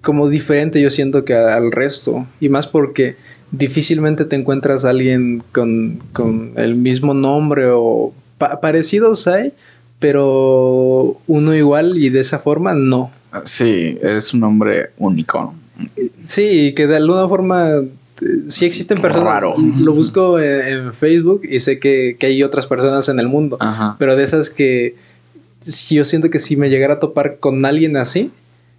[0.00, 2.26] como diferente, yo siento que al resto.
[2.40, 3.16] Y más porque
[3.50, 9.52] difícilmente te encuentras a alguien con, con el mismo nombre o pa- parecidos hay,
[9.98, 13.10] pero uno igual y de esa forma no.
[13.44, 15.54] Sí, es un nombre único.
[16.24, 17.82] Sí, que de alguna forma
[18.48, 19.28] sí existen personas.
[19.32, 19.54] Raro.
[19.80, 23.56] Lo busco en, en Facebook y sé que, que hay otras personas en el mundo.
[23.60, 23.96] Ajá.
[23.98, 24.94] Pero de esas que
[25.60, 28.30] si yo siento que si me llegara a topar con alguien así,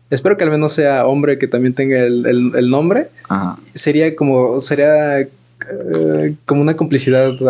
[0.09, 3.57] espero que al menos sea hombre que también tenga el, el- el nombre, Ajá.
[3.73, 7.47] sería como, sería eh, como una complicidad, algo,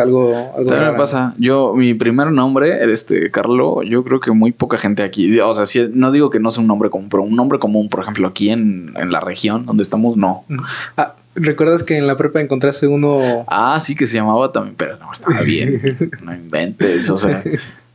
[0.56, 1.34] algo También me pasa.
[1.40, 5.40] Yo, mi primer nombre, este, Carlo, yo creo que muy poca gente aquí.
[5.40, 7.90] O sea, sí, no digo que no sea un nombre común, pero un nombre común,
[7.90, 10.46] por ejemplo, aquí en, en la región donde estamos, no.
[10.96, 13.44] Ah, ¿Recuerdas que en la prepa encontraste uno?
[13.48, 16.12] Ah, sí que se llamaba también, pero no estaba bien.
[16.24, 17.10] no inventes.
[17.10, 17.44] O sea,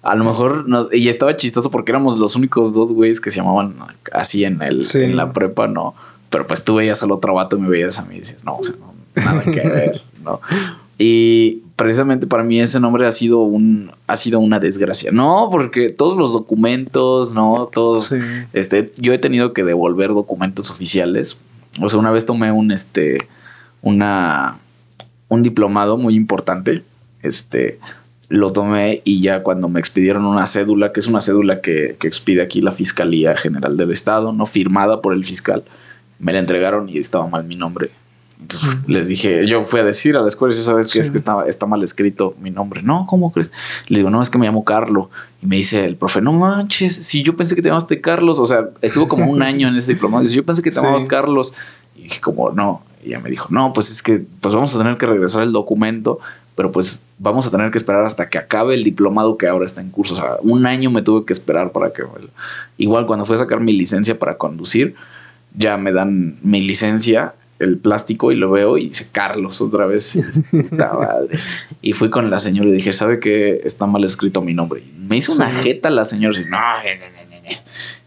[0.03, 3.36] a lo mejor nos, y estaba chistoso porque éramos los únicos dos güeyes que se
[3.36, 3.76] llamaban
[4.12, 5.03] así en el, Sí.
[5.03, 5.95] en la prepa, no.
[6.30, 8.57] Pero pues tú veías al otro vato y me veías a mí y dices, no,
[8.59, 10.41] o sea, no, nada que ver, ¿no?
[10.99, 15.11] Y precisamente para mí ese nombre ha sido un, ha sido una desgracia.
[15.12, 18.18] No, porque todos los documentos, no, todos, Sí.
[18.53, 21.39] este, yo he tenido que devolver documentos oficiales.
[21.81, 23.29] O sea, una vez tomé un, este,
[23.83, 24.59] una,
[25.29, 26.85] un diplomado muy importante.
[27.22, 27.79] Este,
[28.29, 32.07] lo tomé y ya cuando me expidieron una cédula, que es una cédula que, que
[32.07, 35.64] expide aquí la Fiscalía General del Estado, no firmada por el fiscal,
[36.18, 37.91] me la entregaron y estaba mal mi nombre.
[38.86, 41.45] Les dije, yo fui a decir a la escuela, ¿sí sabes que es que está,
[41.47, 42.82] está mal escrito mi nombre?
[42.82, 43.51] No, ¿cómo crees?
[43.89, 45.11] Le digo, no, es que me llamo Carlo.
[45.43, 48.47] Y me dice el profe, no manches, si yo pensé que te llamaste Carlos, o
[48.47, 50.22] sea, estuvo como un año en ese diplomado.
[50.22, 50.80] Dice, yo pensé que te Sí.
[50.82, 51.53] llamabas Carlos.
[51.97, 52.82] Y dije, como, no.
[53.05, 55.53] Y ella me dijo, no, pues es que pues vamos a tener que regresar el
[55.53, 56.18] documento,
[56.55, 59.80] pero pues vamos a tener que esperar hasta que acabe el diplomado que ahora está
[59.80, 60.14] en curso.
[60.14, 62.03] O sea, un año me tuve que esperar para que...
[62.76, 64.95] Igual cuando fui a sacar mi licencia para conducir,
[65.57, 70.18] ya me dan mi licencia, el plástico, y lo veo y dice Carlos otra vez.
[71.82, 74.80] Y fui con la señora y dije, ¿sabe que está mal escrito mi nombre?
[74.80, 77.56] Y me hizo una jeta la señora y dice, no, ne, ne, ne, ne".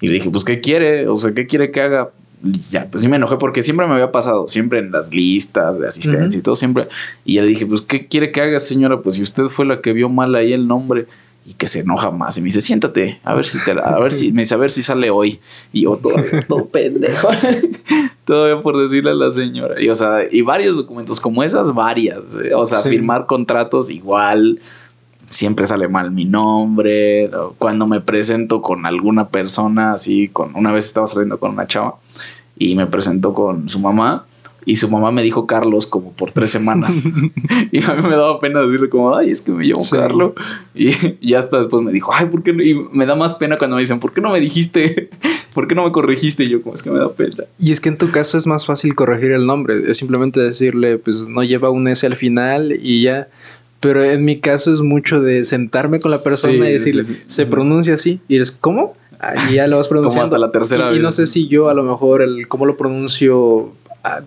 [0.01, 1.07] Y le dije, pues, ¿qué quiere?
[1.07, 2.09] O sea, ¿qué quiere que haga?
[2.43, 5.79] Y ya, pues sí me enojé porque siempre me había pasado, siempre en las listas
[5.79, 6.87] de asistencia y todo, siempre.
[7.23, 9.01] Y ya le dije, pues, ¿qué quiere que haga, señora?
[9.01, 11.07] Pues si usted fue la que vio mal ahí el nombre
[11.45, 12.37] y que se enoja más.
[12.37, 14.57] Y me dice, siéntate, a ver si te la- a ver si, me dice, a
[14.57, 15.39] ver si sale hoy.
[15.73, 17.29] Y yo todavía, todo pendejo.
[18.25, 19.81] todavía por decirle a la señora.
[19.81, 22.35] Y o sea, y varios documentos como esas, varias.
[22.43, 22.53] eh.
[22.53, 22.89] O sea, Sí.
[22.89, 24.59] firmar contratos igual.
[25.29, 27.29] Siempre sale mal mi nombre.
[27.29, 27.53] ¿no?
[27.57, 31.95] Cuando me presento con alguna persona, así, con una vez estaba saliendo con una chava
[32.57, 34.25] y me presentó con su mamá.
[34.65, 37.05] Y su mamá me dijo Carlos como por tres semanas.
[37.71, 39.95] y a mí me daba pena decirle como, ay, es que me llamo Sí.
[39.95, 40.33] Carlos.
[40.75, 40.91] Y
[41.27, 42.61] ya hasta después me dijo, ay, ¿por qué no?
[42.61, 45.09] Y me da más pena cuando me dicen, ¿por qué no me dijiste?
[45.55, 46.43] ¿Por qué no me corregiste?
[46.43, 47.43] Y yo como, es que me da pena.
[47.59, 49.89] Y es que en tu caso es más fácil corregir el nombre.
[49.89, 53.27] Es simplemente decirle, pues no lleva un S al final y ya.
[53.79, 57.17] Pero en mi caso es mucho de sentarme con la persona Sí, y decirle, sí,
[57.25, 58.19] se pronuncia así.
[58.27, 58.95] Y eres, ¿cómo?
[59.19, 60.25] Ah, Y ya lo vas pronunciando.
[60.25, 61.15] hasta la tercera y, y no vez.
[61.15, 63.73] sé si yo a lo mejor el cómo lo pronuncio,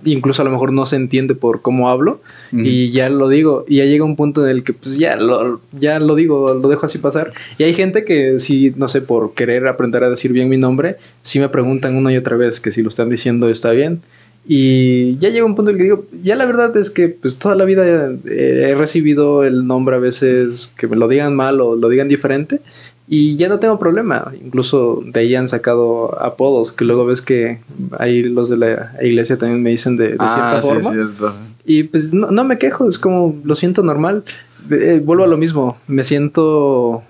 [0.05, 2.21] incluso a lo mejor no se entiende por cómo hablo.
[2.53, 3.65] Y ya lo digo.
[3.69, 6.69] Y ya llega un punto en el que pues ya lo, ya lo digo, lo
[6.69, 7.33] dejo así pasar.
[7.59, 10.97] Y hay gente que sí, no sé, por querer aprender a decir bien mi nombre,
[11.23, 14.01] sí me preguntan una y otra vez que si lo están diciendo está bien.
[14.47, 17.39] Y ya llega un punto en el que digo, ya la verdad es que pues
[17.39, 21.77] toda la vida he recibido el nombre a veces que me lo digan mal o
[21.77, 22.61] lo digan diferente.
[23.07, 24.33] Y ya no tengo problema.
[24.43, 27.61] Incluso de ahí han sacado apodos que luego ves que
[27.99, 30.81] ahí los de la iglesia también me dicen de, de Ah, cierta sí, forma.
[30.81, 31.35] es cierto.
[31.67, 34.25] Y pues no, no me quejo, es como lo siento normal.
[34.71, 37.03] Eh, vuelvo a lo mismo, me siento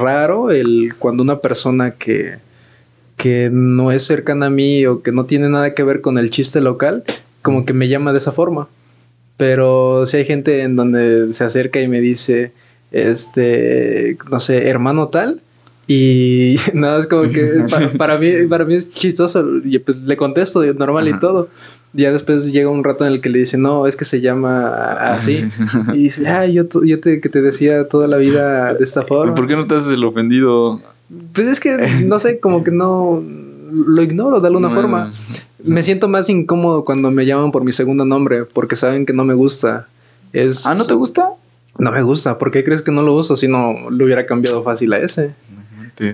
[0.00, 2.36] raro el cuando una persona que,
[3.16, 6.30] que no es cercana a mí o que no tiene nada que ver con el
[6.30, 7.04] chiste local,
[7.42, 8.68] como que me llama de esa forma.
[9.36, 12.52] Pero si hay gente en donde se acerca y me dice,
[12.92, 15.40] este, no sé, hermano tal,
[15.88, 19.44] y nada, es como que para, para mí, para mí es chistoso.
[19.64, 21.48] Y pues le contesto normal y todo.
[21.94, 24.92] Ya después llega un rato en el que le dice, no, es que se llama
[24.92, 25.44] así.
[25.92, 29.06] Y dice, ah, yo, yo te, que te decía toda la vida de esta ¿Y
[29.06, 29.34] forma.
[29.34, 30.80] por qué no te haces el ofendido?
[31.34, 31.76] Pues es que,
[32.06, 33.22] no sé, como que no
[33.70, 35.12] lo ignoro de alguna Bueno, forma.
[35.64, 39.24] Me siento más incómodo cuando me llaman por mi segundo nombre, porque saben que no
[39.24, 39.88] me gusta.
[40.32, 41.28] Es, Ah, ¿no te gusta?
[41.82, 42.38] No me gusta.
[42.38, 45.32] ¿Por qué crees que no lo uso si no lo hubiera cambiado fácil a ese?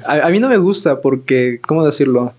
[0.08, 2.32] A, a mí no me gusta porque, ¿cómo decirlo?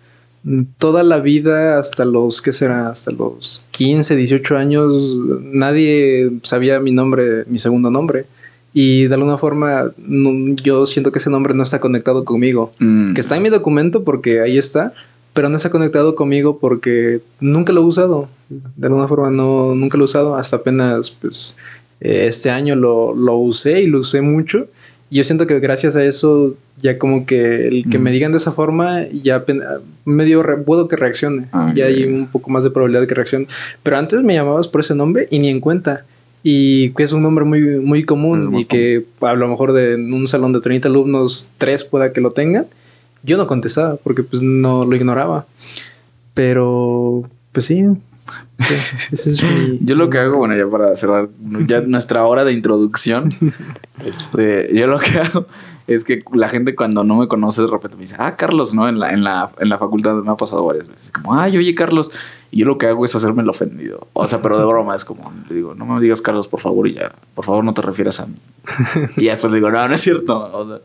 [0.78, 2.90] Toda la vida, hasta los, ¿qué será?
[2.90, 8.26] Hasta los 15, 18 años, nadie sabía mi nombre, mi segundo nombre.
[8.74, 12.72] Y de alguna forma, no- yo siento que ese nombre no está conectado conmigo.
[12.80, 13.14] Mm.
[13.14, 14.94] Que está en mi documento porque ahí está,
[15.34, 18.30] pero no está conectado conmigo porque nunca lo he usado.
[18.50, 20.36] De alguna forma, no, nunca lo he usado.
[20.36, 21.56] Hasta apenas, pues,
[22.02, 24.68] eh, este año lo, lo usé y lo usé mucho.
[25.12, 28.02] Y yo siento que gracias a eso, ya como que el que Mm.
[28.02, 29.44] me digan de esa forma, ya
[30.06, 31.48] medio puedo que reaccione.
[31.52, 33.48] Ah, ya ya, hay un poco más de probabilidad de que reaccione.
[33.82, 36.06] Pero antes me llamabas por ese nombre y ni en cuenta.
[36.44, 40.14] Y que es un nombre muy, muy común y que a lo mejor de en
[40.14, 42.68] un salón de 30 alumnos, tres pueda que lo tengan.
[43.24, 45.48] Yo no contestaba porque pues no lo ignoraba.
[46.34, 47.84] Pero, pues sí.
[48.58, 48.74] Sí,
[49.12, 49.80] ese es mi...
[49.82, 51.30] Yo lo que hago, bueno, ya para cerrar
[51.68, 53.30] ya nuestra hora de introducción,
[54.06, 55.48] este, yo lo que hago
[55.88, 58.88] es que la gente cuando no me conoce de repente me dice, ah, Carlos, ¿no?
[58.88, 61.12] En la, en la, en la facultad me ha pasado varias veces.
[61.12, 62.12] Como, ay, oye, Carlos.
[62.52, 64.08] Y yo lo que hago es hacerme el ofendido.
[64.14, 66.88] O sea, pero de broma es como, le digo, no me digas Carlos, por favor,
[66.88, 68.36] y ya, por favor, no te refieras a mí.
[69.18, 70.38] y después le digo, no, no es cierto.
[70.38, 70.80] O sea,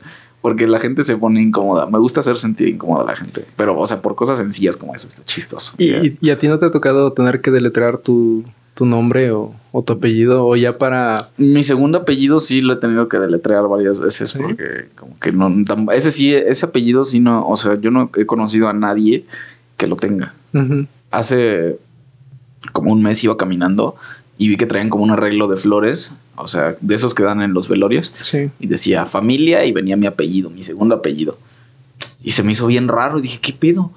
[0.45, 1.86] porque la gente se pone incómoda.
[1.86, 3.47] Me gusta hacer sentir incómoda a la gente.
[3.57, 5.74] Pero, o sea, por cosas sencillas como eso, está chistoso.
[5.78, 9.82] ¿Y, a ti no te ha tocado tener que deletrear tu, tu nombre o, o
[9.82, 10.47] tu apellido?
[10.47, 11.30] O ya para...
[11.38, 14.38] Mi segundo apellido sí lo he tenido que deletrear varias veces ¿Sí?
[14.38, 15.51] porque como que no
[15.92, 19.24] ese sí ese apellido sí no, o sea, yo no he conocido a nadie
[19.78, 20.34] que lo tenga.
[21.11, 21.78] Hace
[22.74, 23.97] como un mes iba caminando
[24.36, 27.43] y vi que traían como un arreglo de flores, o sea, de esos que dan
[27.43, 28.51] en los velorios Sí.
[28.61, 31.39] y decía familia y venía mi apellido, mi segundo apellido.
[32.22, 33.93] Y se me hizo bien raro y dije, ¿qué pedo?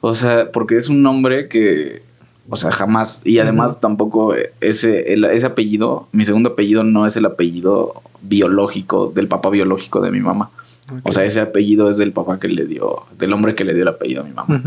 [0.00, 2.02] O sea, porque es un nombre que,
[2.48, 7.16] o sea, jamás, y además tampoco ese, el- ese apellido, mi segundo apellido no es
[7.16, 10.50] el apellido biológico del papá biológico de mi mamá.
[11.04, 13.82] O sea, ese apellido es del papá que le dio, del hombre que le dio
[13.82, 14.62] el apellido a mi mamá.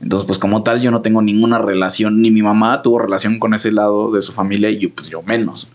[0.00, 3.54] Entonces, pues como tal, yo no tengo ninguna relación, ni mi mamá tuvo relación con
[3.54, 5.68] ese lado de su familia y yo, pues yo menos.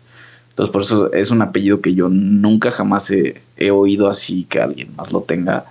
[0.52, 4.60] Entonces, por eso es un apellido que yo nunca jamás he, he oído así que
[4.60, 5.66] alguien más lo tenga.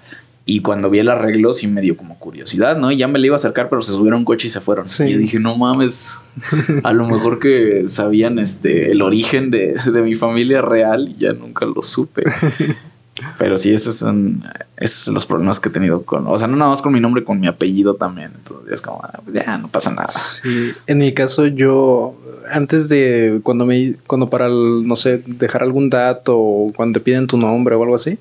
[0.46, 2.90] Y cuando vi el arreglo, sí me dio como curiosidad, ¿no?
[2.90, 4.60] Y ya me le iba a acercar, pero se subieron a un coche y se
[4.60, 4.86] fueron.
[4.86, 5.04] Sí.
[5.04, 6.22] Y yo dije, no mames,
[6.82, 11.32] a lo mejor que sabían este, el origen de, de mi familia real y ya
[11.34, 12.24] nunca lo supe.
[13.38, 14.42] Pero sí, esos son,
[14.76, 17.00] esos son los problemas que he tenido con, o sea, no nada más con mi
[17.00, 18.32] nombre, con mi apellido también.
[18.34, 20.06] Entonces es como, ah, pues ya, no pasa nada.
[20.06, 22.14] Sí, en mi caso yo
[22.50, 27.04] antes de cuando me cuando para el, no sé, dejar algún dato o cuando te
[27.04, 28.18] piden tu nombre o algo así,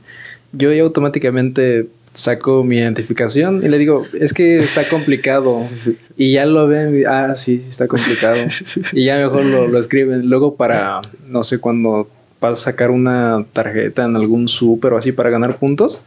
[0.51, 5.57] yo ya automáticamente saco mi identificación y le digo, es que está complicado.
[6.17, 8.35] Y ya lo ven, ah, sí, sí está complicado.
[8.91, 10.27] y ya mejor lo, lo escriben.
[10.27, 12.09] Luego para, no sé, cuando
[12.41, 16.03] vas a sacar una tarjeta en algún súper o así para ganar puntos,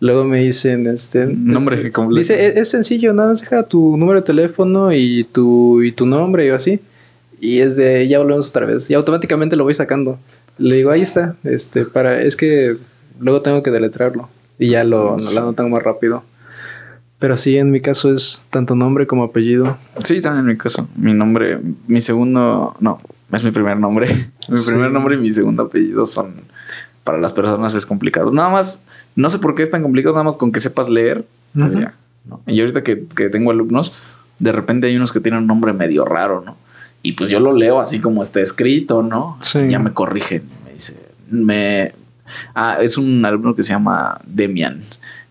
[0.00, 1.26] luego me dicen, este...
[1.26, 2.18] Nombre pues, completo.
[2.20, 6.06] Dice, es, es sencillo, nada más deja tu número de teléfono y tu, y tu
[6.06, 6.80] nombre y así.
[7.40, 8.90] Y es de, ya volvemos otra vez.
[8.90, 10.18] Y automáticamente lo voy sacando.
[10.58, 11.36] Le digo, ahí está.
[11.44, 12.76] Este, para, es que
[13.20, 14.28] luego tengo que deletrearlo.
[14.58, 15.34] Y ya lo, Sí.
[15.34, 16.24] lo anotan más rápido.
[17.18, 19.76] Pero sí, en mi caso es tanto nombre como apellido.
[20.04, 20.88] Sí, también en mi caso.
[20.96, 23.00] Mi nombre, mi segundo, no,
[23.32, 24.30] es mi primer nombre.
[24.48, 24.70] Mi Sí.
[24.70, 26.34] primer nombre y mi segundo apellido son,
[27.02, 28.30] para las personas es complicado.
[28.30, 28.84] Nada más,
[29.16, 31.94] no sé por qué es tan complicado, nada más con que sepas leer, pues ya.
[32.24, 32.40] ¿no?
[32.46, 36.04] Y ahorita que, que tengo alumnos, de repente hay unos que tienen un nombre medio
[36.04, 36.56] raro, ¿no?
[37.02, 39.36] Y pues yo lo leo así como está escrito, ¿no?
[39.40, 39.58] Sí.
[39.60, 40.42] Y ya me corrigen.
[40.64, 40.96] Me dice,
[41.30, 41.92] me...
[42.54, 44.80] Ah, es un alumno que se llama Demian,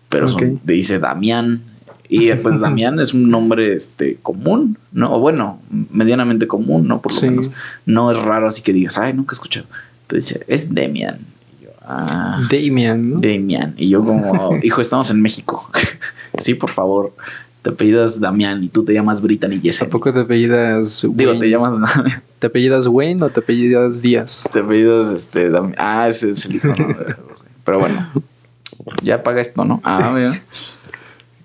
[0.08, 0.26] pero
[0.64, 1.62] dice Damián.
[2.08, 5.12] Y pues Damián es un nombre este, común, ¿no?
[5.14, 7.00] O bueno, medianamente común, ¿no?
[7.00, 7.26] Por lo Sí.
[7.28, 7.50] menos.
[7.84, 9.66] No es raro así que digas, ay, nunca he escuchado.
[10.06, 11.18] Pero dice, es Demian.
[11.60, 13.18] Y yo, Ah, Damian, ¿no?
[13.20, 13.74] Damian.
[13.76, 15.68] Y yo como, hijo, estamos en México.
[16.38, 17.12] sí, por favor.
[17.62, 19.88] Te apellidas Damián y tú te llamas Brittany Yesen.
[19.88, 21.50] ¿A poco te apellidas Digo, te Wayne?
[21.50, 21.72] llamas...
[22.38, 24.48] ¿Te apellidas Wayne o te apellidas Díaz?
[24.52, 25.50] te apellidas este...
[25.50, 26.94] Dam- Ah, ese es el hijo, ¿no?
[27.64, 28.08] Pero bueno.
[29.02, 29.80] Ya paga esto, ¿no?
[29.82, 30.32] Ah, mira.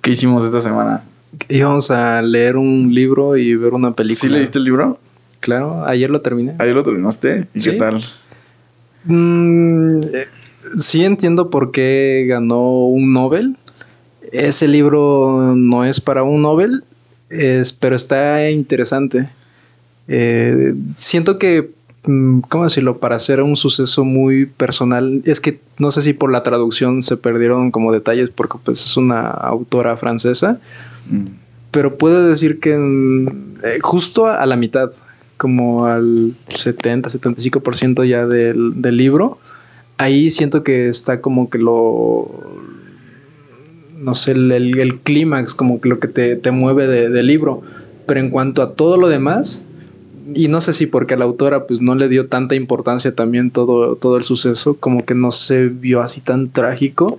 [0.01, 1.03] ¿Qué hicimos esta semana?
[1.47, 4.19] Íbamos a leer un libro y ver una película.
[4.19, 4.99] ¿Sí leíste el libro?
[5.39, 6.55] Claro, ayer lo terminé.
[6.59, 7.47] Ayer lo terminaste.
[7.53, 8.03] ¿Y qué tal?
[9.05, 10.25] Mm, eh,
[10.77, 13.57] sí entiendo por qué ganó un Nobel.
[14.31, 16.83] Ese libro no es para un Nobel,
[17.29, 19.29] es, pero está interesante.
[20.07, 21.71] Eh, siento que,
[22.03, 22.97] ¿cómo decirlo?
[22.99, 27.15] Para hacer un suceso muy personal, es que no sé si por la traducción se
[27.17, 30.59] perdieron como detalles porque pues es una autora francesa,
[31.09, 31.25] Mm.
[31.71, 33.27] pero puedo decir que mm,
[33.63, 34.91] eh, justo a, a la mitad,
[35.37, 39.39] como al 70-75% ya del, del libro,
[39.97, 42.29] ahí siento que está como que lo,
[43.97, 47.27] no sé, el, el- el clímax, como que lo que te, te mueve de- del
[47.27, 47.61] libro,
[48.05, 49.63] pero en cuanto a todo lo demás,
[50.35, 53.51] y no sé si porque a la autora pues no le dio tanta importancia también
[53.51, 57.17] todo, todo el suceso, como que no se vio así tan trágico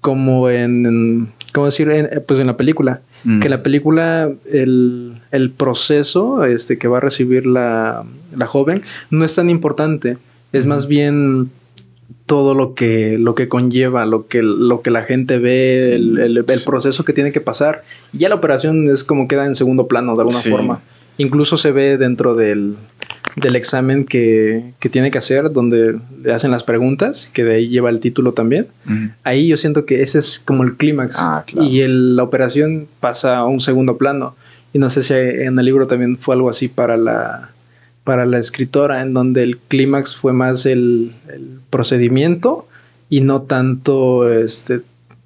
[0.00, 1.90] como en, en- ¿cómo decir?
[1.90, 3.00] En- pues en la película.
[3.24, 3.40] Mm.
[3.40, 8.04] Que la película, el, el proceso este, que va a recibir la,
[8.36, 10.18] la joven no es tan importante.
[10.52, 11.50] Es más bien
[12.26, 16.38] todo lo que, lo que conlleva, lo que, lo que la gente ve, el, el-
[16.38, 17.84] el proceso que tiene que pasar.
[18.12, 20.50] Y ya la operación es como queda en segundo plano de alguna Sí.
[20.50, 20.80] forma.
[21.22, 22.74] Incluso se ve dentro del,
[23.36, 27.68] del examen que, que tiene que hacer, donde le hacen las preguntas, que de ahí
[27.68, 28.66] lleva el título también.
[29.22, 31.16] Ahí yo siento que ese es como el clímax.
[31.18, 31.68] Ah, claro.
[31.68, 34.34] Y el- la operación pasa a un segundo plano.
[34.72, 37.50] Y no sé si en el libro también fue algo así para la,
[38.04, 42.66] para la escritora, en donde el clímax fue más el, el procedimiento
[43.10, 44.80] y no tanto este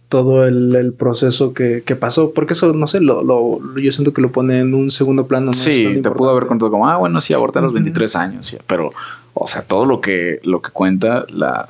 [0.08, 2.32] todo el, el proceso que, que pasó.
[2.32, 5.46] Porque eso, no sé, lo, lo- yo siento que lo pone en un segundo plano.
[5.46, 7.82] no Sí, te pudo haber contado como, ah, bueno, sí, aborté a los Ujú.
[7.82, 8.90] 23 años, sí, pero,
[9.34, 11.68] o sea, todo lo que, lo que cuenta, la,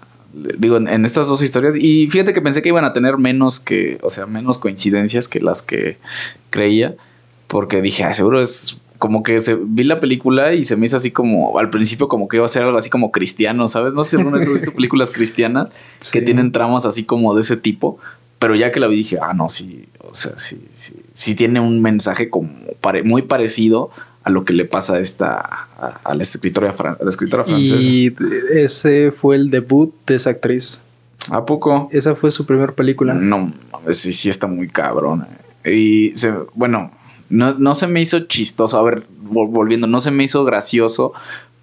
[0.58, 3.58] digo, en, en estas dos historias, y fíjate que pensé que iban a tener menos
[3.58, 5.96] que, o sea, menos coincidencias que las que
[6.50, 6.94] creía,
[7.48, 10.96] porque dije, ah, seguro es como que se, vi la película y se me hizo
[10.96, 13.92] así como, al principio como que iba a ser algo así como cristiano, ¿sabes?
[13.94, 15.70] No sé si alguna vez has visto películas cristianas
[16.12, 17.98] que tienen tramas así como de ese tipo.
[18.38, 21.58] Pero ya que la vi dije, ah, no, sí, o sea, sí, sí, sí tiene
[21.60, 23.90] un mensaje como pare- muy parecido
[24.24, 27.44] a lo que le pasa a esta, a, a la escritora, fran- a la escritora
[27.44, 27.76] francesa.
[27.80, 28.14] Y
[28.52, 30.80] ese fue el debut de esa actriz.
[31.30, 31.88] ¿A poco?
[31.92, 33.14] Esa fue su primera película.
[33.14, 33.52] No,
[33.90, 35.26] sí, sí está muy cabrón.
[35.64, 35.74] eh.
[35.74, 36.92] Y se, bueno,
[37.28, 38.78] no, no se me hizo chistoso.
[38.78, 41.12] A ver, vol- volviendo, no se me hizo gracioso,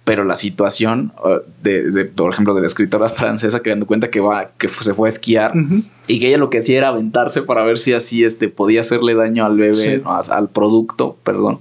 [0.04, 4.10] pero la situación uh, de, de, por ejemplo, de la escritora francesa que dando cuenta
[4.10, 5.82] que va, que se fue a esquiar Ujú.
[6.08, 9.14] y que ella lo que hacía era aventarse para ver si así este podía hacerle
[9.14, 10.02] daño al bebé, Sí.
[10.04, 10.12] ¿no?
[10.14, 11.58] Al producto, perdón.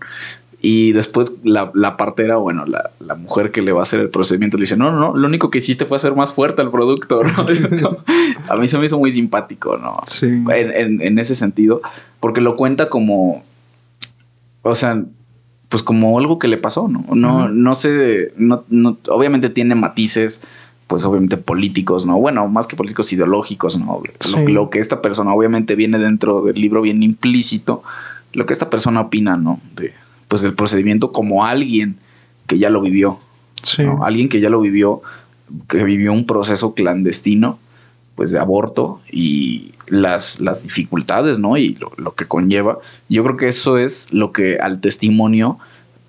[0.65, 4.09] Y después la, la partera, bueno, la, la mujer que le va a hacer el
[4.09, 6.71] procedimiento le dice, no, no, no, lo único que hiciste fue hacer más fuerte al
[6.71, 7.45] producto, ¿no?
[8.49, 9.99] a mí se me hizo muy simpático, ¿no?
[10.05, 10.25] Sí.
[10.27, 11.81] en, en- en ese sentido,
[12.21, 13.43] porque lo cuenta como,
[14.61, 15.03] o sea,
[15.73, 17.03] pues como algo que le pasó, ¿no?
[17.15, 20.41] No, no sé, no, no- obviamente tiene matices,
[20.85, 22.19] pues obviamente políticos, ¿no?
[22.19, 23.99] Bueno, más que políticos ideológicos, ¿no?
[24.47, 27.81] Lo que esta persona obviamente viene dentro del libro bien implícito,
[28.33, 29.59] lo que esta persona opina, ¿no?
[29.75, 29.95] De,
[30.27, 31.97] pues del procedimiento como alguien
[32.45, 33.17] que ya lo vivió,
[33.63, 33.81] Sí.
[33.81, 34.05] ¿no?
[34.05, 35.01] Alguien que ya lo vivió,
[35.67, 37.57] que vivió un proceso clandestino,
[38.15, 41.57] pues de aborto y las, las dificultades, ¿no?
[41.57, 42.79] Y lo, lo que conlleva.
[43.09, 45.57] Yo creo que eso es lo que al testimonio,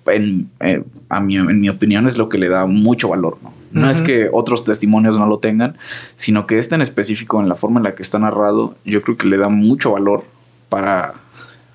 [0.07, 3.53] en, eh, a mi, en mi opinión, es lo que le da mucho valor, ¿no?
[3.75, 5.75] No es que otros testimonios no lo tengan,
[6.15, 9.17] sino que este en específico, en la forma en la que está narrado, yo creo
[9.17, 10.23] que le da mucho valor
[10.69, 11.13] para,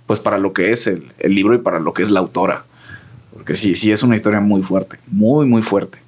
[0.07, 2.64] pues para lo que es el, el libro y para lo que es la autora.
[3.35, 5.99] Porque sí, sí es una historia muy fuerte, muy, muy fuerte.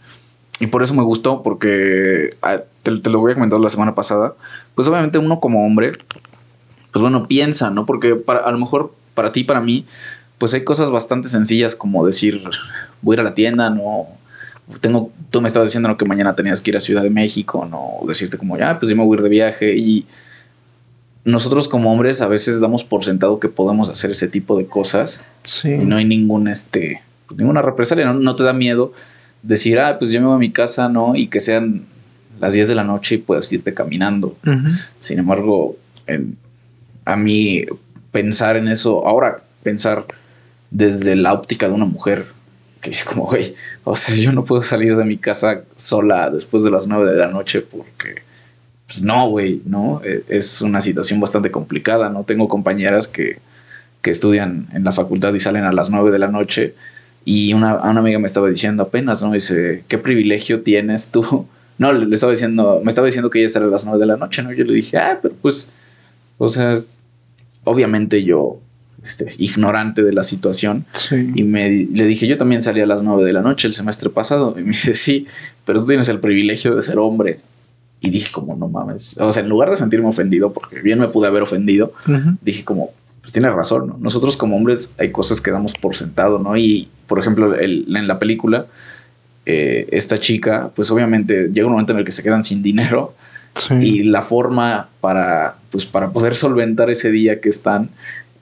[0.61, 3.95] Y por eso me gustó, porque ah, te, te lo voy a comentar la semana
[3.95, 4.35] pasada.
[4.74, 5.93] Pues obviamente uno como hombre,
[6.93, 7.87] pues bueno, piensa, ¿no?
[7.87, 9.85] Porque para, a lo mejor para ti, para mí,
[10.39, 12.43] pues hay cosas bastante sencillas como decir,
[13.01, 14.09] voy a ir a la tienda, ¿no?
[14.80, 15.97] Tengo, tú me estabas diciendo ¿no?
[15.97, 17.99] que mañana tenías que ir a Ciudad de México, ¿no?
[18.01, 19.76] O decirte como, ya, pues yo me voy a ir de viaje.
[19.76, 20.07] Y
[21.24, 25.24] nosotros como hombres a veces damos por sentado que podemos hacer ese tipo de cosas
[25.43, 25.68] Sí.
[25.68, 27.03] y no hay ningún este
[27.37, 28.14] ninguna represalia, ¿no?
[28.14, 28.93] No te da miedo
[29.43, 31.14] decir, ah, pues yo me voy a mi casa, ¿no?
[31.14, 31.87] Y que sean
[32.43, 34.36] las 10 de la noche y puedas irte caminando.
[35.01, 35.76] Sin embargo,
[36.07, 36.36] en-
[37.07, 37.64] a mí
[38.11, 40.05] pensar en eso, ahora pensar
[40.70, 42.26] desde la óptica de una mujer,
[42.80, 46.64] que dice como, güey, o sea, yo no puedo salir de mi casa sola después
[46.64, 48.22] de las 9 de la noche porque
[48.86, 50.03] pues no, güey, ¿no?
[50.05, 52.24] E, es una situación bastante complicada, ¿no?
[52.24, 53.38] Tengo compañeras que,
[54.03, 56.74] que estudian en la facultad y salen a las 9 de la noche
[57.24, 59.30] y una, una amiga me estaba diciendo apenas, ¿no?
[59.32, 61.47] Dice, ¿qué privilegio tienes tú?
[61.79, 64.16] No, le, estaba diciendo, me estaba diciendo que ella sale a las 9 de la
[64.16, 64.53] noche, ¿no?
[64.53, 65.73] Yo le dije, ah, pero pues,
[66.39, 66.81] o sea,
[67.64, 68.61] obviamente yo,
[69.03, 73.25] este, ignorante de la situación, y me, le dije, yo también salí a las 9
[73.25, 74.55] de la noche el semestre pasado.
[74.59, 75.27] Y me dice, sí,
[75.64, 77.41] pero tú tienes el privilegio de ser hombre.
[78.01, 79.16] Y dije, como, no mames.
[79.18, 81.93] O sea, en lugar de sentirme ofendido, porque bien me pude haber ofendido,
[82.41, 83.97] dije como, pues tiene razón, ¿no?
[84.01, 86.57] Nosotros como hombres hay cosas que damos por sentado, ¿no?
[86.57, 88.66] Y, por ejemplo, en la película,
[89.47, 93.14] eh, esta chica, pues obviamente llega un momento en el que se quedan sin dinero
[93.80, 97.90] y la forma para, pues para poder solventar ese día que están,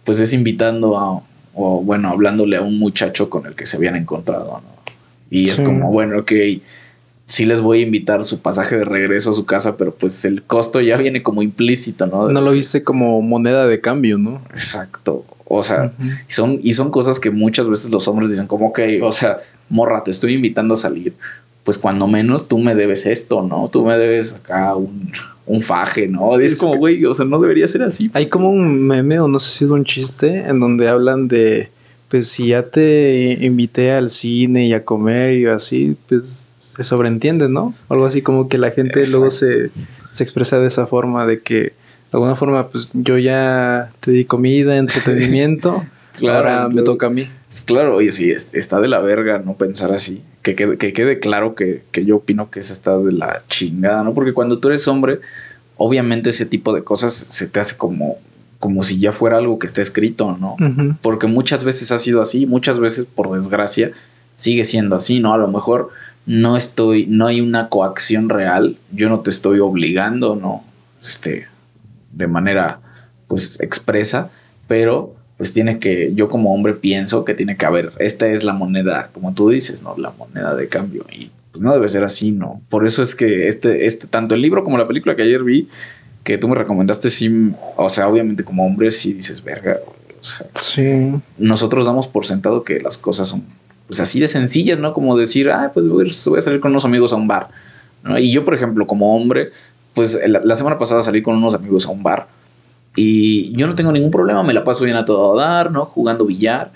[0.04, 1.22] pues es invitando a,
[1.54, 4.80] o bueno, hablándole a un muchacho con el que se habían encontrado, ¿no?
[5.30, 6.32] Y es como, bueno, ok,
[7.24, 10.42] sí les voy a invitar su pasaje de regreso a su casa, pero pues el
[10.42, 12.28] costo ya viene como implícito, ¿no?
[12.28, 14.42] No lo viste como moneda de cambio, ¿no?
[14.50, 15.24] Exacto.
[15.52, 15.92] O sea,
[16.28, 19.38] y, son, y son cosas que muchas veces los hombres dicen como, ok, o sea,
[19.68, 21.14] morra, te estoy invitando a salir.
[21.64, 23.68] Pues cuando menos tú me debes esto, ¿no?
[23.68, 25.10] Tú me debes acá un,
[25.46, 26.38] un faje, ¿no?
[26.38, 28.08] Es, como, güey, o sea, no debería ser así.
[28.14, 31.68] Hay como un meme, o no sé si es un chiste, en donde hablan de,
[32.08, 37.48] pues si ya te invité al cine y a comer y así, pues se sobreentiende,
[37.48, 37.74] ¿no?
[37.88, 39.70] Algo así como que la gente luego se,
[40.20, 41.72] expresa de esa forma, de que
[42.10, 45.84] de alguna forma, pues yo ya te di comida, entretenimiento,
[46.18, 47.28] claro, ahora me toca a mí.
[47.66, 50.22] Claro, oye, sí, está de la verga no pensar así.
[50.42, 54.14] Que quede, que quede claro que, yo opino que es está de la chingada, ¿no?
[54.14, 55.20] Porque cuando tú eres hombre,
[55.76, 58.18] obviamente ese tipo de cosas se te hace como,
[58.58, 60.56] como si ya fuera algo que está escrito, ¿no?
[61.02, 63.92] Porque muchas veces ha sido así, muchas veces, por desgracia,
[64.36, 65.34] sigue siendo así, ¿no?
[65.34, 65.90] A lo mejor
[66.26, 70.64] no estoy, no hay una coacción real, yo no te estoy obligando, ¿no?
[71.02, 71.46] Este,
[72.10, 72.80] de manera,
[73.28, 74.30] pues, expresa,
[74.68, 78.52] pero pues tiene que, yo como hombre pienso que tiene que haber, esta es la
[78.52, 79.96] moneda, como tú dices, ¿no?
[79.96, 81.06] La moneda de cambio.
[81.10, 82.60] Y pues no debe ser así, ¿no?
[82.68, 85.66] Por eso es que este, este, tanto el libro como la película que ayer vi,
[86.24, 89.78] que tú me recomendaste, sí, o sea, obviamente como hombre sí dices, verga,
[90.20, 91.14] o sea, sí.
[91.38, 93.42] Nosotros damos por sentado que las cosas son
[93.90, 94.92] pues así de sencillas, ¿no?
[94.92, 97.48] Como decir, ah, pues voy, a salir con unos amigos a un bar.
[98.04, 98.16] ¿no?
[98.18, 99.50] Y yo, por ejemplo, como hombre,
[100.00, 102.26] pues la, semana pasada salí con unos amigos a un bar
[102.96, 105.84] y yo no tengo ningún problema, me la paso bien a todo dar, ¿no?
[105.84, 106.72] Jugando billar.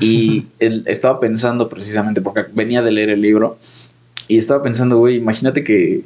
[0.00, 3.58] Y él estaba pensando precisamente, porque venía de leer el libro,
[4.26, 6.02] y estaba pensando, güey, imagínate que,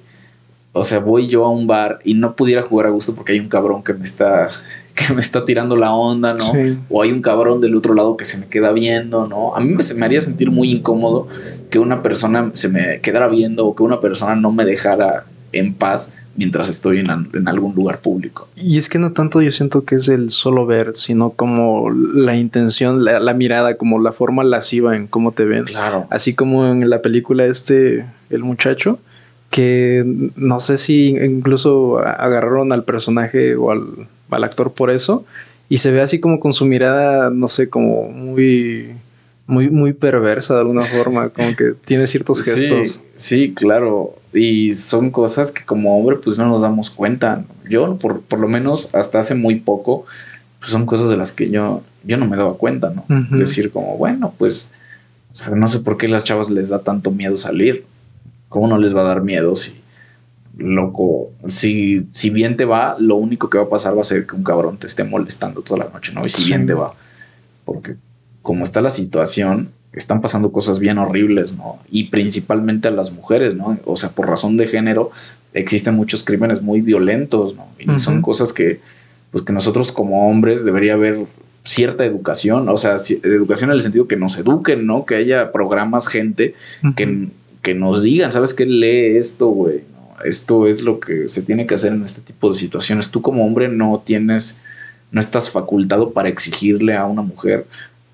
[0.74, 3.40] o sea, voy yo a un bar y no pudiera jugar a gusto porque hay
[3.40, 4.50] un cabrón que me está
[4.94, 6.52] que me está tirando la onda, ¿no?
[6.90, 9.56] O hay un cabrón del otro lado que se me queda viendo, ¿no?
[9.56, 11.28] A mí me, me, haría sentir muy incómodo
[11.70, 15.74] que una persona se me quedara viendo o que una persona no me dejara en
[15.74, 18.49] paz mientras estoy en, en, algún lugar público.
[18.57, 22.36] Y es que no tanto yo siento que es el solo ver, sino como la
[22.36, 25.64] intención, la, la, mirada, como la forma lasciva en cómo te ven.
[25.64, 26.07] Claro.
[26.11, 29.01] Así como en la película este, el muchacho,
[29.51, 30.05] que
[30.36, 33.84] no sé si incluso agarraron al personaje o al,
[34.30, 35.24] al actor por eso.
[35.68, 38.92] Y se ve así como con su mirada, no sé, como muy,
[39.46, 43.03] muy, muy perversa de alguna forma, como que tiene ciertos gestos.
[43.16, 44.14] Sí, claro.
[44.32, 47.44] Y son cosas que como hombre pues no nos damos cuenta.
[47.68, 50.04] Yo, por, por lo menos hasta hace muy poco,
[50.58, 53.04] pues son cosas de las que yo, yo no me daba cuenta, ¿no?
[53.36, 54.70] Decir como, bueno, pues,
[55.54, 57.84] no sé por qué las chavas les da tanto miedo salir.
[58.48, 59.78] ¿Cómo no les va a dar miedo si
[60.58, 64.26] loco, si, si bien te va, lo único que va a pasar va a ser
[64.26, 66.26] que un cabrón te esté molestando toda la noche, ¿no?
[66.26, 66.94] Y si bien te va,
[67.64, 67.96] porque
[68.42, 71.78] como está la situación, están pasando cosas bien horribles, ¿no?
[71.91, 73.78] Y principalmente a las mujeres, ¿no?
[73.84, 75.11] O sea, por razón de género,
[75.55, 77.66] existen muchos crímenes muy violentos, ¿no?
[77.78, 78.80] Y son cosas que,
[79.30, 81.24] pues que nosotros como hombres debería haber
[81.64, 85.05] cierta educación, o sea, educación en el sentido que nos eduquen, ¿no?
[85.05, 86.55] Que haya programas, gente
[86.97, 87.28] que,
[87.62, 88.66] que nos digan, ¿sabes qué?
[88.66, 89.82] Lee esto, güey
[90.24, 93.11] esto es lo que se tiene que hacer en este tipo de situaciones.
[93.11, 94.61] Tú como hombre no tienes,
[95.11, 97.66] no estás facultado para exigirle a una mujer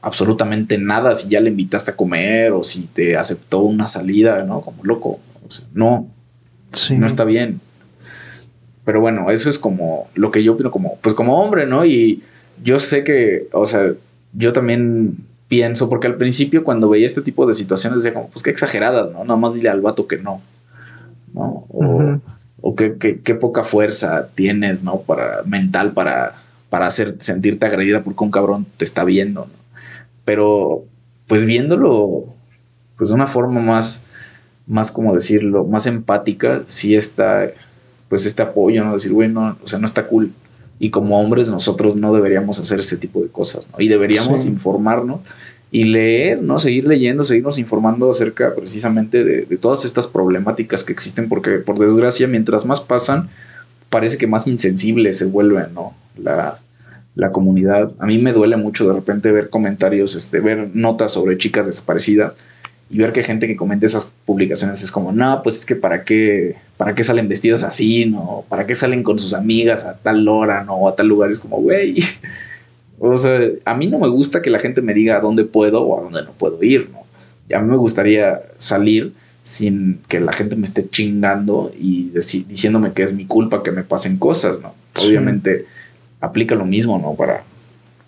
[0.05, 4.61] absolutamente nada si ya le invitaste a comer o si te aceptó una salida, ¿no?
[4.61, 5.19] Como loco.
[5.73, 6.07] no,
[6.91, 7.61] no está bien.
[8.85, 11.87] Pero bueno, eso es como lo que yo opino como, pues como hombre, ¿no?
[11.87, 12.23] Y
[12.63, 13.93] yo sé que, o sea,
[14.35, 15.17] yo también
[15.49, 19.11] pienso, porque al principio cuando veía este tipo de situaciones decía como, pues qué exageradas,
[19.11, 19.25] ¿no?
[19.25, 20.43] Nada más dile al vato que no.
[21.33, 21.67] ¿no?
[22.61, 25.01] O, qué, poca fuerza tienes, ¿no?
[25.01, 26.35] Para, mental para,
[26.69, 29.49] para hacer, sentirte agredida porque un cabrón te está viendo,
[30.25, 30.85] Pero,
[31.27, 32.27] pues viéndolo,
[32.97, 34.07] pues de una forma más,
[34.67, 37.51] más como decirlo, más empática, sí está,
[38.09, 38.95] pues este apoyo, ¿no?
[38.95, 40.33] Decir, güey, no, o sea, no está cool.
[40.79, 43.81] Y como hombres nosotros no deberíamos hacer ese tipo de cosas, ¿no?
[43.81, 45.21] Y deberíamos informarnos
[45.71, 46.59] y leer, ¿no?
[46.59, 51.79] Seguir leyendo, seguirnos informando acerca precisamente de, de, todas estas problemáticas que existen, porque por
[51.79, 53.29] desgracia, mientras más pasan,
[53.91, 55.95] parece que más insensible se vuelve, ¿no?
[56.17, 56.59] La,
[57.15, 57.95] la comunidad.
[57.99, 62.35] A mí me duele mucho de repente ver comentarios, este, ver notas sobre chicas desaparecidas
[62.91, 66.05] y ver que gente que comenta esas publicaciones es como, no, pues es que para
[66.05, 68.45] qué, para qué salen vestidas así, ¿no?
[68.49, 70.75] ¿Para qué salen con sus amigas a tal hora, ¿no?
[70.75, 71.31] O a tal lugar?
[71.31, 71.97] Es como, güey.
[73.01, 75.83] O sea, a mí no me gusta que la gente me diga a dónde puedo
[75.83, 77.01] o a dónde no puedo ir, ¿no?
[77.49, 79.13] Y a mí me gustaría salir
[79.43, 82.13] sin que la gente me esté chingando y
[82.47, 84.75] diciéndome que es mi culpa que me pasen cosas, ¿no?
[85.05, 85.67] Obviamente
[86.25, 87.15] aplica lo mismo, ¿no?
[87.15, 87.45] Para,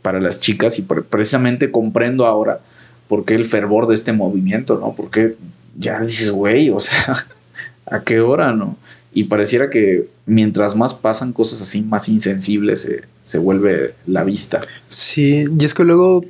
[0.03, 2.61] para las chicas y precisamente comprendo ahora
[3.09, 4.95] por qué el fervor de este movimiento, ¿no?
[4.95, 5.37] Porque
[5.79, 7.27] ya dices, güey, o sea,
[7.87, 8.77] ¿a qué hora, no?
[9.13, 12.89] Y pareciera que mientras más pasan cosas así, más insensibles
[13.23, 14.61] se, vuelve la vista.
[14.89, 16.25] Sí, y es que luego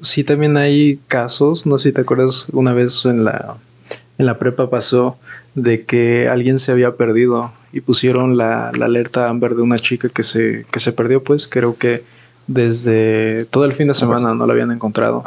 [0.00, 3.58] sí también hay casos, no sé si te acuerdas, una vez en la,
[4.16, 5.18] en la prepa pasó
[5.54, 10.08] de que alguien se había perdido y pusieron la, la alerta Amber de una chica
[10.08, 12.02] que se, que se perdió, pues creo que
[12.46, 15.22] desde todo el fin de semana no la habían encontrado.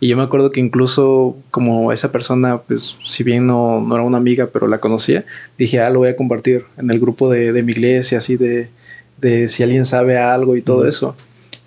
[0.00, 4.04] Y yo me acuerdo que incluso como esa persona, pues si bien no, no, era
[4.04, 5.24] una amiga, pero la conocía,
[5.56, 8.70] dije, ah, lo voy a compartir en el grupo de, de mi iglesia, así de,
[9.18, 11.14] de, si alguien sabe algo y todo eso.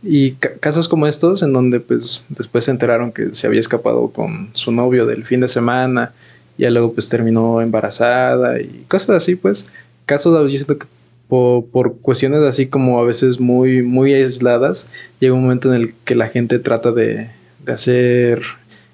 [0.04, 4.50] Y casos como estos, en donde pues después se enteraron que se había escapado con
[4.54, 6.12] su novio del fin de semana,
[6.58, 9.68] y luego pues terminó embarazada y cosas así, pues
[10.08, 10.88] casos yo siento que
[11.28, 14.90] por, cuestiones así como a veces muy, muy aisladas,
[15.20, 17.30] llega un momento en el que la gente trata de,
[17.68, 18.42] hacer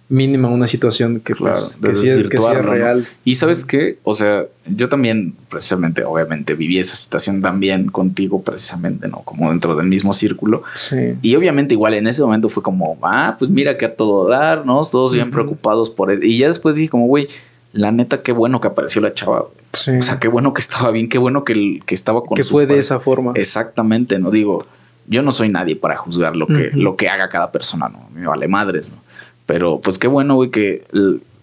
[0.10, 3.06] mínima una situación que, pues, que, sea, real.
[3.24, 9.08] Y sabes qué, o sea, yo también precisamente, obviamente, viví esa situación también contigo, precisamente,
[9.08, 9.20] ¿no?
[9.20, 10.64] Como dentro del mismo círculo.
[10.74, 11.16] Sí.
[11.22, 14.66] Y obviamente igual en ese momento fue como, ah, pues mira que a todo dar,
[14.66, 14.82] ¿no?
[14.86, 16.24] Todos bien preocupados por él.
[16.24, 17.28] Y ya después dije como, güey,
[17.74, 19.42] la neta, qué bueno que apareció la chava.
[19.42, 22.68] O sea, qué bueno que estaba bien, qué bueno que, que estaba con Que fue
[22.68, 23.34] de esa forma.
[23.36, 24.64] Exactamente, no digo,
[25.08, 28.26] yo no soy nadie para juzgar lo que, lo que haga cada persona, no me
[28.28, 29.02] vale madres, ¿no?
[29.46, 30.86] Pero pues qué bueno, güey, que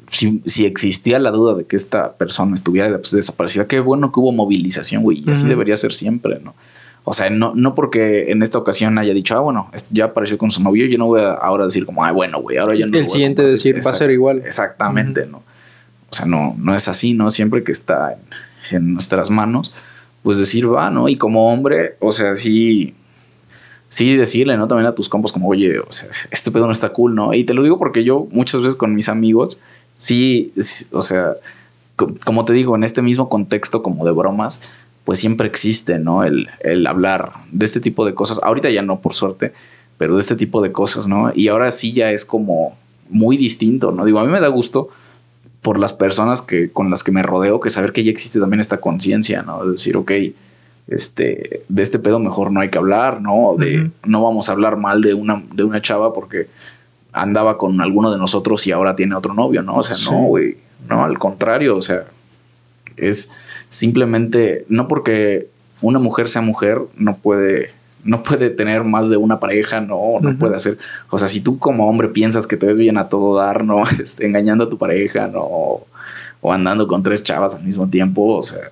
[0.08, 4.32] si, existía la duda de que esta persona estuviera pues, desaparecida, qué bueno que hubo
[4.32, 6.54] movilización, güey, y así debería ser siempre, ¿no?
[7.04, 10.50] O sea, no, no porque en esta ocasión haya dicho, ah, bueno, ya apareció con
[10.50, 12.96] su novio, yo no voy a ahora decir como, ah, bueno, güey, ahora ya no.
[12.96, 14.42] El siguiente decir, va a ser igual.
[14.44, 15.42] Exactamente, ¿no?
[16.10, 17.30] O sea, no, no es así, ¿no?
[17.30, 18.18] Siempre que está
[18.70, 19.72] en, nuestras manos,
[20.22, 21.08] pues decir, va, ¿no?
[21.08, 22.94] Y como hombre, o sea, sí,
[23.88, 24.68] sí decirle, ¿no?
[24.68, 27.32] También a tus compas como, oye, o sea, este pedo no está cool, ¿no?
[27.34, 29.58] Y te lo digo porque yo muchas veces con mis amigos,
[29.94, 30.52] sí,
[30.92, 31.34] o sea,
[32.24, 34.60] como te digo, en este mismo contexto como de bromas,
[35.04, 36.24] pues siempre existe, ¿no?
[36.24, 38.40] El, el hablar de este tipo de cosas.
[38.42, 39.52] Ahorita ya no, por suerte,
[39.98, 41.32] pero de este tipo de cosas, ¿no?
[41.34, 42.76] Y ahora sí ya es como
[43.08, 44.04] muy distinto, ¿no?
[44.04, 44.88] Digo, a mí me da gusto
[45.62, 48.60] por las personas que, con las que me rodeo, que saber que ya existe también
[48.60, 49.64] esta conciencia, ¿no?
[49.64, 50.12] De decir, ok,
[50.88, 53.54] este, de este pedo mejor no hay que hablar, ¿no?
[53.58, 56.48] De no vamos a hablar mal de una, de una chava porque
[57.12, 59.76] andaba con alguno de nosotros y ahora tiene otro novio, ¿no?
[59.76, 60.56] O sea, no, güey,
[60.88, 62.06] no, al contrario, o sea,
[62.96, 63.30] es
[63.68, 65.48] simplemente, no porque
[65.80, 67.72] una mujer sea mujer, no puede
[68.04, 70.78] no puede tener más de una pareja, no, no puede hacer.
[71.10, 73.82] O sea, si tú como hombre piensas que te ves bien a todo dar, ¿no?
[74.00, 75.42] Este, engañando a tu pareja, ¿no?
[76.42, 78.70] O andando con tres chavas al mismo tiempo, o sea,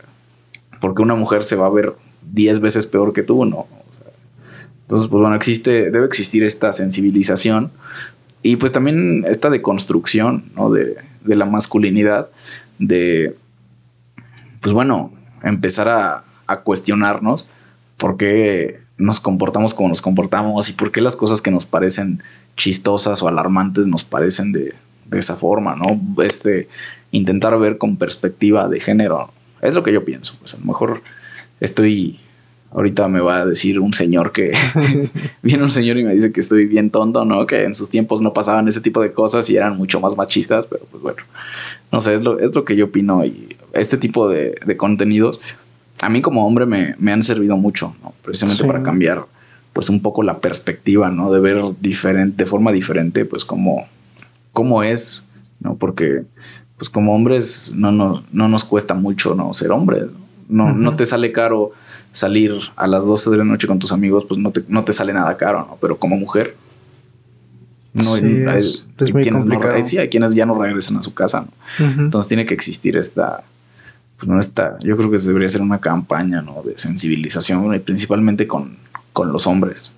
[0.80, 3.66] porque una mujer se va a ver diez veces peor que tú, ¿no?
[4.82, 7.70] entonces, pues bueno, existe, debe existir esta sensibilización
[8.42, 10.70] y pues también esta deconstrucción, ¿no?
[10.70, 12.30] De, de la masculinidad,
[12.78, 13.36] de,
[14.62, 17.46] pues bueno, empezar a, a cuestionarnos
[17.98, 22.22] por qué nos comportamos como nos comportamos y por qué las cosas que nos parecen
[22.56, 24.74] chistosas o alarmantes nos parecen de,
[25.12, 25.98] esa forma, ¿no?
[26.22, 26.68] Este,
[27.12, 29.32] intentar ver con perspectiva de género.
[29.62, 30.34] Es lo que yo pienso.
[30.38, 31.02] Pues a lo mejor
[31.60, 32.18] estoy.
[32.70, 34.52] Ahorita me va a decir un señor que
[35.42, 37.46] viene un señor y me dice que estoy bien tonto, ¿no?
[37.46, 40.66] Que en sus tiempos no pasaban ese tipo de cosas y eran mucho más machistas,
[40.66, 41.22] pero pues bueno,
[41.90, 45.40] no sé, es lo, es lo que yo opino y este tipo de, de contenidos
[46.00, 48.14] a mí como hombre me, han servido mucho, ¿no?
[48.22, 49.26] Precisamente para cambiar
[49.72, 51.30] pues un poco la perspectiva, ¿no?
[51.30, 53.86] De ver diferente, de forma diferente, pues cómo,
[54.52, 55.24] cómo es,
[55.60, 55.76] ¿no?
[55.76, 56.24] Porque
[56.76, 59.52] pues como hombres no, no, no nos cuesta mucho, ¿no?
[59.54, 60.06] Ser hombres,
[60.48, 60.72] ¿no?
[60.72, 61.72] No, te sale caro
[62.12, 64.92] salir a las 12 de la noche con tus amigos, pues no te, no te
[64.92, 65.78] sale nada caro, ¿no?
[65.80, 66.56] Pero como mujer,
[67.92, 69.44] no hay, quienes
[69.98, 71.46] hay quienes ya no regresan a su casa,
[71.78, 72.02] ¿no?
[72.02, 73.44] Entonces tiene que existir esta
[74.18, 74.78] pues no está.
[74.80, 76.62] Yo creo que debería ser una campaña, ¿no?
[76.62, 78.76] De sensibilización, y principalmente con,
[79.12, 79.92] con los hombres,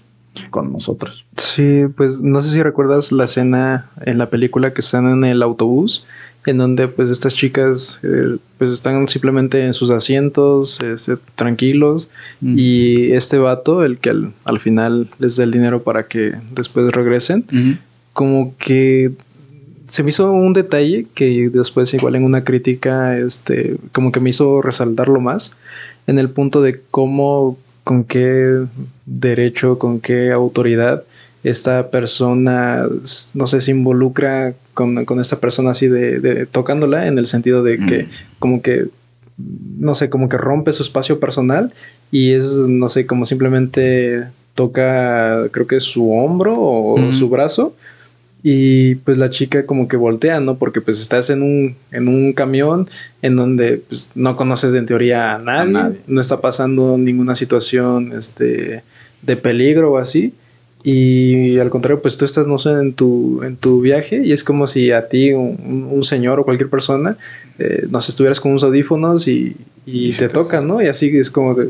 [0.50, 1.24] con nosotros.
[1.36, 5.42] Sí, pues no sé si recuerdas la escena en la película que están en el
[5.42, 6.04] autobús
[6.46, 12.08] en donde pues estas chicas eh, pues están simplemente en sus asientos este, tranquilos
[12.40, 12.58] mm.
[12.58, 14.10] y este vato el que
[14.44, 17.44] al, final les da el dinero para que después regresen
[18.12, 19.12] como que
[19.90, 24.30] se me hizo un detalle que después igual en una crítica este como que me
[24.30, 25.56] hizo resaltarlo más
[26.06, 28.64] en el punto de cómo con qué
[29.04, 31.04] derecho con qué autoridad
[31.42, 32.86] esta persona,
[33.34, 37.78] no sé, se involucra con, con esta persona así de, tocándola en el sentido de
[37.78, 38.08] que
[38.38, 38.86] como que,
[39.78, 41.72] no sé, como que rompe su espacio personal
[42.10, 47.74] y es, no sé, como simplemente toca, creo que su hombro o su brazo.
[48.42, 50.56] Y pues la chica como que voltea, ¿no?
[50.56, 52.88] Porque pues estás en un, en un camión
[53.20, 57.34] en donde pues, no conoces en teoría a nadie, a nadie, no está pasando ninguna
[57.34, 58.82] situación este,
[59.22, 60.32] de peligro o así.
[60.82, 64.42] Y al contrario, pues tú estás, no sé, en tu, en tu viaje y es
[64.42, 67.18] como si a ti, un, señor o cualquier persona,
[67.58, 70.80] eh, nos estuvieras con unos audífonos y, y, te, toca, ¿no?
[70.80, 71.68] Y así es como pues,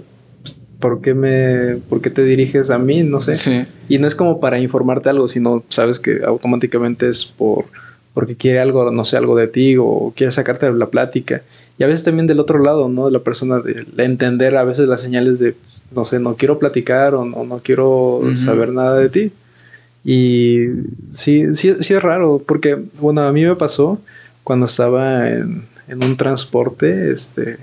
[0.80, 3.02] ¿por, qué me, ¿por qué te diriges a mí?
[3.02, 3.34] No sé.
[3.34, 3.64] Sí.
[3.88, 7.66] Y no es como para informarte algo, sino sabes que automáticamente es por
[8.12, 11.42] porque quiere algo, no sé, algo de ti o quiere sacarte de la plática.
[11.78, 13.06] Y a veces también del otro lado, ¿no?
[13.06, 15.54] De la persona, de entender a veces las señales de
[15.94, 19.32] no sé, no quiero platicar o no, quiero saber nada de ti.
[20.04, 20.66] Y
[21.10, 24.00] sí, sí, sí es raro, porque, bueno, a mí me pasó
[24.44, 27.58] cuando estaba en, un transporte, este,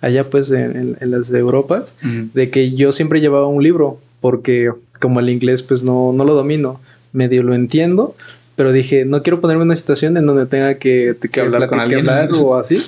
[0.00, 5.20] allá pues en, las de Europa, de que yo siempre llevaba un libro, porque como
[5.20, 6.80] el inglés pues no, no lo domino,
[7.12, 8.14] medio lo entiendo,
[8.56, 12.06] pero dije, no quiero ponerme en una situación en donde tenga que, hablar con alguien
[12.34, 12.82] o así.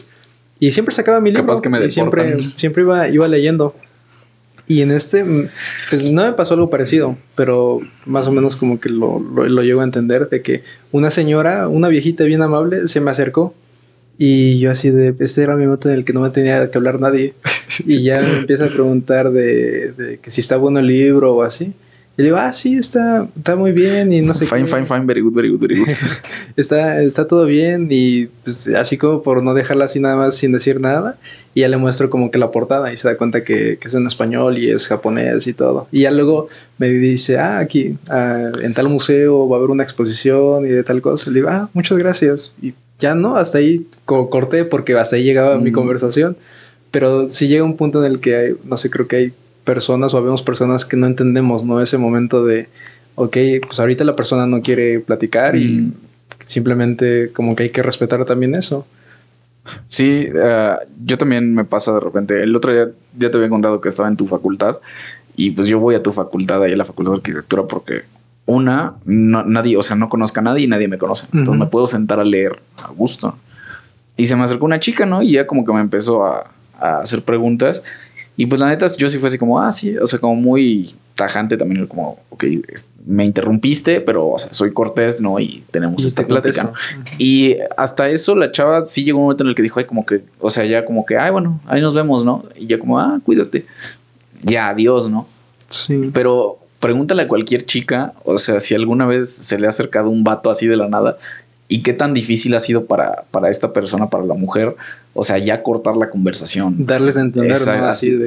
[0.60, 1.60] Y siempre sacaba mi libro.
[1.60, 3.74] que me y siempre, siempre iba, iba leyendo.
[4.68, 5.24] Y en este,
[5.90, 9.80] pues no me pasó algo parecido, pero más o menos como que lo, lo, llego
[9.80, 10.62] a entender de que
[10.92, 13.54] una señora, una viejita bien amable, se me acercó
[14.24, 16.78] y yo así de, este era mi momento en el que no me tenía que
[16.78, 17.34] hablar nadie.
[17.86, 21.42] Y ya me empieza a preguntar de, de, que si está bueno el libro o
[21.42, 21.72] así.
[22.16, 25.22] Y digo, ah, sí, está, está muy bien y no sé Fine, fine, fine, very
[25.22, 25.88] good, very good, very good.
[26.56, 30.52] está, está todo bien y pues así como por no dejarla así nada más sin
[30.52, 31.18] decir nada.
[31.52, 33.94] Y ya le muestro como que la portada y se da cuenta que, que es
[33.94, 35.88] en español y es japonés y todo.
[35.90, 39.82] Y ya luego me dice, ah, aquí, ah, en tal museo va a haber una
[39.82, 41.28] exposición y de tal cosa.
[41.30, 42.52] Le digo, ah, muchas gracias.
[42.62, 45.74] Y ya no, hasta ahí corté porque hasta ahí llegaba mi mm.
[45.74, 46.36] conversación.
[46.92, 49.32] Pero si llega un punto en el que hay, no sé, creo que hay
[49.64, 51.80] personas o habemos personas que no entendemos, ¿no?
[51.82, 52.68] Ese momento de,
[53.16, 55.92] ok, pues ahorita la persona no quiere platicar y mm.
[56.38, 58.86] simplemente como que hay que respetar también eso.
[59.88, 60.74] Sí, eh,
[61.04, 62.42] yo también me pasa de repente.
[62.42, 62.88] El otro día
[63.18, 64.78] ya te había contado que estaba en tu facultad
[65.34, 68.02] y pues yo voy a tu facultad, ahí a la facultad de arquitectura, porque
[68.46, 71.26] una, nadie, o sea, no conozca a nadie y nadie me conoce.
[71.32, 73.36] Entonces me puedo sentar a leer a gusto.
[74.16, 75.22] Y se me acercó una chica, ¿no?
[75.22, 77.82] Y ya como que me empezó a, a hacer preguntas
[78.36, 80.94] y pues la neta, yo sí fue así como, ah, sí, o sea, como muy
[81.14, 82.44] tajante también, como, ok,
[83.04, 85.38] me interrumpiste, pero o sea, soy cortés, ¿no?
[85.38, 86.72] Y tenemos esta plática, ¿no?
[87.18, 90.06] Y hasta eso la chava sí llegó un momento en el que dijo, ay, como
[90.06, 92.44] que, o sea, ya como que, ay, bueno, ahí nos vemos, ¿no?
[92.56, 93.66] Y ya como, ah, cuídate.
[94.42, 95.28] Ya, adiós, ¿no?
[95.68, 96.10] Sí.
[96.12, 100.24] Pero pregúntale a cualquier chica, o sea, si alguna vez se le ha acercado un
[100.24, 101.16] vato así de la nada
[101.68, 104.74] y qué tan difícil ha sido para, para esta persona, para la mujer,
[105.14, 106.84] o sea, ya cortar la conversación.
[106.84, 107.56] Darles a entender,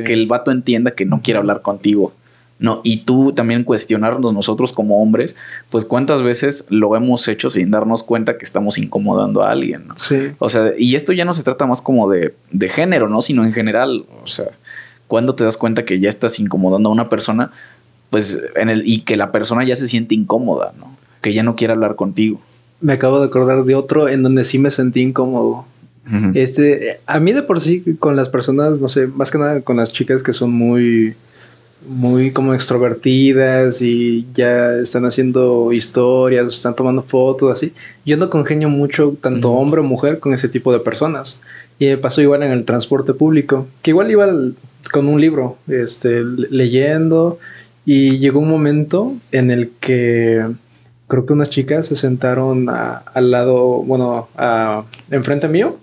[0.06, 2.14] que el vato entienda que no quiere hablar contigo.
[2.58, 5.36] No, y tú también cuestionarnos nosotros como hombres,
[5.70, 9.88] pues cuántas veces lo hemos hecho sin darnos cuenta que estamos incomodando a alguien.
[9.98, 10.32] Sí.
[10.40, 13.22] O sea, y esto ya no se trata más como de, de género, ¿no?
[13.22, 14.06] Sino en general.
[14.24, 14.48] O sea,
[15.08, 17.52] cuando te das cuenta que ya estás incomodando a una persona,
[18.16, 20.96] pues en el, y que la persona ya se siente incómoda, ¿no?
[21.22, 22.40] Que ya no quiere hablar contigo
[22.82, 25.66] me acabo de acordar de otro en donde sí me sentí incómodo.
[26.36, 29.78] Este, a mí de por sí con las personas, no sé, más que nada con
[29.78, 31.16] las chicas que son muy,
[31.90, 37.74] muy como extrovertidas y ya están haciendo historias, están tomando fotos, así.
[38.06, 41.42] Yo no congenio mucho, tanto hombre o mujer, con ese tipo de personas.
[41.80, 44.28] Y me pasó igual en el transporte público, que igual iba
[44.92, 47.40] con un libro, este, leyendo,
[47.86, 50.44] y llegó un momento en el que
[51.08, 55.78] creo que unas chicas se sentaron al lado, bueno, a, enfrente mío.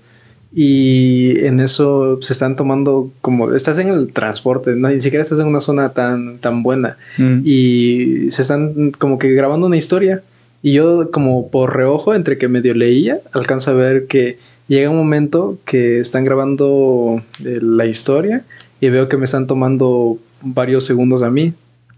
[0.54, 5.38] Y en eso se están tomando como, estás en el transporte, no, ni siquiera estás
[5.38, 6.98] en una zona tan, tan buena.
[7.16, 7.40] Mm.
[7.42, 10.22] Y se están como que grabando una historia.
[10.62, 14.38] Y yo como por reojo, entre que medio leía, alcanzo a ver que
[14.68, 18.44] llega un momento que están grabando eh, la historia
[18.80, 21.54] y veo que me están tomando varios segundos a mí.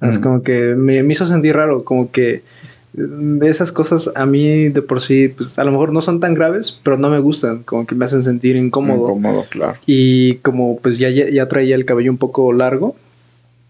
[0.08, 2.42] Es como que me, me, hizo sentir raro, como que
[2.94, 6.34] de esas cosas a mí de por sí, pues a lo mejor no son tan
[6.34, 9.00] graves, pero no me gustan, como que me hacen sentir incómodo.
[9.00, 9.76] Incómodo, claro.
[9.84, 12.96] Y como pues ya, ya, traía el cabello un poco largo,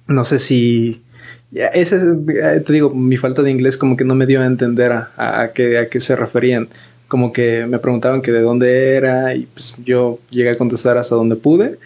[0.06, 1.00] no sé si...
[1.52, 4.92] Ese, eh, te digo, mi falta de inglés como que no me dio a entender
[4.92, 6.68] a, a, qué, a qué se referían.
[7.06, 11.14] Como que me preguntaban que de dónde era y pues yo llegué a contestar hasta
[11.14, 11.78] donde pude.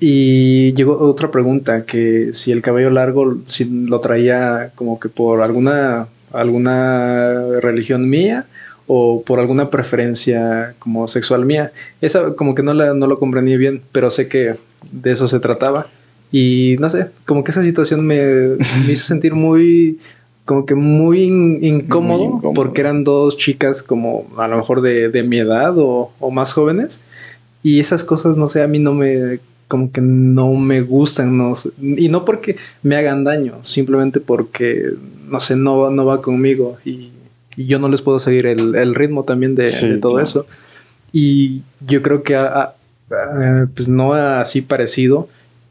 [0.00, 5.42] Y llegó otra pregunta, que si el cabello largo, si lo traía como que por
[5.42, 8.46] alguna alguna religión mía
[8.86, 11.72] o por alguna preferencia como sexual mía.
[12.00, 14.56] Esa como que no, la, no lo comprendí bien, pero sé que
[14.90, 15.86] de eso se trataba.
[16.30, 19.98] Y no sé, como que esa situación me, hizo sentir muy,
[20.44, 21.22] como que muy,
[21.60, 26.30] incómodo, porque eran dos chicas como a lo mejor de, de mi edad o, o,
[26.30, 27.02] más jóvenes.
[27.62, 29.38] Y esas cosas, no sé, a mí no me
[29.72, 34.90] como que no me gustan, no, y no porque me hagan daño, simplemente porque,
[35.30, 37.08] no sé, no, no va conmigo y,
[37.56, 40.46] yo no les puedo seguir el, ritmo también de, todo eso.
[41.10, 42.38] Y yo creo que,
[43.74, 45.28] pues no así parecido,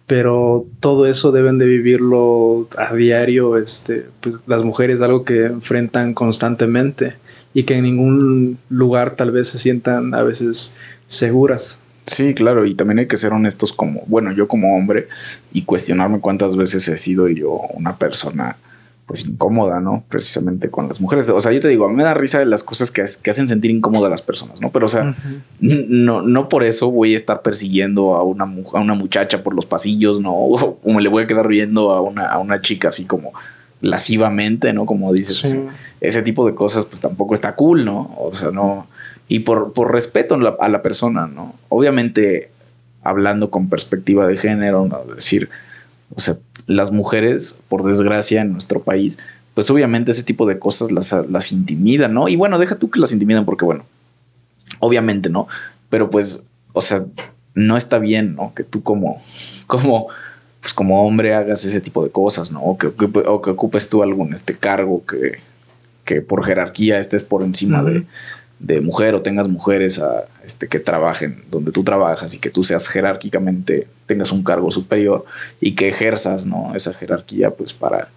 [0.08, 6.16] pero todo eso deben de vivirlo a diario, este, pues las mujeres, algo que enfrentan
[6.16, 7.16] constantemente
[7.54, 10.74] y que en ningún lugar tal vez se sientan a veces
[11.08, 11.81] seguras.
[12.12, 15.08] Sí, claro, y también hay que ser honestos como, bueno, yo como hombre
[15.54, 18.58] y cuestionarme cuántas veces he sido yo una persona
[19.06, 20.04] pues incómoda, ¿no?
[20.10, 21.30] Precisamente con las mujeres.
[21.30, 23.48] O sea, yo te digo, a mí me da risa de las cosas que, hacen
[23.48, 24.72] sentir incómoda a las personas, ¿no?
[24.72, 25.16] Pero, o sea,
[25.60, 29.66] no, no por eso voy a estar persiguiendo a una, a una muchacha por los
[29.66, 30.32] pasillos, ¿no?
[30.34, 33.32] O, me le voy a quedar viendo a una, a una chica así como
[33.80, 34.86] lascivamente, ¿no?
[34.86, 35.58] Como dices,
[36.02, 38.14] ese tipo de cosas pues tampoco está cool, ¿no?
[38.18, 38.88] O sea, no,
[39.32, 41.56] y por, respeto a la, persona, ¿no?
[41.70, 42.52] Obviamente,
[43.02, 45.06] hablando con perspectiva de género, ¿no?
[45.16, 45.50] decir,
[46.14, 46.36] o sea,
[46.68, 49.18] las mujeres, por desgracia, en nuestro país,
[49.54, 52.28] pues obviamente ese tipo de cosas las, las intimidan, ¿no?
[52.28, 53.86] Y bueno, deja tú que las intimidan porque, bueno,
[54.80, 55.48] obviamente, ¿no?
[55.90, 56.44] Pero pues,
[56.74, 57.06] o sea,
[57.56, 58.54] no está bien, ¿no?
[58.54, 59.22] Que tú como,
[59.66, 60.08] como,
[60.60, 62.62] pues como hombre hagas ese tipo de cosas, ¿no?
[62.64, 65.40] O que, o que ocupes tú algún este cargo que,
[66.04, 68.06] que por jerarquía estés por encima de,
[68.62, 72.64] de mujer o tengas mujeres a, este, que trabajen donde tú trabajas y que tú
[72.64, 75.26] seas jerárquicamente, tengas un cargo superior
[75.60, 76.74] y que ejerzas ¿no?
[76.76, 78.10] esa jerarquía pues para,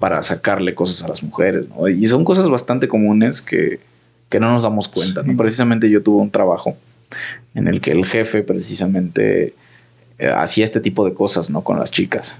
[0.00, 1.68] para sacarle cosas a las mujeres.
[1.68, 1.88] ¿no?
[1.88, 3.78] Y son cosas bastante comunes que,
[4.28, 5.22] que no nos damos cuenta.
[5.22, 5.36] ¿no?
[5.36, 6.76] Precisamente yo tuve un trabajo
[7.54, 9.54] en el que el jefe precisamente
[10.18, 11.62] eh, hacía este tipo de cosas ¿no?
[11.62, 12.36] con las chicas.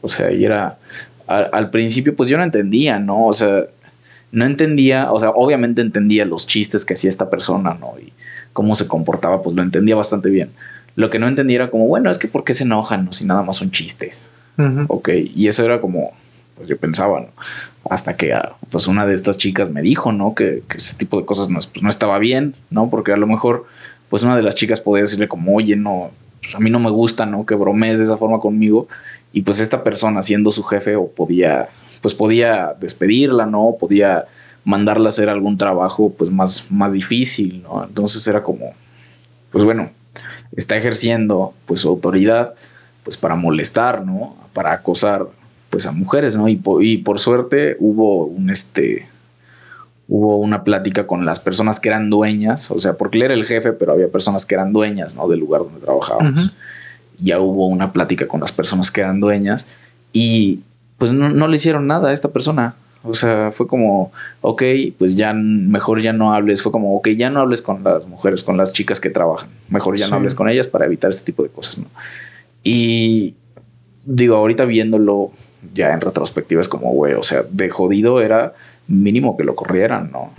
[0.00, 0.78] O sea, y era...
[1.26, 3.26] Al, al principio pues yo no entendía, ¿no?
[3.26, 3.64] O sea,
[4.34, 7.94] no entendía, o sea, obviamente entendía los chistes que hacía esta persona, ¿no?
[7.98, 8.12] Y
[8.52, 10.50] cómo se comportaba, pues lo entendía bastante bien.
[10.96, 13.12] Lo que no entendía era como, bueno, es que ¿por qué se enojan, no?
[13.12, 14.28] Si nada más son chistes.
[14.86, 16.12] Ok, y eso era como,
[16.56, 17.28] pues yo pensaba, ¿no?
[17.90, 20.34] Hasta que ah, pues una de estas chicas me dijo, ¿no?
[20.34, 22.90] Que, ese tipo de cosas no, pues, no estaba bien, ¿no?
[22.90, 23.66] Porque a lo mejor,
[24.10, 26.90] pues una de las chicas podía decirle como, oye, no, pues, a mí no me
[26.90, 27.46] gusta, ¿no?
[27.46, 28.88] Que bromees de esa forma conmigo.
[29.32, 31.68] Y pues esta persona siendo su jefe o podía
[32.04, 33.76] pues podía despedirla, ¿no?
[33.80, 34.26] Podía
[34.62, 37.82] mandarla a hacer algún trabajo pues más, más difícil, ¿no?
[37.82, 38.74] Entonces era como,
[39.50, 39.90] pues bueno,
[40.54, 42.52] está ejerciendo pues su autoridad
[43.04, 44.36] pues para molestar, ¿no?
[44.52, 45.26] Para acosar
[45.70, 46.46] pues a mujeres, ¿no?
[46.46, 49.08] Y, y por suerte hubo un este
[50.06, 53.46] hubo una plática con las personas que eran dueñas, o sea, porque él era el
[53.46, 55.26] jefe, pero había personas que eran dueñas, ¿no?
[55.26, 56.52] Del lugar donde trabajábamos.
[57.18, 59.68] Ya hubo una plática con las personas que eran dueñas
[60.12, 60.60] y
[60.98, 62.74] pues no, le hicieron nada a esta persona.
[63.02, 64.62] O sea, fue como, ok,
[64.98, 66.62] pues ya mejor ya no hables.
[66.62, 69.50] Fue como, ok, ya no hables con las mujeres, con las chicas que trabajan.
[69.68, 71.86] Mejor ya no hables con ellas para evitar este tipo de cosas, ¿no?
[72.62, 73.34] Y
[74.06, 75.32] digo, ahorita viéndolo
[75.74, 78.54] ya en retrospectiva es como, güey, o sea, de jodido era
[78.86, 80.32] mínimo que lo corrieran, ¿no?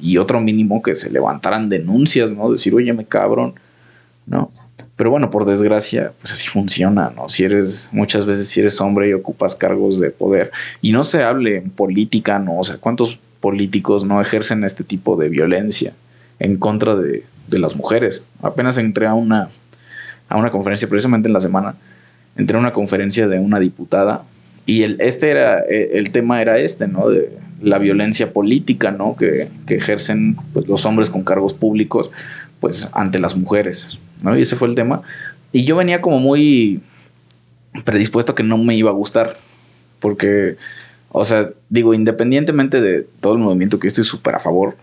[0.00, 2.50] Y otro mínimo que se levantaran denuncias, ¿no?
[2.50, 3.54] Decir, oye, me cabrón,
[4.26, 4.50] ¿no?
[4.96, 7.28] Pero bueno, por desgracia, pues así funciona, ¿no?
[7.28, 10.50] Si eres, muchas veces si eres hombre y ocupas cargos de poder,
[10.82, 12.58] y no se hable en política, ¿no?
[12.58, 15.92] O sea, ¿cuántos políticos no ejercen este tipo de violencia
[16.40, 18.26] en contra de, las mujeres?
[18.42, 19.50] Apenas entré a una,
[20.28, 21.76] a una conferencia, precisamente en la semana,
[22.36, 24.24] entré a una conferencia de una diputada,
[24.66, 27.08] y el, este era, e, el tema era este, ¿no?
[27.08, 27.30] De
[27.62, 29.14] la violencia política, ¿no?
[29.16, 32.10] Que, que ejercen pues, los hombres con cargos públicos,
[32.60, 34.36] pues, ante las mujeres ¿no?
[34.36, 35.02] Y ese fue el tema.
[35.52, 36.80] Y yo venía como muy
[37.84, 39.36] predispuesto a que no me iba a gustar,
[40.00, 40.56] porque
[41.10, 44.76] O sea, digo, independientemente de todo el movimiento que yo estoy súper a favor,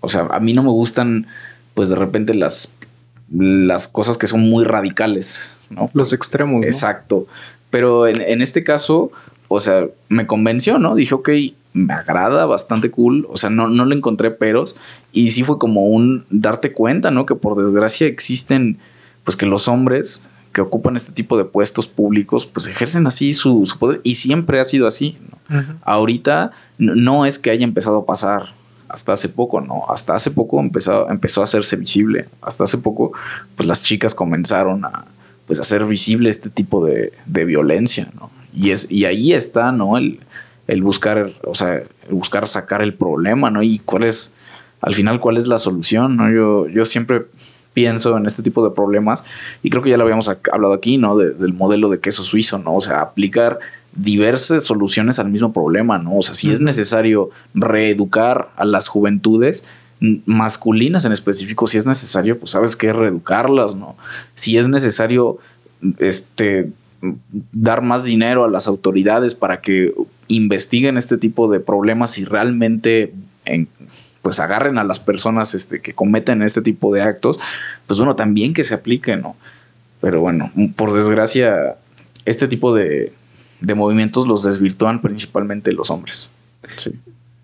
[0.00, 1.26] o sea, a mí no me gustan,
[1.74, 2.74] pues de repente las,
[3.32, 5.90] las cosas que son muy radicales, ¿no?
[5.92, 6.60] Los extremos.
[6.60, 6.66] ¿no?
[6.66, 7.26] Exacto.
[7.70, 9.10] Pero en, en este caso,
[9.48, 10.94] o sea, me convenció, ¿no?
[10.94, 11.30] Dije, ok,
[11.76, 13.26] me agrada, bastante cool.
[13.30, 14.74] O sea, no, no le encontré peros.
[15.12, 17.26] Y sí fue como un darte cuenta, ¿no?
[17.26, 18.78] Que por desgracia existen,
[19.24, 23.66] pues que los hombres que ocupan este tipo de puestos públicos, pues ejercen así su,
[23.66, 24.00] su poder.
[24.04, 25.18] Y siempre ha sido así.
[25.48, 25.64] ¿no?
[25.82, 28.44] Ahorita no, no es que haya empezado a pasar
[28.88, 29.84] hasta hace poco, ¿no?
[29.90, 32.28] Hasta hace poco empezó, empezó a hacerse visible.
[32.40, 33.12] Hasta hace poco,
[33.54, 35.04] pues las chicas comenzaron a,
[35.46, 38.30] pues, hacer visible este tipo de, de violencia, ¿no?
[38.54, 39.98] Y, es, y ahí está, ¿no?
[39.98, 40.20] El,
[40.66, 43.62] el buscar, o sea, el buscar sacar el problema, ¿no?
[43.62, 44.34] Y cuál es,
[44.80, 46.30] al final, cuál es la solución, ¿no?
[46.30, 47.26] Yo, yo siempre
[47.74, 49.22] pienso en este tipo de problemas
[49.62, 51.16] y creo que ya lo habíamos hablado aquí, ¿no?
[51.16, 52.74] De, del modelo de queso suizo, ¿no?
[52.76, 53.58] O sea, aplicar
[53.94, 56.16] diversas soluciones al mismo problema, ¿no?
[56.16, 59.64] O sea, si es necesario reeducar a las juventudes
[60.00, 63.96] masculinas en específico, si es necesario, pues sabes qué, reeducarlas, ¿no?
[64.34, 65.38] Si es necesario,
[65.98, 66.70] este,
[67.52, 69.92] dar más dinero a las autoridades para que
[70.28, 73.12] investiguen este tipo de problemas y realmente
[73.44, 73.68] en,
[74.22, 77.38] pues agarren a las personas este, que cometen este tipo de actos,
[77.86, 79.36] pues bueno, también que se aplique, ¿no?
[80.00, 81.76] Pero bueno, por desgracia,
[82.24, 83.12] este tipo de,
[83.60, 86.28] de movimientos los desvirtúan principalmente los hombres.
[86.76, 86.92] Sí.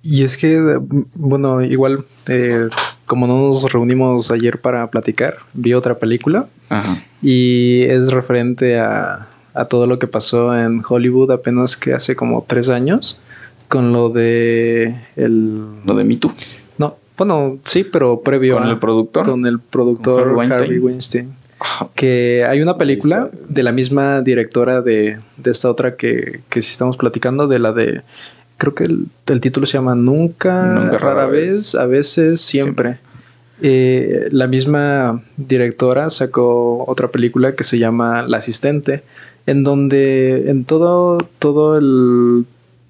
[0.02, 0.80] Y es que,
[1.14, 2.68] bueno, igual, eh,
[3.06, 6.96] como no nos reunimos ayer para platicar, vi otra película Ajá.
[7.22, 12.44] y es referente a, a todo lo que pasó en Hollywood apenas que hace como
[12.46, 13.20] tres años
[13.68, 16.32] con lo de el Lo de Me Too.
[16.78, 19.24] no bueno sí pero previo ¿Con a- el productor?
[19.26, 21.32] con el productor Harvey Weinstein.
[21.94, 26.72] Que hay una película de la misma directora de, de esta otra que, que sí
[26.72, 28.02] estamos platicando de la de
[28.58, 32.98] creo que el, el título se llama Nunca, Nunca, rara vez, a veces siempre
[33.64, 39.04] Eh, la misma directora sacó otra película que se llama La asistente,
[39.46, 42.44] en donde en todo, todo el-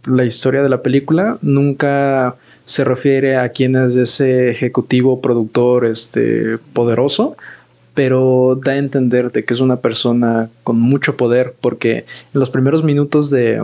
[0.05, 6.59] la historia de la película nunca se refiere a quién es ese ejecutivo productor este
[6.73, 7.37] poderoso,
[7.95, 12.51] pero da a entender de que es una persona con mucho poder, porque en los
[12.51, 13.62] primeros minutos de,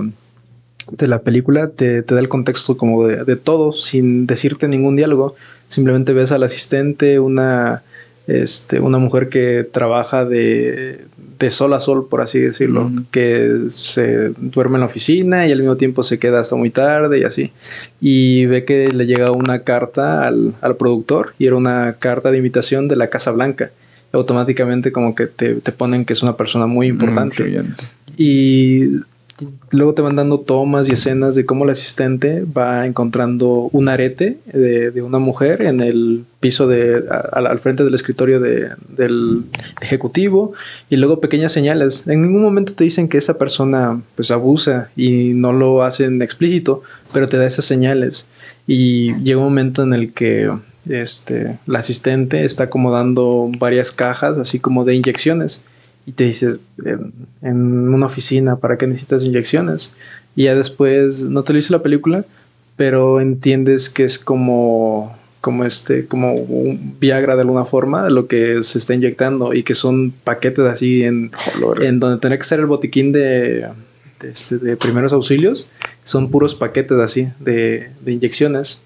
[0.90, 4.96] de la película te, te da el contexto como de, de todo, sin decirte ningún
[4.96, 5.34] diálogo.
[5.68, 7.82] Simplemente ves al asistente, una,
[8.26, 11.04] este, una mujer que trabaja de,
[11.38, 15.60] de sol a sol, por así decirlo, que se duerme en la oficina y al
[15.60, 17.52] mismo tiempo se queda hasta muy tarde y así.
[18.00, 22.38] Y ve que le llega una carta al, al productor y era una carta de
[22.38, 23.70] invitación de la Casa Blanca.
[24.12, 27.44] Automáticamente como que te, te ponen que es una persona muy importante.
[27.44, 27.64] Muy.
[28.16, 29.00] Y
[29.70, 34.38] luego te van dando tomas y escenas de cómo el asistente va encontrando un arete
[34.52, 39.44] de, una mujer en el piso de al, frente del escritorio de- del
[39.80, 40.52] ejecutivo
[40.90, 42.06] y luego pequeñas señales.
[42.08, 46.82] En ningún momento te dicen que esa persona pues abusa y no lo hacen explícito,
[47.12, 48.28] pero te da esas señales.
[48.66, 50.50] Y llega un momento en el que
[50.88, 55.64] este, la asistente está acomodando varias cajas así como de inyecciones
[56.08, 56.56] y te dice
[56.86, 57.12] en,
[57.42, 59.92] en una oficina para qué necesitas inyecciones
[60.34, 62.24] y ya después no te lo dice la película
[62.76, 68.62] pero entiendes que es como como este como un Viagra de alguna forma lo que
[68.62, 71.30] se está inyectando y que son paquetes así en,
[71.60, 71.82] Joder.
[71.82, 73.68] en donde tendría que ser el botiquín de,
[74.20, 75.68] de, este, de primeros auxilios
[76.04, 78.80] son puros paquetes así de, de inyecciones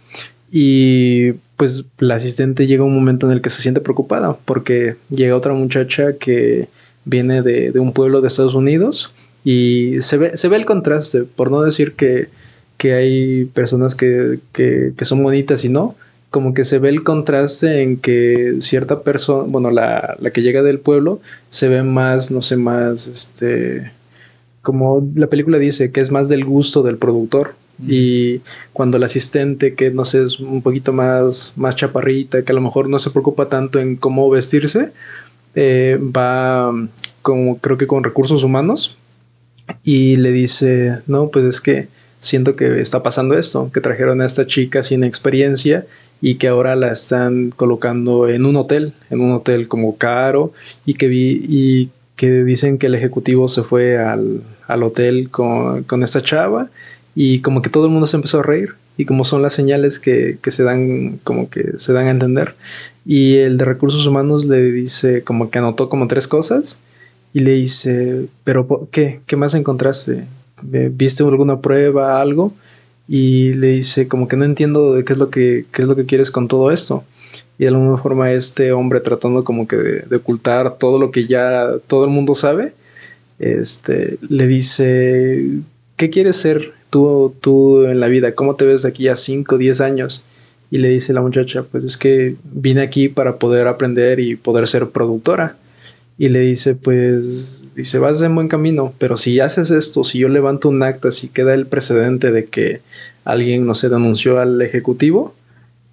[0.51, 5.37] y pues la asistente llega un momento en el que se siente preocupada porque llega
[5.37, 6.69] otra muchacha que
[7.05, 9.13] viene de, de un pueblo de Estados Unidos
[9.45, 12.29] y se ve, se ve el contraste, por no decir que,
[12.77, 15.97] que hay personas que, que, que son bonitas y no,
[16.31, 20.63] como que se ve el contraste en que cierta persona, bueno, la, la que llega
[20.63, 21.21] del pueblo,
[21.51, 23.93] se ve más, no sé, más, este,
[24.63, 27.55] como la película dice, que es más del gusto del productor.
[27.89, 28.43] Y
[28.73, 32.61] cuando el asistente, que no sé, es un poquito más, más chaparrita, que a lo
[32.61, 34.93] mejor no se preocupa tanto en cómo vestirse,
[35.55, 36.89] eh, va mm,
[37.23, 38.97] como creo que con recursos humanos
[39.85, 41.89] y le dice, no, pues es que
[42.21, 45.87] siento que está pasando esto, que trajeron a esta chica sin experiencia
[46.21, 50.53] y que ahora la están colocando en un hotel, en un hotel como caro
[50.87, 55.83] y que vi y que dicen que el ejecutivo se fue al, al hotel con,
[55.85, 56.71] con esta chava
[57.15, 59.99] y como que todo el mundo se empezó a reír y como son las señales
[59.99, 62.55] que, que se dan como que se dan a entender.
[63.07, 66.79] Y el de recursos humanos le dice como que anotó como tres cosas
[67.33, 70.27] y le dice pero qué qué más encontraste
[70.73, 72.53] ¿Eh, viste alguna prueba algo
[73.09, 75.97] y le dice como que no entiendo de qué es lo que, qué es lo
[75.97, 77.05] que quieres con todo esto.
[77.59, 81.75] Y de alguna forma este hombre tratando como que de, ocultar todo lo que ya
[81.87, 82.73] todo el mundo sabe,
[83.39, 85.47] este, le dice,
[85.97, 88.35] ¿qué quieres ser tú, tú en la vida?
[88.35, 90.23] ¿Cómo te ves aquí a 5 o 10 años?
[90.71, 94.69] Y le dice la muchacha, pues es que vine aquí para poder aprender y poder
[94.69, 95.57] ser productora.
[96.19, 100.29] Y le dice, pues, dice, vas en buen camino, pero si haces esto, si yo
[100.29, 102.83] levanto un acta, si queda el precedente de que
[103.25, 105.35] alguien, no sé, denunció al ejecutivo,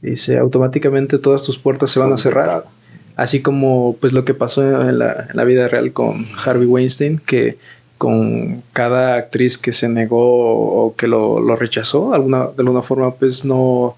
[0.01, 2.65] dice, automáticamente todas tus puertas se van a cerrar.
[3.15, 7.19] Así como, pues, lo que pasó en la, en la vida real con Harvey Weinstein,
[7.26, 7.57] que
[7.99, 13.45] con cada actriz que se negó o que lo, rechazó, alguna, de alguna forma, pues,
[13.45, 13.95] no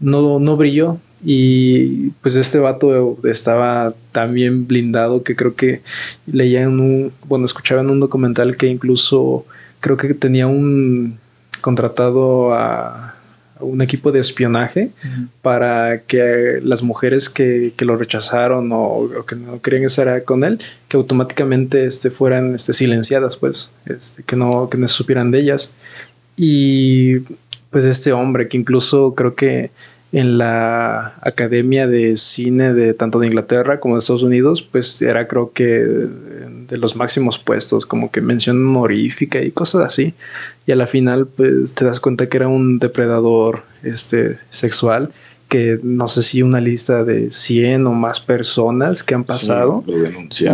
[0.00, 0.98] no, no brilló.
[1.24, 5.82] Y pues este vato estaba tan bien blindado que creo que
[6.26, 9.44] leía en un, bueno, escuchaba en un documental que incluso
[9.80, 11.18] creo que tenía un
[11.60, 13.16] contratado a,
[13.60, 14.90] un equipo de espionaje
[15.42, 20.58] para que las mujeres que, lo rechazaron o, que no querían estar con él,
[20.88, 25.74] que automáticamente este, fueran este, silenciadas, pues, este, que, no, que no supieran de ellas.
[26.36, 27.20] Y
[27.70, 29.70] pues este hombre que incluso creo que
[30.12, 35.28] en la Academia de Cine de tanto de Inglaterra como de Estados Unidos, pues era
[35.28, 36.08] creo que
[36.68, 40.14] de los máximos puestos, como que mención honorífica y cosas así.
[40.66, 45.10] Y a la final, pues te das cuenta que era un depredador este, sexual,
[45.48, 49.82] que no sé si una lista de 100 o más personas que han pasado.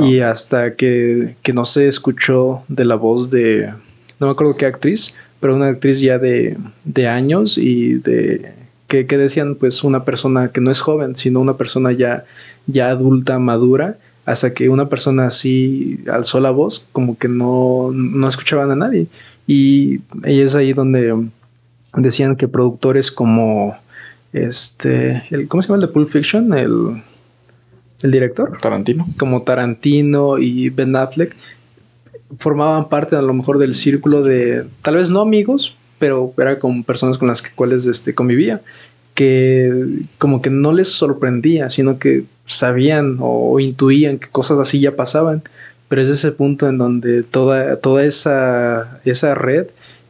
[0.02, 3.72] y hasta que, que no se escuchó de la voz de,
[4.20, 8.52] no me acuerdo qué actriz, pero una actriz ya de, de años y de
[8.86, 12.24] que, decían pues una persona que no es joven, sino una persona ya,
[12.66, 18.28] ya adulta, madura, hasta que una persona así alzó la voz, como que no, no
[18.28, 19.06] escuchaban a nadie.
[19.46, 21.14] Y, y, es ahí donde
[21.96, 23.76] decían que productores como
[24.32, 26.52] este, el, ¿cómo se llama el de Pulp Fiction?
[26.54, 27.02] El,
[28.02, 28.56] el director.
[28.60, 29.06] Tarantino.
[29.18, 31.36] Como Tarantino y Ben Affleck
[32.38, 36.84] formaban parte a lo mejor del círculo de, tal vez no amigos, pero era con
[36.84, 38.62] personas con las que, cuales este, convivía,
[39.14, 44.96] que como que no les sorprendía, sino que sabían o, intuían que cosas así ya
[44.96, 45.42] pasaban.
[45.88, 49.66] Pero es ese punto en donde toda, toda esa, esa red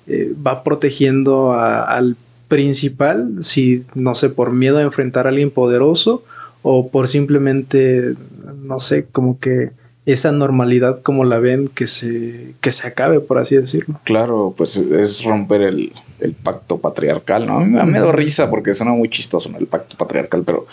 [0.07, 2.17] eh, va protegiendo al
[2.49, 6.23] principal, si no sé, por miedo a enfrentar a alguien poderoso
[6.63, 8.15] o por simplemente,
[8.63, 9.71] no sé, como que
[10.07, 14.01] esa normalidad como la ven que se, que se acabe, por así decirlo.
[14.05, 15.93] Claro, pues es romper el,
[16.43, 17.59] pacto patriarcal, ¿no?
[17.59, 19.59] A mí me da risa porque suena muy chistoso, ¿no?
[19.59, 20.67] El pacto patriarcal, pero,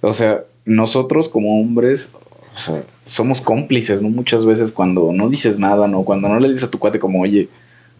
[0.00, 2.14] o sea, nosotros como hombres,
[3.04, 4.10] somos cómplices, ¿no?
[4.10, 6.02] Muchas veces cuando no dices nada, ¿no?
[6.02, 7.48] Cuando no le dices a tu cuate como, oye,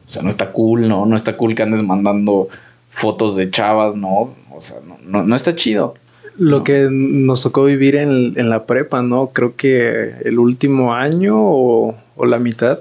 [0.06, 1.06] o sea, no está cool, ¿no?
[1.06, 2.48] No está cool que andes mandando
[2.88, 4.34] fotos de chavas, ¿no?
[4.54, 5.94] O sea, no, no está chido
[6.38, 9.30] lo que nos tocó vivir en, la prepa, ¿no?
[9.32, 12.78] Creo que el último año o, la mitad,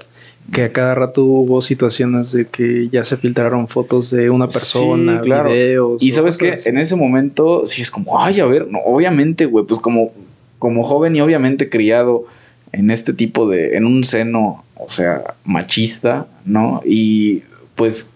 [0.50, 5.20] que a cada rato hubo situaciones de que ya se filtraron fotos de una persona,
[5.20, 6.02] videos.
[6.02, 9.64] Y sabes que en ese momento sí es como, ay, a ver, no, obviamente, güey,
[9.64, 10.12] pues como,
[10.58, 12.24] como joven y obviamente criado
[12.72, 16.82] en este tipo de, en un seno, o sea, machista, ¿no?
[16.84, 17.42] Y
[17.74, 18.10] pues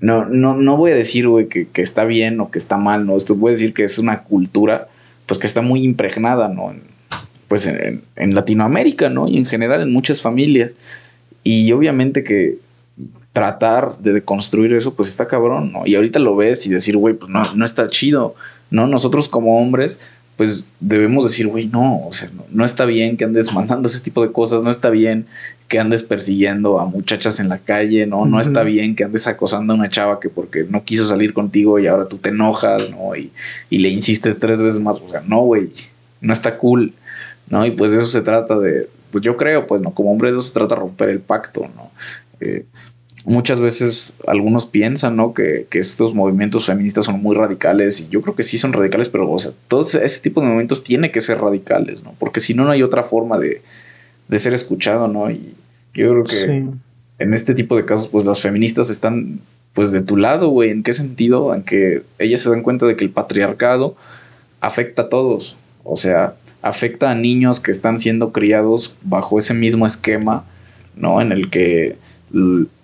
[0.00, 3.16] no, no, no voy a decir, güey, que, está bien o que está mal, ¿no?
[3.16, 4.88] Esto voy a decir que es una cultura,
[5.26, 6.72] pues que está muy impregnada, ¿no?
[7.48, 9.26] pues en, Latinoamérica, ¿no?
[9.26, 10.74] Y en general en muchas familias.
[11.50, 12.58] Y obviamente que
[13.32, 15.86] tratar de deconstruir eso, pues está cabrón, ¿no?
[15.86, 18.34] Y ahorita lo ves y decir, güey, pues no, no está chido,
[18.70, 18.86] ¿no?
[18.86, 19.98] Nosotros como hombres,
[20.36, 24.00] pues debemos decir, güey, no, o sea, no, no, está bien que andes mandando ese
[24.00, 25.24] tipo de cosas, no está bien
[25.68, 28.26] que andes persiguiendo a muchachas en la calle, ¿no?
[28.26, 31.78] No está bien que andes acosando a una chava que porque no quiso salir contigo
[31.78, 33.16] y ahora tú te enojas, ¿no?
[33.16, 33.32] Y,
[33.70, 35.70] le insistes tres veces más, o sea, no, güey,
[36.20, 36.92] no está cool,
[37.48, 37.64] ¿no?
[37.64, 39.92] Y pues de eso se trata de, pues yo creo, pues, ¿no?
[39.92, 41.90] Como hombre de eso se trata de romper el pacto, ¿no?
[42.40, 42.64] Eh,
[43.24, 45.34] muchas veces algunos piensan, ¿no?
[45.34, 49.08] Que, que, estos movimientos feministas son muy radicales y yo creo que sí son radicales,
[49.08, 52.14] pero, o sea, todo ese tipo de movimientos tiene que ser radicales, ¿no?
[52.18, 53.62] Porque si no, no hay otra forma de
[54.28, 55.30] de ser escuchado, ¿no?
[55.30, 55.54] Y
[55.94, 56.64] yo creo que
[57.18, 59.40] en este tipo de casos, pues las feministas están
[59.72, 60.70] pues de tu lado, güey.
[60.70, 61.54] ¿En qué sentido?
[61.54, 63.96] En que ellas se dan cuenta de que el patriarcado
[64.60, 65.56] afecta a todos.
[65.82, 70.44] O sea, afecta a niños que están siendo criados bajo ese mismo esquema,
[70.96, 71.20] ¿no?
[71.20, 71.96] En el que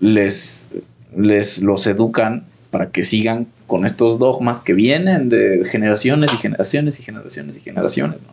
[0.01, 0.71] les,
[1.17, 7.01] les los educan para que sigan con estos dogmas que vienen de generaciones y generaciones
[7.01, 8.33] y generaciones y generaciones, ¿no?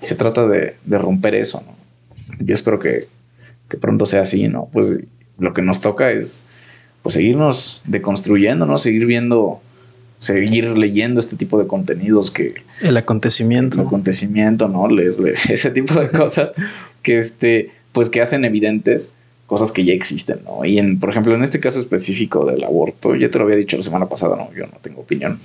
[0.00, 1.78] Y se trata de, de romper eso, ¿no?
[2.38, 3.08] yo espero que,
[3.80, 4.68] pronto sea así, ¿no?
[4.72, 4.98] Pues
[5.38, 6.44] lo que nos toca es,
[7.02, 8.78] pues seguirnos deconstruyendo, ¿no?
[8.78, 9.60] Seguir viendo,
[10.18, 12.54] seguir leyendo este tipo de contenidos que...
[12.82, 13.80] El acontecimiento.
[13.80, 14.88] El acontecimiento, ¿no?
[14.88, 15.14] Leer,
[15.48, 16.52] ese tipo de cosas
[17.02, 19.14] que, este, pues que hacen evidentes
[19.46, 20.64] cosas que ya existen, ¿no?
[20.64, 23.78] Y en, por ejemplo, en este caso específico del aborto, ya te lo había dicho
[23.78, 25.40] la semana pasada, no, yo no tengo opinión,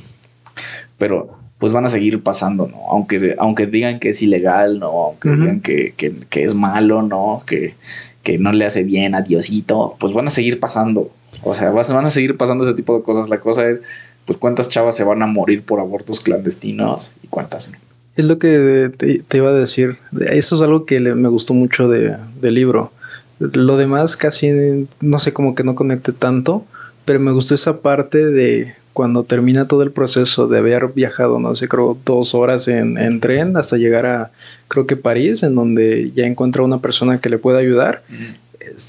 [0.98, 2.90] pero pues van a seguir pasando, ¿no?
[2.90, 5.06] Aunque, aunque digan que es ilegal, ¿no?
[5.06, 7.44] Aunque digan que, que, es malo, ¿no?
[7.46, 7.76] Que,
[8.22, 11.10] que no le hace bien a Diosito, pues van a seguir pasando.
[11.42, 13.30] O sea, van a seguir pasando ese tipo de cosas.
[13.30, 13.82] La cosa es,
[14.26, 17.78] pues, cuántas chavas se van a morir por abortos clandestinos y cuántas no.
[18.16, 19.98] Es lo que te, iba a decir.
[20.30, 22.92] Eso es algo que me gustó mucho de, del libro.
[23.40, 26.64] Lo demás casi, no sé, como que no conecte tanto,
[27.06, 31.56] pero me gustó esa parte de cuando termina todo el proceso de haber viajado, no
[31.56, 34.32] sé, creo dos horas en, en tren hasta llegar a,
[34.68, 38.04] creo que París, en donde ya encuentra una persona que le pueda ayudar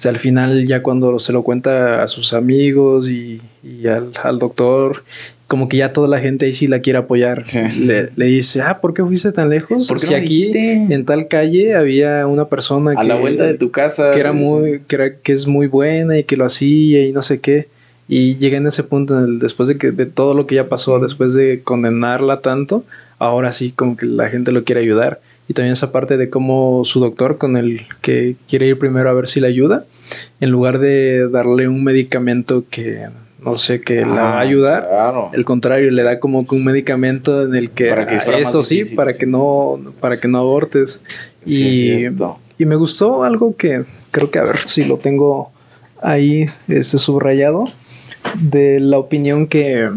[0.05, 3.41] al final ya cuando se lo cuenta a sus amigos y,
[3.87, 5.05] al, doctor,
[5.47, 7.45] como que ya toda la gente ahí sí la quiere apoyar.
[8.17, 9.89] Le, dice, ah, ¿por qué fuiste tan lejos?
[9.89, 14.21] Porque aquí en tal calle había una persona a la vuelta de tu casa que
[14.21, 17.41] era muy, que, era, que es muy buena y que lo hacía y no sé
[17.41, 17.69] qué.
[18.07, 21.33] Y llega en ese punto, después de que de todo lo que ya pasó, después
[21.33, 22.85] de condenarla tanto,
[23.19, 26.85] ahora sí como que la gente lo quiere ayudar y también esa parte de cómo
[26.85, 29.85] su doctor con el que quiere ir primero a ver si le ayuda,
[30.41, 33.07] en lugar de darle un medicamento que
[33.45, 34.89] no sé que la va a ah, ayudar,
[35.35, 39.13] el contrario, le da como un medicamento en el que, para que esto sí, para
[39.13, 41.01] que no para que no abortes.
[41.45, 42.07] y,
[42.57, 45.53] y me gustó algo que creo que a ver si lo tengo
[46.01, 47.65] ahí este subrayado
[48.41, 49.91] de la opinión que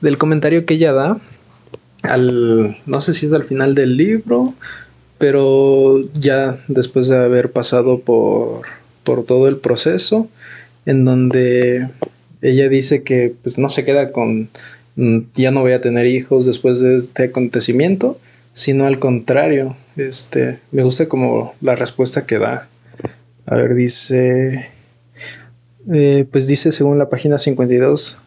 [0.00, 1.16] del comentario que ella da
[2.02, 4.44] al, no sé si es al final del libro,
[5.18, 8.62] pero ya después de haber pasado por,
[9.04, 10.28] por todo el proceso,
[10.86, 11.88] en donde
[12.40, 14.48] ella dice que pues no se queda con
[14.96, 18.18] mm, ya no voy a tener hijos después de este acontecimiento,
[18.52, 22.68] sino al contrario, este, me gusta como la respuesta que da.
[23.46, 24.68] A ver, dice,
[25.92, 28.20] eh, pues dice según la página 52,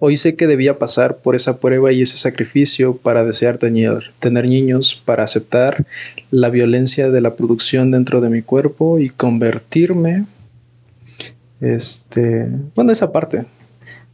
[0.00, 5.02] Hoy sé que debía pasar por esa prueba y ese sacrificio para desear tener, niños,
[5.04, 5.86] para aceptar
[6.30, 10.26] la violencia de la producción dentro de mi cuerpo y convertirme.
[11.60, 12.46] Este,
[12.76, 13.46] bueno, esa parte,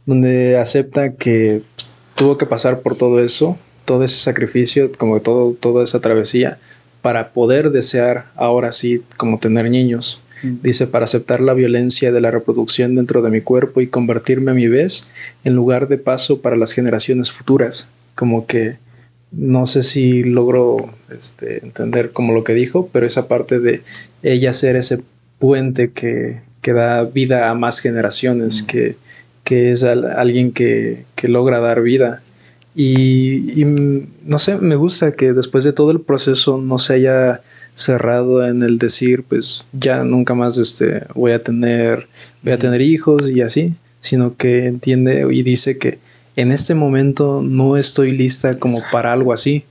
[0.07, 3.55] donde acepta que pues, tuvo que pasar por todo eso,
[3.85, 6.57] todo ese sacrificio, como todo, toda esa travesía,
[7.03, 10.23] para poder desear ahora sí como tener niños.
[10.61, 14.55] Dice, para aceptar la violencia de la reproducción dentro de mi cuerpo y convertirme a
[14.55, 15.07] mi vez
[15.43, 17.89] en lugar de paso para las generaciones futuras.
[18.15, 18.77] Como que
[19.31, 23.83] no sé si logro este, entender como lo que dijo, pero esa parte de
[24.23, 25.03] ella ser ese
[25.39, 28.95] puente que, que da vida a más generaciones, que,
[29.43, 32.23] que, es alguien que, que, logra dar vida.
[32.75, 37.41] Y, y, no sé, me gusta que después de todo el proceso no se haya
[37.75, 42.07] cerrado en el decir, pues ya nunca más este, voy a tener,
[42.41, 45.99] voy a tener hijos y así, sino que entiende y dice que
[46.37, 49.65] en este momento no estoy lista como para algo así,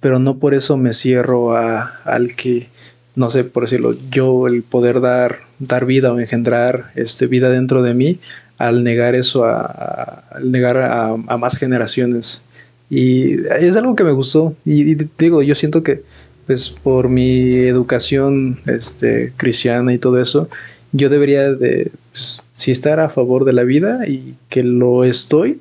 [0.00, 2.68] pero no por eso me cierro a, al que,
[3.16, 7.82] no sé, por decirlo, yo el poder dar, dar vida o engendrar este, vida dentro
[7.82, 8.18] de mí,
[8.58, 12.42] al negar eso, a, al negar a, más generaciones.
[12.90, 14.54] Y es algo que me gustó.
[14.64, 16.02] y digo, yo siento que
[16.46, 20.48] pues por mi educación este, cristiana y todo eso,
[20.92, 25.60] yo debería de pues, estar a favor de la vida y que lo estoy,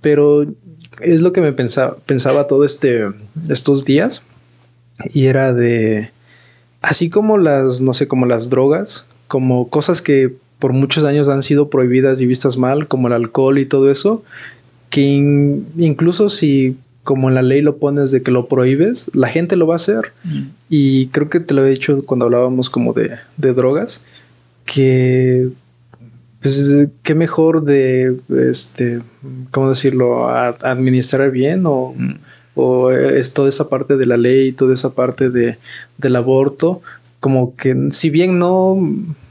[0.00, 0.46] pero
[1.00, 3.08] es lo que me pensaba, pensaba todo este,
[3.48, 4.22] estos días
[5.12, 6.10] y era de,
[6.80, 11.42] así como las, no sé, como las drogas, como cosas que por muchos años han
[11.42, 14.22] sido prohibidas y vistas mal, como el alcohol y todo eso,
[14.90, 15.02] que
[15.76, 16.76] incluso si
[17.08, 19.76] como en la ley lo pones de que lo prohíbes, la gente lo va a
[19.76, 20.12] hacer.
[20.24, 20.42] Mm.
[20.68, 24.02] Y creo que te lo he dicho cuando hablábamos como de, drogas,
[24.66, 25.48] que
[26.42, 26.70] pues
[27.02, 28.18] qué mejor de
[28.50, 29.00] este,
[29.52, 30.28] ¿cómo decirlo?
[30.28, 32.14] administrar bien o, mm.
[32.56, 35.56] o, es toda esa parte de la ley, toda esa parte de,
[35.96, 36.82] del aborto,
[37.20, 38.76] como que si bien no,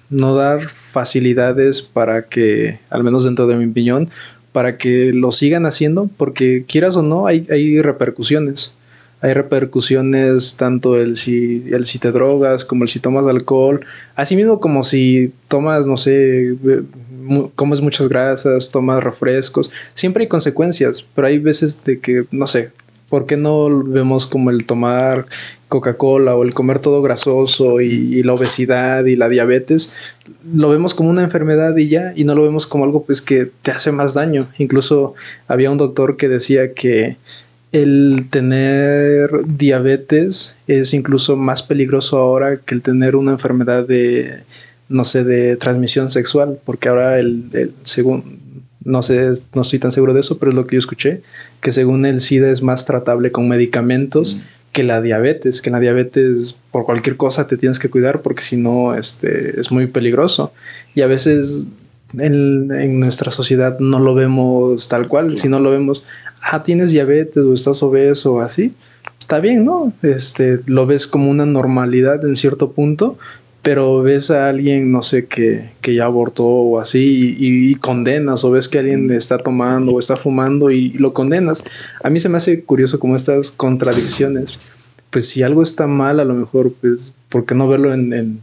[0.10, 4.10] no dar facilidades para que, al menos dentro de mi opinión,
[4.52, 8.74] para que lo sigan haciendo, porque quieras o no, hay, hay repercusiones.
[9.20, 13.82] Hay repercusiones tanto el si, el si te drogas como el si tomas alcohol,
[14.16, 16.56] así mismo como si tomas, no sé,
[17.56, 22.70] comes muchas grasas, tomas refrescos, siempre hay consecuencias, pero hay veces de que, no sé,
[23.10, 25.26] ¿por qué no vemos como el tomar
[25.68, 29.94] Coca-Cola o el comer todo grasoso y, la obesidad y la diabetes,
[30.54, 33.50] lo vemos como una enfermedad y ya, y no lo vemos como algo pues que
[33.62, 34.48] te hace más daño.
[34.58, 35.14] Incluso
[35.48, 37.18] había un doctor que decía que
[37.74, 44.44] el tener diabetes es incluso más peligroso ahora que el tener una enfermedad de,
[44.88, 50.14] no sé, de transmisión sexual, porque ahora el, según, no sé, no estoy tan seguro
[50.14, 51.24] de eso, pero es lo que yo escuché,
[51.60, 54.36] que según el SIDA es más tratable con medicamentos.
[54.36, 58.44] Mm que la diabetes, que la diabetes por cualquier cosa te tienes que cuidar porque
[58.44, 60.54] si no este, es muy peligroso.
[60.94, 61.64] Y a veces
[62.14, 66.04] en, nuestra sociedad no lo vemos tal cual, si no lo vemos,
[66.44, 68.76] ah, tienes diabetes o estás obeso o así,
[69.20, 69.94] está bien, ¿no?
[70.04, 73.18] Este, lo ves como una normalidad en cierto punto,
[73.68, 78.52] pero ves a alguien, no sé, que, que ya abortó o así y, condenas, o
[78.52, 81.66] ves que alguien está tomando o está fumando y, lo condenas.
[82.02, 84.62] A mí se me hace curioso como estas contradicciones.
[85.10, 88.42] Pues si algo está mal, a lo mejor, pues, ¿por qué no verlo en, en,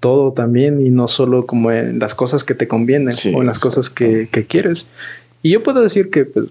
[0.00, 3.60] todo también y no solo como en las cosas que te convienen o en las
[3.60, 4.88] cosas que, que, quieres?
[5.44, 6.48] Y yo puedo decir que, pues,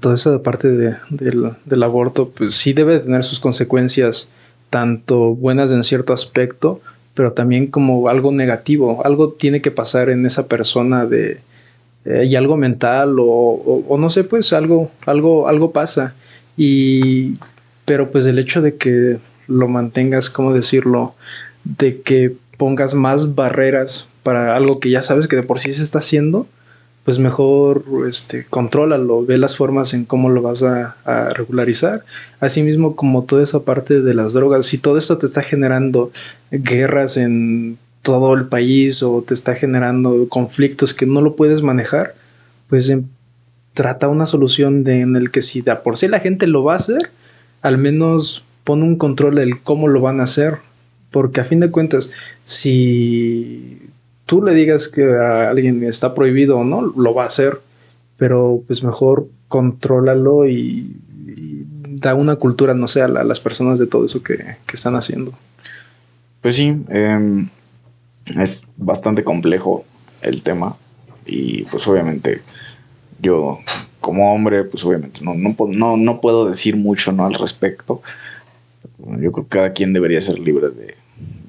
[0.00, 4.30] toda esa parte de, del, del aborto, pues sí debe tener sus consecuencias
[4.70, 6.80] tanto buenas en cierto aspecto,
[7.14, 11.40] pero también como algo negativo, algo tiene que pasar en esa persona de
[12.04, 16.14] eh, y algo mental o, o, no sé, pues algo, algo, algo pasa.
[16.56, 17.36] Y
[17.84, 21.14] pero pues el hecho de que lo mantengas, ¿cómo decirlo?
[21.64, 25.82] De que pongas más barreras para algo que ya sabes que de por sí se
[25.82, 26.46] está haciendo,
[27.10, 32.04] pues mejor este, contrólalo, ve las formas en cómo lo vas a, a, regularizar.
[32.38, 36.12] Asimismo, como toda esa parte de las drogas, si todo esto te está generando
[36.52, 42.14] guerras en todo el país o te está generando conflictos que no lo puedes manejar,
[42.68, 43.02] pues em,
[43.74, 46.74] trata una solución de, en el que si da por sí la gente lo va
[46.74, 47.10] a hacer,
[47.60, 50.58] al menos pon un control del cómo lo van a hacer.
[51.10, 52.12] Porque a fin de cuentas,
[52.44, 53.89] si
[54.30, 57.60] tú le digas que a alguien está prohibido o no, lo va a hacer,
[58.16, 60.96] pero pues mejor contrólalo y,
[61.96, 65.32] da una cultura, no sé, a, las personas de todo eso que, están haciendo.
[66.42, 67.48] Pues sí, em,
[68.38, 69.84] es bastante complejo
[70.22, 70.76] el tema
[71.26, 72.42] y pues obviamente
[73.20, 73.58] yo
[74.00, 77.26] como hombre pues obviamente no, no, no puedo decir mucho ¿no?
[77.26, 78.00] al respecto.
[78.98, 80.94] Yo creo que cada quien debería ser libre de,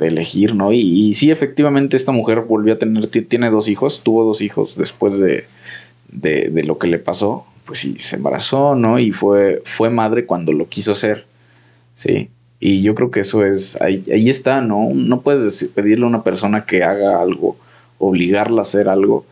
[0.02, 0.72] de elegir, ¿no?
[0.74, 5.20] Y, sí, efectivamente, esta mujer volvió a tener, tiene dos hijos, tuvo dos hijos después
[5.20, 5.46] de,
[6.10, 8.98] de, lo que le pasó, pues sí, se embarazó, ¿no?
[8.98, 11.28] Y fue, fue madre cuando lo quiso ser,
[11.96, 12.32] ¿sí?
[12.60, 14.90] Y yo creo que eso es, ahí, ahí está, ¿no?
[14.92, 17.56] No puedes pedirle a una persona que haga algo,
[18.00, 19.24] obligarla a hacer algo,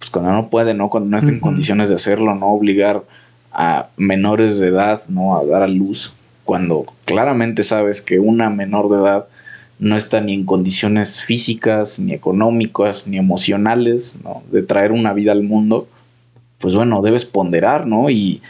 [0.00, 0.90] pues cuando no puede, ¿no?
[0.90, 2.48] Cuando no está en condiciones de hacerlo, ¿no?
[2.48, 3.04] Obligar
[3.52, 5.38] a menores de edad, ¿no?
[5.38, 9.28] A dar a luz, cuando claramente sabes que una menor de edad
[9.78, 14.42] no está ni en condiciones físicas, ni económicas, ni emocionales, ¿no?
[14.50, 15.88] De traer una vida al mundo,
[16.58, 18.08] pues bueno, debes ponderar, ¿no?
[18.08, 18.40] Y,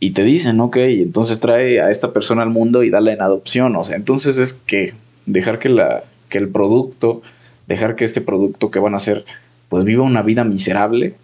[0.00, 3.76] y te dicen, ok, entonces trae a esta persona al mundo y dale en adopción,
[3.76, 4.94] o sea, entonces es que
[5.26, 7.22] dejar que, la, que el producto,
[7.68, 9.24] dejar que este producto que van a hacer,
[9.68, 11.14] pues viva una vida miserable.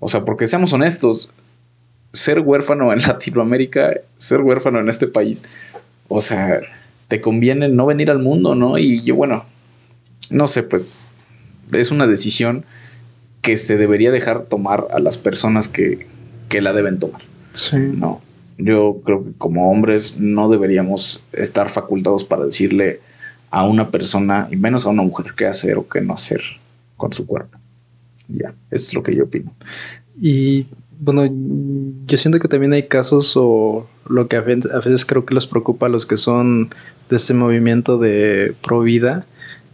[0.00, 1.30] O sea, porque seamos honestos,
[2.12, 5.44] ser huérfano en Latinoamérica, ser huérfano en este país,
[6.08, 6.60] o sea,
[7.12, 8.78] te conviene no venir al mundo, ¿no?
[8.78, 9.44] Y yo, bueno,
[10.30, 11.08] no sé, pues
[11.70, 12.64] es una decisión
[13.42, 16.06] que se debería dejar tomar a las personas que,
[16.48, 17.20] que la deben tomar.
[17.52, 17.76] Sí.
[17.76, 18.22] No.
[18.56, 23.00] Yo creo que como hombres no deberíamos estar facultados para decirle
[23.50, 26.40] a una persona, y menos a una mujer, qué hacer o qué no hacer
[26.96, 27.58] con su cuerpo.
[28.26, 29.52] Ya, es lo que yo opino.
[30.18, 30.66] Y
[30.98, 31.28] bueno,
[32.06, 35.86] yo siento que también hay casos o lo que a veces, creo que los preocupa
[35.86, 36.70] a los que son
[37.12, 39.26] de este movimiento de pro vida,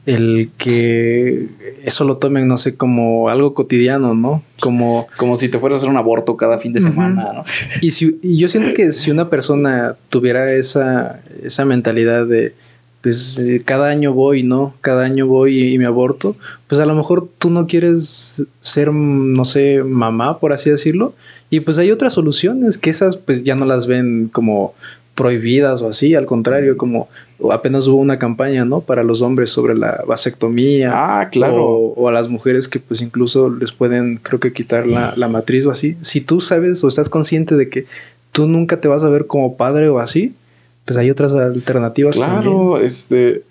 [0.06, 1.46] el que
[1.84, 4.42] eso lo tomen, no sé, como algo cotidiano, ¿no?
[4.58, 7.44] Como, como si te fueras a hacer un aborto cada fin de semana, ¿no?
[7.80, 12.54] Y, si, y yo siento que si una persona tuviera esa, esa mentalidad de
[13.00, 14.74] pues eh, cada año voy, ¿no?
[14.80, 16.36] Cada año voy y, me aborto,
[16.66, 21.14] pues a lo mejor tú no quieres ser, no sé, mamá, por así decirlo,
[21.48, 24.74] y pues hay otras soluciones que esas pues ya no las ven como
[25.18, 27.08] prohibidas o así, al contrario, como
[27.50, 28.82] apenas hubo una campaña, ¿no?
[28.82, 30.92] Para los hombres sobre la vasectomía.
[30.94, 31.66] Ah, claro.
[31.66, 35.66] O, a las mujeres que pues incluso les pueden, creo que quitar la, la matriz
[35.66, 35.96] o así.
[36.02, 37.86] Si tú sabes o estás consciente de que
[38.30, 40.36] tú nunca te vas a ver como padre o así,
[40.84, 42.14] pues hay otras alternativas.
[42.14, 43.42] Claro, este.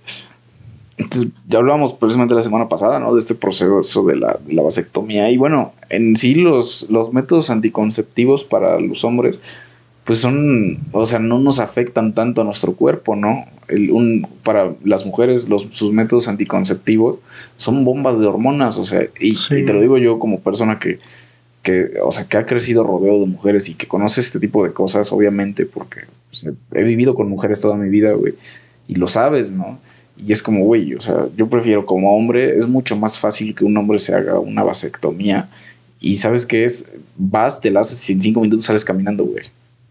[1.50, 3.12] ya hablábamos precisamente la semana pasada, ¿no?
[3.12, 5.30] De este proceso de la, vasectomía.
[5.30, 9.42] Y bueno, en sí los, los métodos anticonceptivos para los hombres,
[10.08, 13.46] pues son, o sea, no nos afectan tanto a nuestro cuerpo, ¿no?
[13.68, 17.18] El, un, para las mujeres, los, sus métodos anticonceptivos
[17.58, 19.34] son bombas de hormonas, o sea, y,
[19.66, 21.00] te lo digo yo como persona que,
[21.62, 24.72] que, o sea, que ha crecido rodeo de mujeres y que conoce este tipo de
[24.72, 28.34] cosas, obviamente, porque pues, he vivido con mujeres toda mi vida, güey,
[28.88, 29.78] y lo sabes, ¿no?
[30.16, 33.66] Y es como, güey, o sea, yo prefiero como hombre, es mucho más fácil que
[33.66, 35.50] un hombre se haga una vasectomía
[36.00, 39.44] y sabes qué es, vas, te la haces y en cinco minutos sales caminando, güey.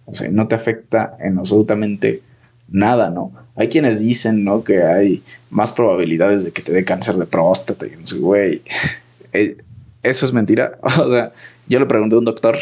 [0.07, 2.23] O sea, no te afecta en absolutamente
[2.69, 3.33] nada, ¿no?
[3.57, 4.65] Hay quienes dicen, ¿no?
[4.65, 7.87] Que hay más probabilidades de que te dé cáncer de próstata.
[7.87, 8.62] Y no sé, güey,
[9.33, 9.57] eh,
[10.03, 10.78] eso es mentira.
[10.99, 11.33] O sea,
[11.69, 12.57] yo le pregunté a un doctor,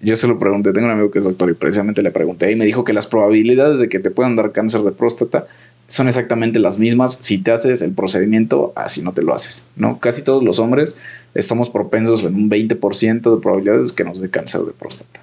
[0.00, 2.56] yo se lo pregunté, tengo un amigo que es doctor y precisamente le pregunté y
[2.56, 5.46] me dijo que las probabilidades de que te puedan dar cáncer de próstata
[5.88, 9.98] son exactamente las mismas si te haces el procedimiento así no te lo haces, ¿no?
[9.98, 10.96] Casi todos los hombres
[11.34, 15.20] estamos propensos en un 20% de probabilidades de que nos dé cáncer de próstata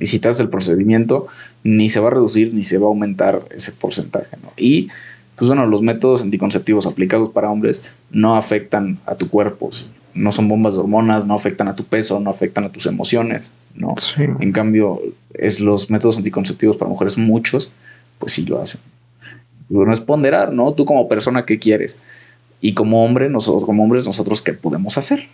[0.00, 1.28] y si te haces el procedimiento,
[1.62, 4.36] ni se va a reducir ni se va a aumentar ese porcentaje.
[4.42, 4.50] ¿no?
[4.56, 4.88] Y,
[5.36, 9.70] pues bueno, los métodos anticonceptivos aplicados para hombres no afectan a tu cuerpo,
[10.14, 13.52] no son bombas de hormonas, no afectan a tu peso, no afectan a tus emociones.
[13.74, 13.94] ¿no?
[14.16, 15.00] En cambio,
[15.34, 17.72] es los métodos anticonceptivos para mujeres, muchos,
[18.18, 18.80] pues sí lo hacen.
[19.68, 20.72] Bueno, es ponderar, ¿no?
[20.72, 21.98] Tú como persona, ¿qué quieres?
[22.60, 25.28] Y como hombre, nosotros como hombres, nosotros, ¿qué podemos hacer?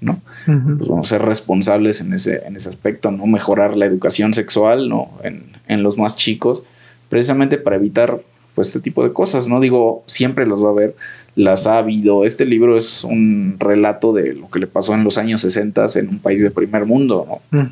[0.00, 0.20] ¿No?
[0.44, 3.26] Pues vamos a ser responsables en ese, en ese aspecto, ¿no?
[3.26, 5.10] Mejorar la educación sexual, ¿no?
[5.22, 6.62] En, los más chicos,
[7.08, 8.20] precisamente para evitar,
[8.54, 9.60] pues, este tipo de cosas, ¿no?
[9.60, 10.96] Digo, siempre los va a haber,
[11.34, 12.24] las ha habido.
[12.24, 16.08] Este libro es un relato de lo que le pasó en los años 60 en
[16.08, 17.68] un país de primer mundo, ¿no?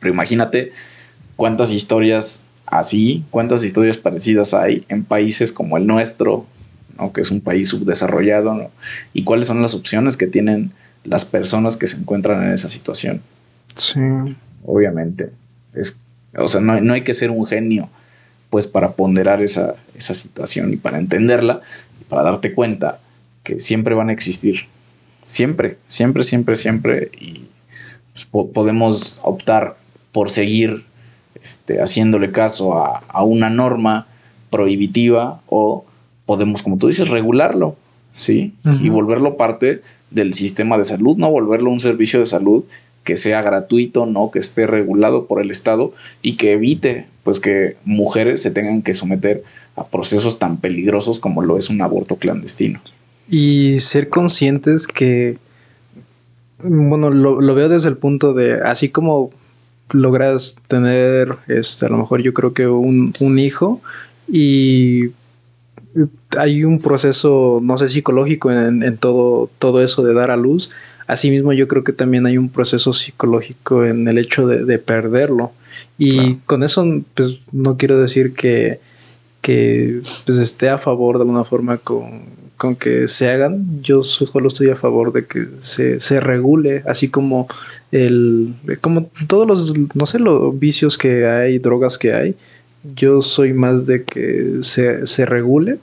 [0.00, 0.72] Pero imagínate
[1.36, 6.46] cuántas historias así, cuántas historias parecidas hay en países como el nuestro,
[6.98, 7.12] ¿no?
[7.12, 8.70] Que es un país subdesarrollado, ¿no?
[9.14, 10.72] Y cuáles son las opciones que tienen
[11.04, 13.22] las personas que se encuentran en esa situación.
[13.74, 14.00] Sí.
[14.64, 15.30] Obviamente.
[15.74, 15.96] Es,
[16.36, 17.88] o sea, no, hay que ser un genio,
[18.50, 21.60] pues, para ponderar esa, situación y para entenderla
[22.00, 23.00] y para darte cuenta
[23.42, 24.66] que siempre van a existir.
[25.22, 27.10] Siempre, siempre, siempre, siempre.
[27.20, 27.46] Y
[28.12, 29.76] pues, podemos optar
[30.12, 30.84] por seguir
[31.42, 34.06] este, haciéndole caso a, a una norma
[34.50, 35.84] prohibitiva o
[36.26, 37.76] podemos, como tú dices, regularlo
[38.18, 38.52] ¿sí?
[38.82, 42.64] Y volverlo parte del sistema de salud, no volverlo un servicio de salud
[43.04, 47.76] que sea gratuito, no que esté regulado por el Estado y que evite pues que
[47.84, 49.42] mujeres se tengan que someter
[49.76, 52.80] a procesos tan peligrosos como lo es un aborto clandestino.
[53.30, 55.38] Y ser conscientes que,
[56.62, 59.30] bueno, lo, veo desde el punto de, así como
[59.90, 63.80] logras tener, este, a lo mejor yo creo que un, un hijo
[64.26, 65.08] y
[66.38, 70.70] hay un proceso, no sé, psicológico en, todo, todo eso de dar a luz.
[71.06, 75.52] Asimismo, yo creo que también hay un proceso psicológico en el hecho de, perderlo.
[75.96, 78.80] Y con eso, pues, no quiero decir que,
[79.40, 82.22] que pues, esté a favor de alguna forma con,
[82.56, 83.82] con que se hagan.
[83.82, 87.48] Yo solo estoy a favor de que se, se regule, así como
[87.90, 92.36] el, como todos los, no sé, los vicios que hay, drogas que hay
[92.94, 95.78] yo soy más de que se, se regule,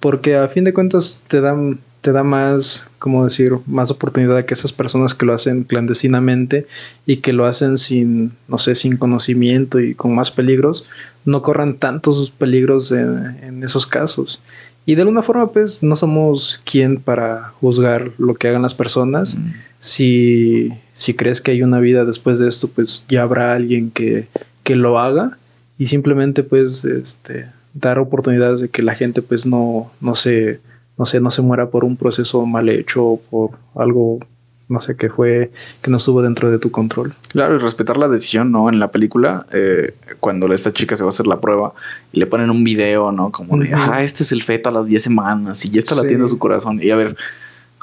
[0.00, 4.46] porque a fin de cuentas te dan te da más, como decir, más oportunidad a
[4.46, 6.66] que esas personas que lo hacen clandestinamente
[7.06, 10.86] y que lo hacen sin, no sé, sin conocimiento y con más peligros,
[11.24, 14.40] no corran tantos peligros en, esos casos.
[14.86, 19.36] Y de alguna forma, pues, no somos quien para juzgar lo que hagan las personas.
[19.36, 19.52] Mm.
[19.78, 24.26] Si, si crees que hay una vida después de esto, pues ya habrá alguien que,
[24.62, 25.38] que lo haga
[25.78, 30.60] y simplemente pues este dar oportunidades de que la gente pues no no se
[30.98, 34.20] no sé no se muera por un proceso mal hecho o por algo
[34.68, 35.50] no sé que fue
[35.82, 37.12] que no estuvo dentro de tu control.
[37.28, 41.08] Claro y respetar la decisión no en la película eh, cuando esta chica se va
[41.08, 41.74] a hacer la prueba
[42.12, 44.86] y le ponen un video no como de ah este es el feto a las
[44.86, 47.16] 10 semanas y ya está latiendo su corazón y a ver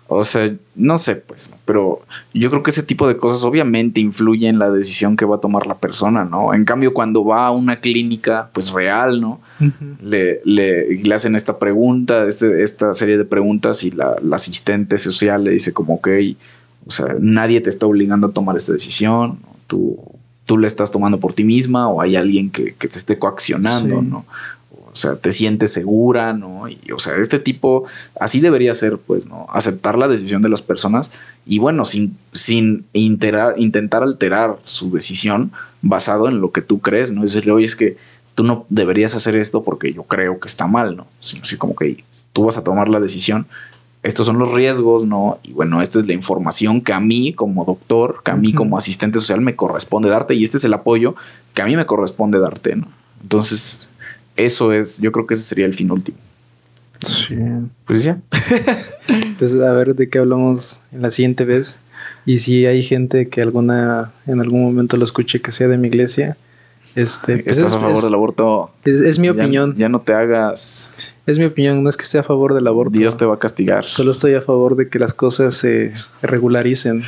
[0.09, 2.01] o sea, no sé, pues, pero
[2.33, 5.39] yo creo que ese tipo de cosas obviamente influyen en la decisión que va a
[5.41, 6.53] tomar la persona, ¿no?
[6.53, 9.41] En cambio, cuando va a una clínica, pues real, ¿no?
[10.01, 15.51] le, le, hacen esta pregunta, este, esta serie de preguntas y la, asistente social le
[15.51, 16.07] dice como, ok,
[16.85, 19.99] o sea, nadie te está obligando a tomar esta decisión, tú,
[20.45, 24.25] tú la estás tomando por ti misma o hay alguien que, te esté coaccionando, ¿no?
[24.97, 26.67] O sea, te sientes segura, ¿no?
[26.67, 27.85] Y, o sea, este tipo,
[28.19, 29.45] así debería ser, pues, ¿no?
[29.49, 31.11] Aceptar la decisión de las personas
[31.45, 35.51] y, bueno, sin, sin intentar alterar su decisión
[35.81, 37.21] basado en lo que tú crees, ¿no?
[37.21, 37.97] Decirle, oye, es que
[38.33, 41.07] tú no deberías hacer esto porque yo creo que está mal, ¿no?
[41.19, 42.03] Sino así como que
[42.33, 43.47] tú vas a tomar la decisión
[44.03, 45.39] estos son los riesgos, ¿no?
[45.43, 48.77] Y bueno, esta es la información que a mí como doctor, que a mí como
[48.77, 51.15] asistente social me corresponde darte y este es el apoyo
[51.53, 52.87] que a mí me corresponde darte, ¿no?
[53.21, 53.86] Entonces,
[54.37, 56.17] eso es, yo creo que ese sería el fin último.
[57.05, 57.35] Sí.
[57.85, 58.19] Pues ya.
[59.37, 61.79] pues a ver de qué hablamos en la siguiente vez.
[62.25, 65.87] Y si hay gente que alguna en algún momento lo escuche que sea de mi
[65.87, 66.37] iglesia,
[66.97, 68.71] este, pues ¿Estás a favor del aborto?
[68.83, 69.75] Es, mi opinión.
[69.77, 71.13] Ya no te hagas.
[71.27, 72.97] Es mi opinión, no es que esté a favor del aborto.
[72.97, 73.87] Dios te va a castigar.
[73.87, 75.93] Solo estoy a favor de que las cosas se
[76.23, 77.03] regularicen.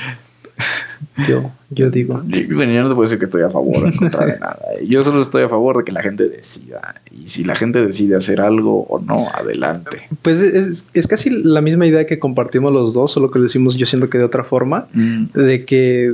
[1.28, 2.22] Yo, yo digo.
[2.24, 4.60] Bueno, yo no te puedo decir que estoy a favor o en contra de nada.
[4.86, 6.96] Yo solo estoy a favor de que la gente decida.
[7.12, 10.08] Y si la gente decide hacer algo o no, adelante.
[10.22, 13.76] Pues es, es casi la misma idea que compartimos los dos, solo que lo decimos
[13.76, 14.88] yo siento que de otra forma.
[14.94, 15.26] Mm.
[15.34, 16.14] De que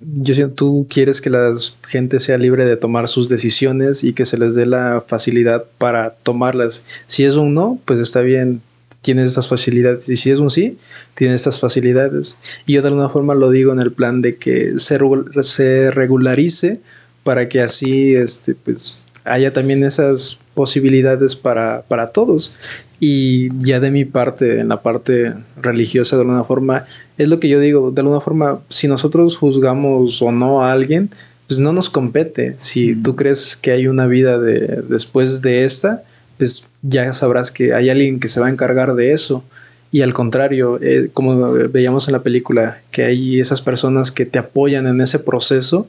[0.00, 1.54] yo siento tú quieres que la
[1.88, 6.10] gente sea libre de tomar sus decisiones y que se les dé la facilidad para
[6.10, 6.84] tomarlas.
[7.06, 8.60] Si es un no, pues está bien,
[9.06, 10.08] tienes estas facilidades.
[10.08, 10.78] Y si es un sí,
[11.14, 12.36] tienes estas facilidades.
[12.66, 14.98] Y yo de alguna forma lo digo en el plan de que se,
[15.42, 16.80] se regularice
[17.22, 22.52] para que así este, pues, haya también esas posibilidades para, para todos.
[22.98, 27.48] Y ya de mi parte, en la parte religiosa, de alguna forma, es lo que
[27.48, 31.10] yo digo, de alguna forma, si nosotros juzgamos o no a alguien,
[31.46, 32.56] pues no nos compete.
[32.58, 36.02] Si tú crees que hay una vida de, después de esta,
[36.38, 39.44] pues ya sabrás que hay alguien que se va a encargar de eso.
[39.92, 44.38] Y al contrario, eh, como veíamos en la película, que hay esas personas que te
[44.38, 45.86] apoyan en ese proceso,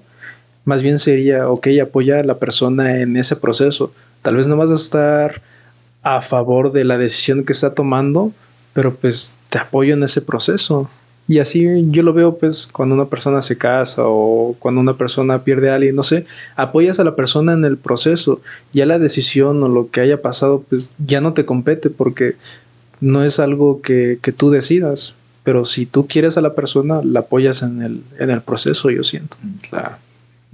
[0.65, 3.93] más bien sería, ok, apoya a la persona en ese proceso.
[4.21, 5.41] Tal vez no vas a estar
[6.03, 8.31] a favor de la decisión que está tomando,
[8.73, 10.89] pero pues te apoyo en ese proceso.
[11.27, 15.43] Y así yo lo veo pues cuando una persona se casa o cuando una persona
[15.43, 16.25] pierde a alguien, no sé,
[16.55, 18.41] apoyas a la persona en el proceso.
[18.73, 22.35] Ya la decisión o lo que haya pasado pues ya no te compete porque
[23.01, 25.15] no es algo que, que tú decidas.
[25.43, 29.03] Pero si tú quieres a la persona, la apoyas en el, en el proceso, yo
[29.03, 29.37] siento.
[29.69, 29.95] Claro.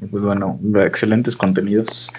[0.10, 2.10] Pues bueno, excelentes contenidos.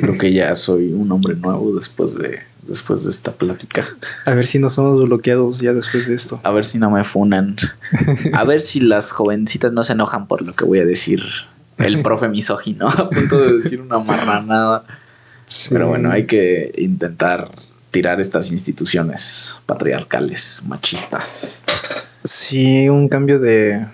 [0.00, 3.86] Creo que ya soy un hombre nuevo después de, después de esta plática.
[4.24, 6.40] A ver si no somos bloqueados ya después de esto.
[6.44, 7.56] A ver si no me funan.
[8.32, 11.22] A ver si las jovencitas no se enojan por lo que voy a decir.
[11.78, 14.84] El profe misógino a punto de decir una marranada.
[15.70, 17.50] Pero bueno, hay que intentar
[17.90, 21.64] tirar estas instituciones patriarcales, machistas.
[22.24, 23.86] Sí, un cambio de,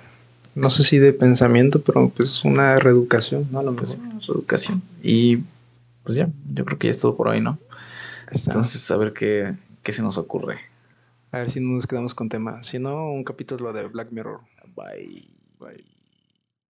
[0.55, 3.63] no sé si de pensamiento, pero pues una reeducación, ¿no?
[3.63, 4.83] lo pues reeducación.
[5.03, 5.39] Y
[6.05, 7.59] pues ya, yo creo que ya es todo por hoy, ¿no?
[8.33, 10.61] Entonces, a ver qué, qué se nos ocurre.
[11.33, 12.63] A ver si no nos quedamos con tema.
[12.63, 14.41] Si no, un capítulo de Black Mirror.
[14.75, 15.29] Bye.
[15.59, 15.98] Bye.